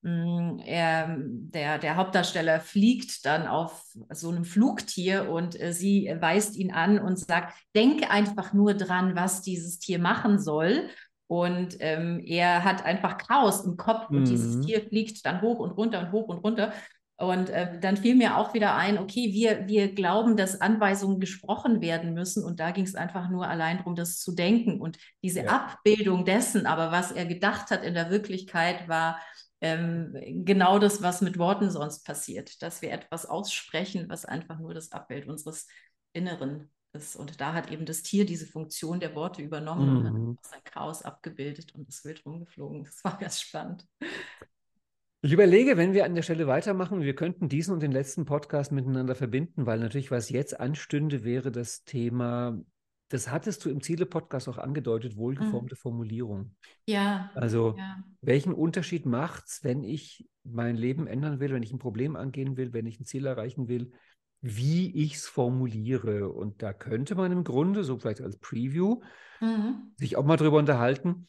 Mh, 0.03 0.63
er, 0.65 1.17
der, 1.19 1.79
der 1.79 1.95
Hauptdarsteller 1.95 2.59
fliegt 2.59 3.25
dann 3.25 3.47
auf 3.47 3.83
so 4.11 4.29
einem 4.29 4.45
Flugtier 4.45 5.29
und 5.29 5.59
äh, 5.59 5.73
sie 5.73 6.13
weist 6.19 6.55
ihn 6.55 6.71
an 6.71 6.99
und 6.99 7.19
sagt, 7.19 7.53
denke 7.75 8.09
einfach 8.11 8.53
nur 8.53 8.73
dran, 8.75 9.15
was 9.15 9.41
dieses 9.41 9.79
Tier 9.79 9.99
machen 9.99 10.39
soll. 10.39 10.89
Und 11.27 11.77
ähm, 11.79 12.21
er 12.25 12.63
hat 12.63 12.85
einfach 12.85 13.17
Chaos 13.17 13.65
im 13.65 13.77
Kopf 13.77 14.11
und 14.11 14.27
dieses 14.29 14.57
Mhm. 14.57 14.61
Tier 14.61 14.81
fliegt 14.87 15.25
dann 15.25 15.41
hoch 15.41 15.59
und 15.59 15.71
runter 15.71 15.99
und 16.01 16.11
hoch 16.11 16.27
und 16.27 16.39
runter. 16.39 16.73
Und 17.15 17.49
äh, 17.51 17.79
dann 17.79 17.95
fiel 17.95 18.15
mir 18.15 18.37
auch 18.37 18.53
wieder 18.53 18.75
ein, 18.75 18.97
okay, 18.97 19.31
wir, 19.33 19.67
wir 19.67 19.93
glauben, 19.93 20.35
dass 20.35 20.59
Anweisungen 20.61 21.19
gesprochen 21.19 21.79
werden 21.81 22.13
müssen. 22.13 22.43
Und 22.43 22.59
da 22.59 22.71
ging 22.71 22.83
es 22.83 22.95
einfach 22.95 23.29
nur 23.29 23.47
allein 23.47 23.77
darum, 23.77 23.95
das 23.95 24.19
zu 24.19 24.33
denken. 24.33 24.81
Und 24.81 24.97
diese 25.23 25.43
Ja. 25.43 25.47
Abbildung 25.47 26.25
dessen, 26.25 26.65
aber 26.65 26.91
was 26.91 27.11
er 27.11 27.25
gedacht 27.25 27.69
hat 27.71 27.83
in 27.83 27.93
der 27.93 28.09
Wirklichkeit, 28.09 28.87
war 28.89 29.19
ähm, 29.63 30.13
genau 30.45 30.79
das, 30.79 31.01
was 31.01 31.21
mit 31.21 31.39
Worten 31.39 31.71
sonst 31.71 32.05
passiert. 32.05 32.61
Dass 32.61 32.83
wir 32.83 32.91
etwas 32.91 33.25
aussprechen, 33.25 34.09
was 34.09 34.25
einfach 34.25 34.59
nur 34.59 34.75
das 34.75 34.91
Abbild 34.93 35.27
unseres 35.27 35.67
Inneren 36.13 36.71
ist. 36.93 37.15
Und 37.15 37.41
da 37.41 37.53
hat 37.53 37.71
eben 37.71 37.85
das 37.87 38.03
Tier 38.03 38.25
diese 38.25 38.45
Funktion 38.47 38.99
der 38.99 39.15
Worte 39.15 39.41
übernommen 39.41 39.89
und 39.89 40.05
hat 40.05 40.13
Mhm. 40.13 40.37
sein 40.41 40.61
Chaos 40.65 41.01
abgebildet 41.03 41.73
und 41.75 41.89
ist 41.89 42.05
wild 42.05 42.25
rumgeflogen. 42.25 42.83
Das 42.85 43.03
war 43.03 43.17
ganz 43.17 43.41
spannend. 43.41 43.87
Ich 45.21 45.31
überlege, 45.31 45.77
wenn 45.77 45.93
wir 45.93 46.03
an 46.05 46.15
der 46.15 46.21
Stelle 46.21 46.47
weitermachen, 46.47 47.01
wir 47.01 47.15
könnten 47.15 47.47
diesen 47.47 47.73
und 47.73 47.79
den 47.81 47.93
letzten 47.93 48.25
Podcast 48.25 48.73
miteinander 48.73 49.15
verbinden, 49.15 49.65
weil 49.65 49.79
natürlich, 49.79 50.11
was 50.11 50.29
jetzt 50.29 50.59
anstünde, 50.59 51.23
wäre 51.23 51.51
das 51.51 51.85
Thema, 51.85 52.59
das 53.13 53.29
hattest 53.29 53.63
du 53.63 53.69
im 53.69 53.79
Ziele-Podcast 53.79 54.49
auch 54.49 54.57
angedeutet, 54.57 55.15
wohlgeformte 55.15 55.75
Formulierung. 55.75 56.55
Ja, 56.87 57.29
Also, 57.35 57.75
ja. 57.77 58.03
welchen 58.21 58.53
Unterschied 58.53 59.05
macht 59.05 59.45
es, 59.45 59.63
wenn 59.63 59.83
ich 59.83 60.27
mein 60.43 60.75
Leben 60.75 61.05
ändern 61.05 61.39
will, 61.39 61.53
wenn 61.53 61.61
ich 61.61 61.71
ein 61.71 61.77
Problem 61.77 62.15
angehen 62.15 62.57
will, 62.57 62.73
wenn 62.73 62.87
ich 62.87 62.99
ein 62.99 63.05
Ziel 63.05 63.27
erreichen 63.27 63.67
will, 63.67 63.91
wie 64.41 64.91
ich 65.03 65.13
es 65.15 65.27
formuliere? 65.27 66.29
Und 66.29 66.63
da 66.63 66.73
könnte 66.73 67.13
man 67.13 67.31
im 67.31 67.43
Grunde, 67.43 67.83
so 67.83 67.99
vielleicht 67.99 68.21
als 68.21 68.37
Preview, 68.37 69.01
Mhm. 69.41 69.91
sich 69.97 70.15
auch 70.17 70.25
mal 70.25 70.37
drüber 70.37 70.57
unterhalten, 70.57 71.27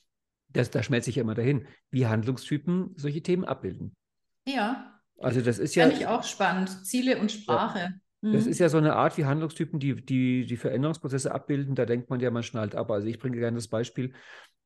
das, 0.49 0.71
da 0.71 0.83
schmelze 0.83 1.11
ich 1.11 1.17
ja 1.17 1.23
immer 1.23 1.35
dahin, 1.35 1.67
wie 1.91 2.07
Handlungstypen 2.07 2.95
solche 2.97 3.23
Themen 3.23 3.45
abbilden. 3.45 3.95
Ja, 4.47 5.01
Also 5.21 5.43
das 5.43 5.59
ist 5.59 5.75
ja, 5.75 5.87
fand 5.87 5.99
ich 6.01 6.07
auch 6.07 6.25
spannend. 6.25 6.87
Ziele 6.87 7.19
und 7.19 7.31
Sprache. 7.31 8.01
Das 8.31 8.47
Mhm. 8.47 8.51
ist 8.51 8.59
ja 8.59 8.69
so 8.69 8.79
eine 8.79 8.97
Art 8.97 9.17
wie 9.19 9.25
Handlungstypen, 9.25 9.79
die, 9.81 9.95
die 10.05 10.47
die 10.47 10.57
Veränderungsprozesse 10.57 11.33
abbilden. 11.35 11.75
Da 11.75 11.85
denkt 11.87 12.11
man 12.11 12.21
ja, 12.21 12.31
man 12.31 12.43
schnallt 12.43 12.75
ab. 12.75 12.91
Also 12.91 13.07
ich 13.07 13.19
bringe 13.19 13.39
gerne 13.39 13.57
das 13.57 13.69
Beispiel, 13.69 14.13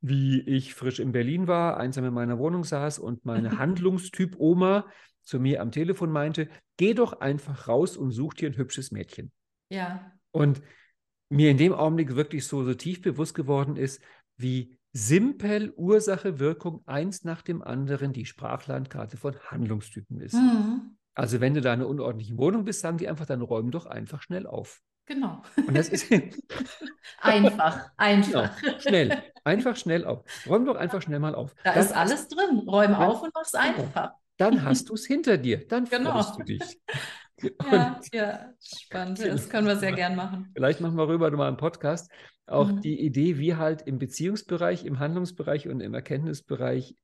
wie 0.01 0.41
ich 0.41 0.75
frisch 0.75 1.01
in 1.01 1.13
Berlin 1.13 1.47
war, 1.49 1.77
einsam 1.77 2.05
in 2.05 2.15
meiner 2.15 2.39
Wohnung 2.39 2.65
saß 2.65 2.99
und 2.99 3.25
meine 3.25 3.51
Handlungstyp 3.59 4.37
Oma 4.39 4.87
zu 5.23 5.41
mir 5.41 5.61
am 5.61 5.71
Telefon 5.73 6.11
meinte, 6.11 6.49
geh 6.79 6.95
doch 6.95 7.21
einfach 7.21 7.69
raus 7.69 7.97
und 7.97 8.13
such 8.13 8.35
dir 8.35 8.49
ein 8.51 8.57
hübsches 8.57 8.93
Mädchen. 8.93 9.33
Ja, 9.71 10.13
Und 10.31 10.63
mir 11.29 11.51
in 11.51 11.59
dem 11.59 11.73
Augenblick 11.73 12.15
wirklich 12.17 12.47
so, 12.47 12.65
so 12.65 12.75
tief 12.75 13.03
bewusst 13.03 13.35
geworden 13.35 13.77
ist, 13.77 14.01
wie 14.37 14.79
simpel 14.93 15.73
Ursache, 15.77 16.39
Wirkung 16.39 16.83
eins 16.87 17.25
nach 17.25 17.43
dem 17.43 17.63
anderen 17.63 18.13
die 18.13 18.25
Sprachlandkarte 18.25 19.17
von 19.17 19.39
Handlungstypen 19.51 20.21
ist. 20.21 20.35
mhm. 20.35 20.98
Also 21.19 21.41
wenn 21.41 21.55
du 21.55 21.61
da 21.61 21.75
in 21.75 21.81
einer 21.81 21.89
unordentlichen 21.89 22.39
Wohnung 22.39 22.65
bist, 22.65 22.81
sagen 22.81 22.99
die 22.99 23.09
einfach, 23.09 23.27
dann 23.27 23.43
räum 23.43 23.71
doch 23.71 23.87
einfach 23.87 24.23
schnell 24.23 24.47
auf. 24.47 24.81
genau. 25.07 25.43
Und 25.67 25.77
das 25.77 25.89
ist 25.89 26.07
Einfach, 27.21 27.77
genau, 27.77 27.93
einfach. 27.97 28.59
schnell, 28.81 29.23
einfach 29.45 29.77
schnell 29.77 30.05
auf. 30.05 30.25
Räum 30.47 30.65
doch 30.67 30.77
einfach 30.77 31.03
schnell 31.03 31.19
mal 31.19 31.35
auf. 31.35 31.55
Da 31.65 31.73
Dann 31.75 31.83
ist 31.85 31.93
alles 31.93 32.29
drin. 32.29 32.59
Räume 32.69 32.93
Ja. 32.95 33.07
auf 33.09 33.23
und 33.23 33.33
mach's 33.35 33.55
einfach. 33.55 34.13
Dann 34.37 34.63
hast 34.63 34.89
du 34.89 34.95
es 34.95 35.07
hinter 35.07 35.37
dir. 35.39 35.67
Dann 35.67 35.87
Genau. 35.87 36.13
freust 36.13 36.39
du 36.39 36.45
dich. 36.45 36.81
Ja, 37.71 38.01
ja, 38.13 38.53
spannend. 38.61 39.21
Das 39.25 39.49
können 39.49 39.69
wir 39.69 39.77
sehr 39.77 39.93
gern 39.93 40.17
machen. 40.17 40.51
Vielleicht 40.57 40.81
machen 40.81 40.97
wir 40.97 41.07
rüber 41.07 41.31
mal 41.31 41.47
einen 41.47 41.57
Podcast. 41.57 42.11
Auch 42.49 42.67
Mhm. 42.67 42.81
die 42.81 42.99
Idee, 43.01 43.39
wie 43.39 43.55
halt 43.55 43.83
im 43.83 44.01
Beziehungsbereich, 44.01 44.85
im 44.85 44.99
Handlungsbereich 44.99 45.69
und 45.69 45.79
im 45.81 45.95
Erkenntnisbereich 45.95 46.97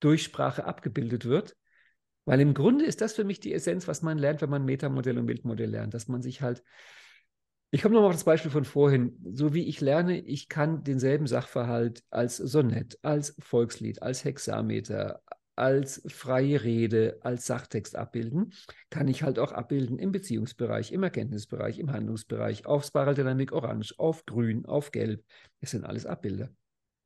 durch 0.00 0.22
Sprache 0.22 0.64
abgebildet 0.64 1.26
wird. 1.26 1.56
Weil 2.26 2.40
im 2.40 2.52
Grunde 2.52 2.84
ist 2.84 3.00
das 3.00 3.14
für 3.14 3.24
mich 3.24 3.40
die 3.40 3.54
Essenz, 3.54 3.88
was 3.88 4.02
man 4.02 4.18
lernt, 4.18 4.42
wenn 4.42 4.50
man 4.50 4.64
Metamodell 4.64 5.18
und 5.18 5.26
Bildmodell 5.26 5.70
lernt, 5.70 5.94
dass 5.94 6.08
man 6.08 6.20
sich 6.20 6.42
halt 6.42 6.62
ich 7.72 7.82
komme 7.82 7.94
nochmal 7.94 8.10
auf 8.10 8.16
das 8.16 8.24
Beispiel 8.24 8.50
von 8.50 8.64
vorhin. 8.64 9.18
So 9.34 9.52
wie 9.52 9.66
ich 9.66 9.80
lerne, 9.80 10.18
ich 10.20 10.48
kann 10.48 10.84
denselben 10.84 11.26
Sachverhalt 11.26 12.04
als 12.10 12.36
Sonett, 12.36 12.98
als 13.02 13.36
Volkslied, 13.38 14.02
als 14.02 14.24
Hexameter, 14.24 15.20
als 15.56 16.02
freie 16.06 16.62
Rede, 16.62 17.18
als 17.22 17.46
Sachtext 17.46 17.96
abbilden, 17.96 18.52
kann 18.90 19.08
ich 19.08 19.22
halt 19.22 19.38
auch 19.38 19.52
abbilden 19.52 19.98
im 19.98 20.12
Beziehungsbereich, 20.12 20.92
im 20.92 21.02
Erkenntnisbereich, 21.02 21.78
im 21.78 21.90
Handlungsbereich, 21.90 22.66
auf 22.66 22.84
Spiraldynamik 22.84 23.52
Orange, 23.52 23.94
auf 23.98 24.26
Grün, 24.26 24.64
auf 24.66 24.92
Gelb. 24.92 25.24
Das 25.60 25.72
sind 25.72 25.84
alles 25.84 26.06
Abbilder. 26.06 26.50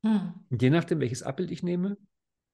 Hm. 0.05 0.33
Und 0.49 0.61
je 0.61 0.69
nachdem, 0.69 0.99
welches 0.99 1.23
Abbild 1.23 1.49
ich 1.51 1.63
nehme, 1.63 1.97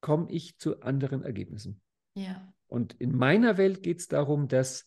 komme 0.02 0.32
ich 0.32 0.58
zu 0.58 0.82
anderen 0.82 1.24
Ergebnissen. 1.24 1.82
Ja, 2.16 2.54
Und 2.68 2.94
in 2.94 3.16
meiner 3.16 3.58
Welt 3.58 3.84
geht 3.84 4.00
es 4.00 4.08
darum, 4.08 4.48
das 4.48 4.86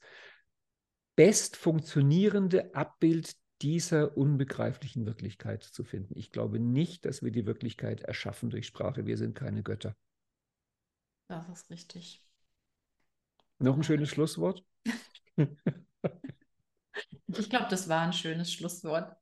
best 1.17 1.57
funktionierende 1.57 2.75
Abbild 2.75 3.37
dieser 3.63 4.17
unbegreiflichen 4.17 5.05
Wirklichkeit 5.07 5.63
zu 5.63 5.85
finden. 5.85 6.17
Ich 6.17 6.31
glaube 6.31 6.59
nicht, 6.59 7.05
dass 7.05 7.23
wir 7.23 7.31
die 7.31 7.47
Wirklichkeit 7.47 8.01
erschaffen 8.03 8.51
durch 8.51 8.67
Sprache. 8.67 9.07
Wir 9.07 9.19
sind 9.19 9.35
keine 9.35 9.63
Götter. 9.63 9.95
das 11.29 11.49
ist 11.49 11.71
richtig. 11.71 12.25
Noch 13.59 13.77
ein 13.77 13.83
schönes 13.83 14.09
Schlusswort. 14.09 14.65
Ich 17.39 17.49
glaube, 17.49 17.69
das 17.71 17.89
war 17.89 18.03
ein 18.03 18.13
schönes 18.13 18.53
Schlusswort. 18.53 19.17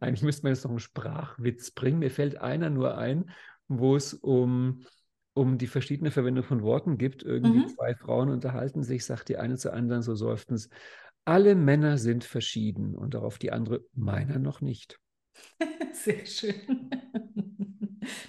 Eigentlich 0.00 0.22
müsste 0.22 0.42
man 0.42 0.52
jetzt 0.52 0.64
noch 0.64 0.70
einen 0.70 0.80
Sprachwitz 0.80 1.70
bringen. 1.70 1.98
Mir 1.98 2.10
fällt 2.10 2.36
einer 2.36 2.68
nur 2.70 2.98
ein, 2.98 3.30
wo 3.68 3.96
es 3.96 4.14
um, 4.14 4.84
um 5.34 5.58
die 5.58 5.66
verschiedene 5.66 6.10
Verwendung 6.10 6.44
von 6.44 6.62
Worten 6.62 6.98
gibt. 6.98 7.22
Irgendwie 7.22 7.64
Mhm. 7.64 7.66
zwei 7.66 7.94
Frauen 7.94 8.30
unterhalten 8.30 8.82
sich, 8.82 9.04
sagt 9.04 9.28
die 9.28 9.38
eine 9.38 9.56
zur 9.58 9.72
anderen 9.74 10.02
so 10.02 10.14
seufzend, 10.14 10.68
alle 11.24 11.54
Männer 11.54 11.98
sind 11.98 12.24
verschieden 12.24 12.96
und 12.96 13.14
darauf 13.14 13.38
die 13.38 13.52
andere, 13.52 13.82
meiner 13.94 14.38
noch 14.38 14.60
nicht. 14.60 14.98
Sehr 15.92 16.26
schön. 16.26 17.66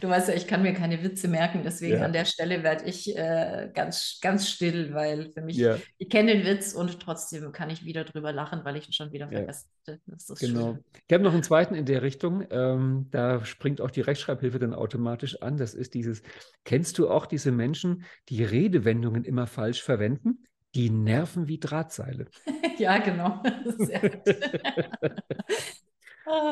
Du 0.01 0.09
weißt 0.09 0.29
ja, 0.29 0.33
ich 0.33 0.47
kann 0.47 0.61
mir 0.61 0.73
keine 0.73 1.03
Witze 1.03 1.27
merken, 1.27 1.61
deswegen 1.63 1.95
Ja. 1.97 2.05
an 2.05 2.13
der 2.13 2.25
Stelle 2.25 2.63
werde 2.63 2.85
ich 2.85 3.15
äh, 3.15 3.69
ganz, 3.73 4.19
ganz 4.21 4.49
still, 4.49 4.93
weil 4.93 5.31
für 5.31 5.41
mich, 5.41 5.57
Ja, 5.57 5.77
ich 5.97 6.09
kenne 6.09 6.33
den 6.33 6.45
Witz 6.45 6.73
und 6.73 6.99
trotzdem 6.99 7.51
kann 7.51 7.69
ich 7.69 7.85
wieder 7.85 8.03
drüber 8.03 8.31
lachen, 8.33 8.61
weil 8.63 8.75
ich 8.77 8.87
ihn 8.87 8.93
schon 8.93 9.11
wieder 9.11 9.29
vergessen 9.29 9.69
hatte. 9.87 9.99
Genau. 10.39 10.59
Schöne. 10.73 10.83
Ich 11.07 11.13
habe 11.13 11.23
noch 11.23 11.33
einen 11.33 11.43
zweiten 11.43 11.75
in 11.75 11.85
der 11.85 12.01
Richtung. 12.01 12.45
Ähm, 12.51 13.07
da 13.11 13.43
springt 13.45 13.81
auch 13.81 13.91
die 13.91 14.01
Rechtschreibhilfe 14.01 14.59
dann 14.59 14.73
automatisch 14.73 15.41
an. 15.41 15.57
Das 15.57 15.73
ist 15.73 15.93
dieses, 15.93 16.21
kennst 16.63 16.97
du 16.97 17.09
auch 17.09 17.25
diese 17.25 17.51
Menschen, 17.51 18.03
die 18.29 18.43
Redewendungen 18.43 19.23
immer 19.23 19.47
falsch 19.47 19.81
verwenden? 19.81 20.43
Die 20.75 20.89
nerven 20.89 21.47
wie 21.47 21.59
Drahtseile. 21.59 22.25
Ja, 22.77 22.97
genau. 22.97 23.43
Sehr 23.77 23.99
gut. 23.99 24.21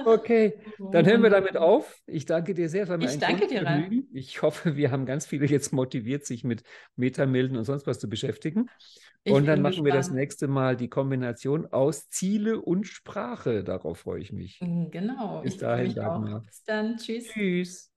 Okay, 0.05 0.59
dann 0.91 1.05
hören 1.05 1.23
wir 1.23 1.29
damit 1.29 1.57
auf. 1.57 2.01
Ich 2.05 2.25
danke 2.25 2.53
dir 2.53 2.69
sehr. 2.69 2.87
War 2.87 2.97
mir 2.97 3.05
Ich 3.05 3.17
danke 3.19 3.47
dir, 3.47 3.65
Ralf. 3.65 3.87
Ich 4.13 4.41
hoffe, 4.41 4.75
wir 4.75 4.91
haben 4.91 5.05
ganz 5.05 5.25
viele 5.25 5.45
jetzt 5.45 5.71
motiviert, 5.73 6.25
sich 6.25 6.43
mit 6.43 6.63
Metamilden 6.95 7.57
und 7.57 7.63
sonst 7.63 7.87
was 7.87 7.99
zu 7.99 8.09
beschäftigen. 8.09 8.69
Ich 9.23 9.33
Und 9.33 9.45
dann 9.45 9.61
machen 9.61 9.83
wir 9.85 9.91
das 9.91 10.07
gespannt. 10.07 10.19
nächste 10.19 10.47
Mal 10.47 10.75
die 10.77 10.89
Kombination 10.89 11.65
aus 11.67 12.09
Ziele 12.09 12.61
und 12.61 12.87
Sprache. 12.87 13.63
Darauf 13.63 13.99
freue 13.99 14.21
ich 14.21 14.31
mich. 14.31 14.59
Mm, 14.61 14.89
Genau, 14.91 15.41
Bis 15.41 15.57
dahin. 15.57 15.93
Dagmar. 15.93 16.41
Bis 16.45 16.63
dann, 16.63 16.97
tschüss. 16.97 17.27
Tschüss. 17.27 17.91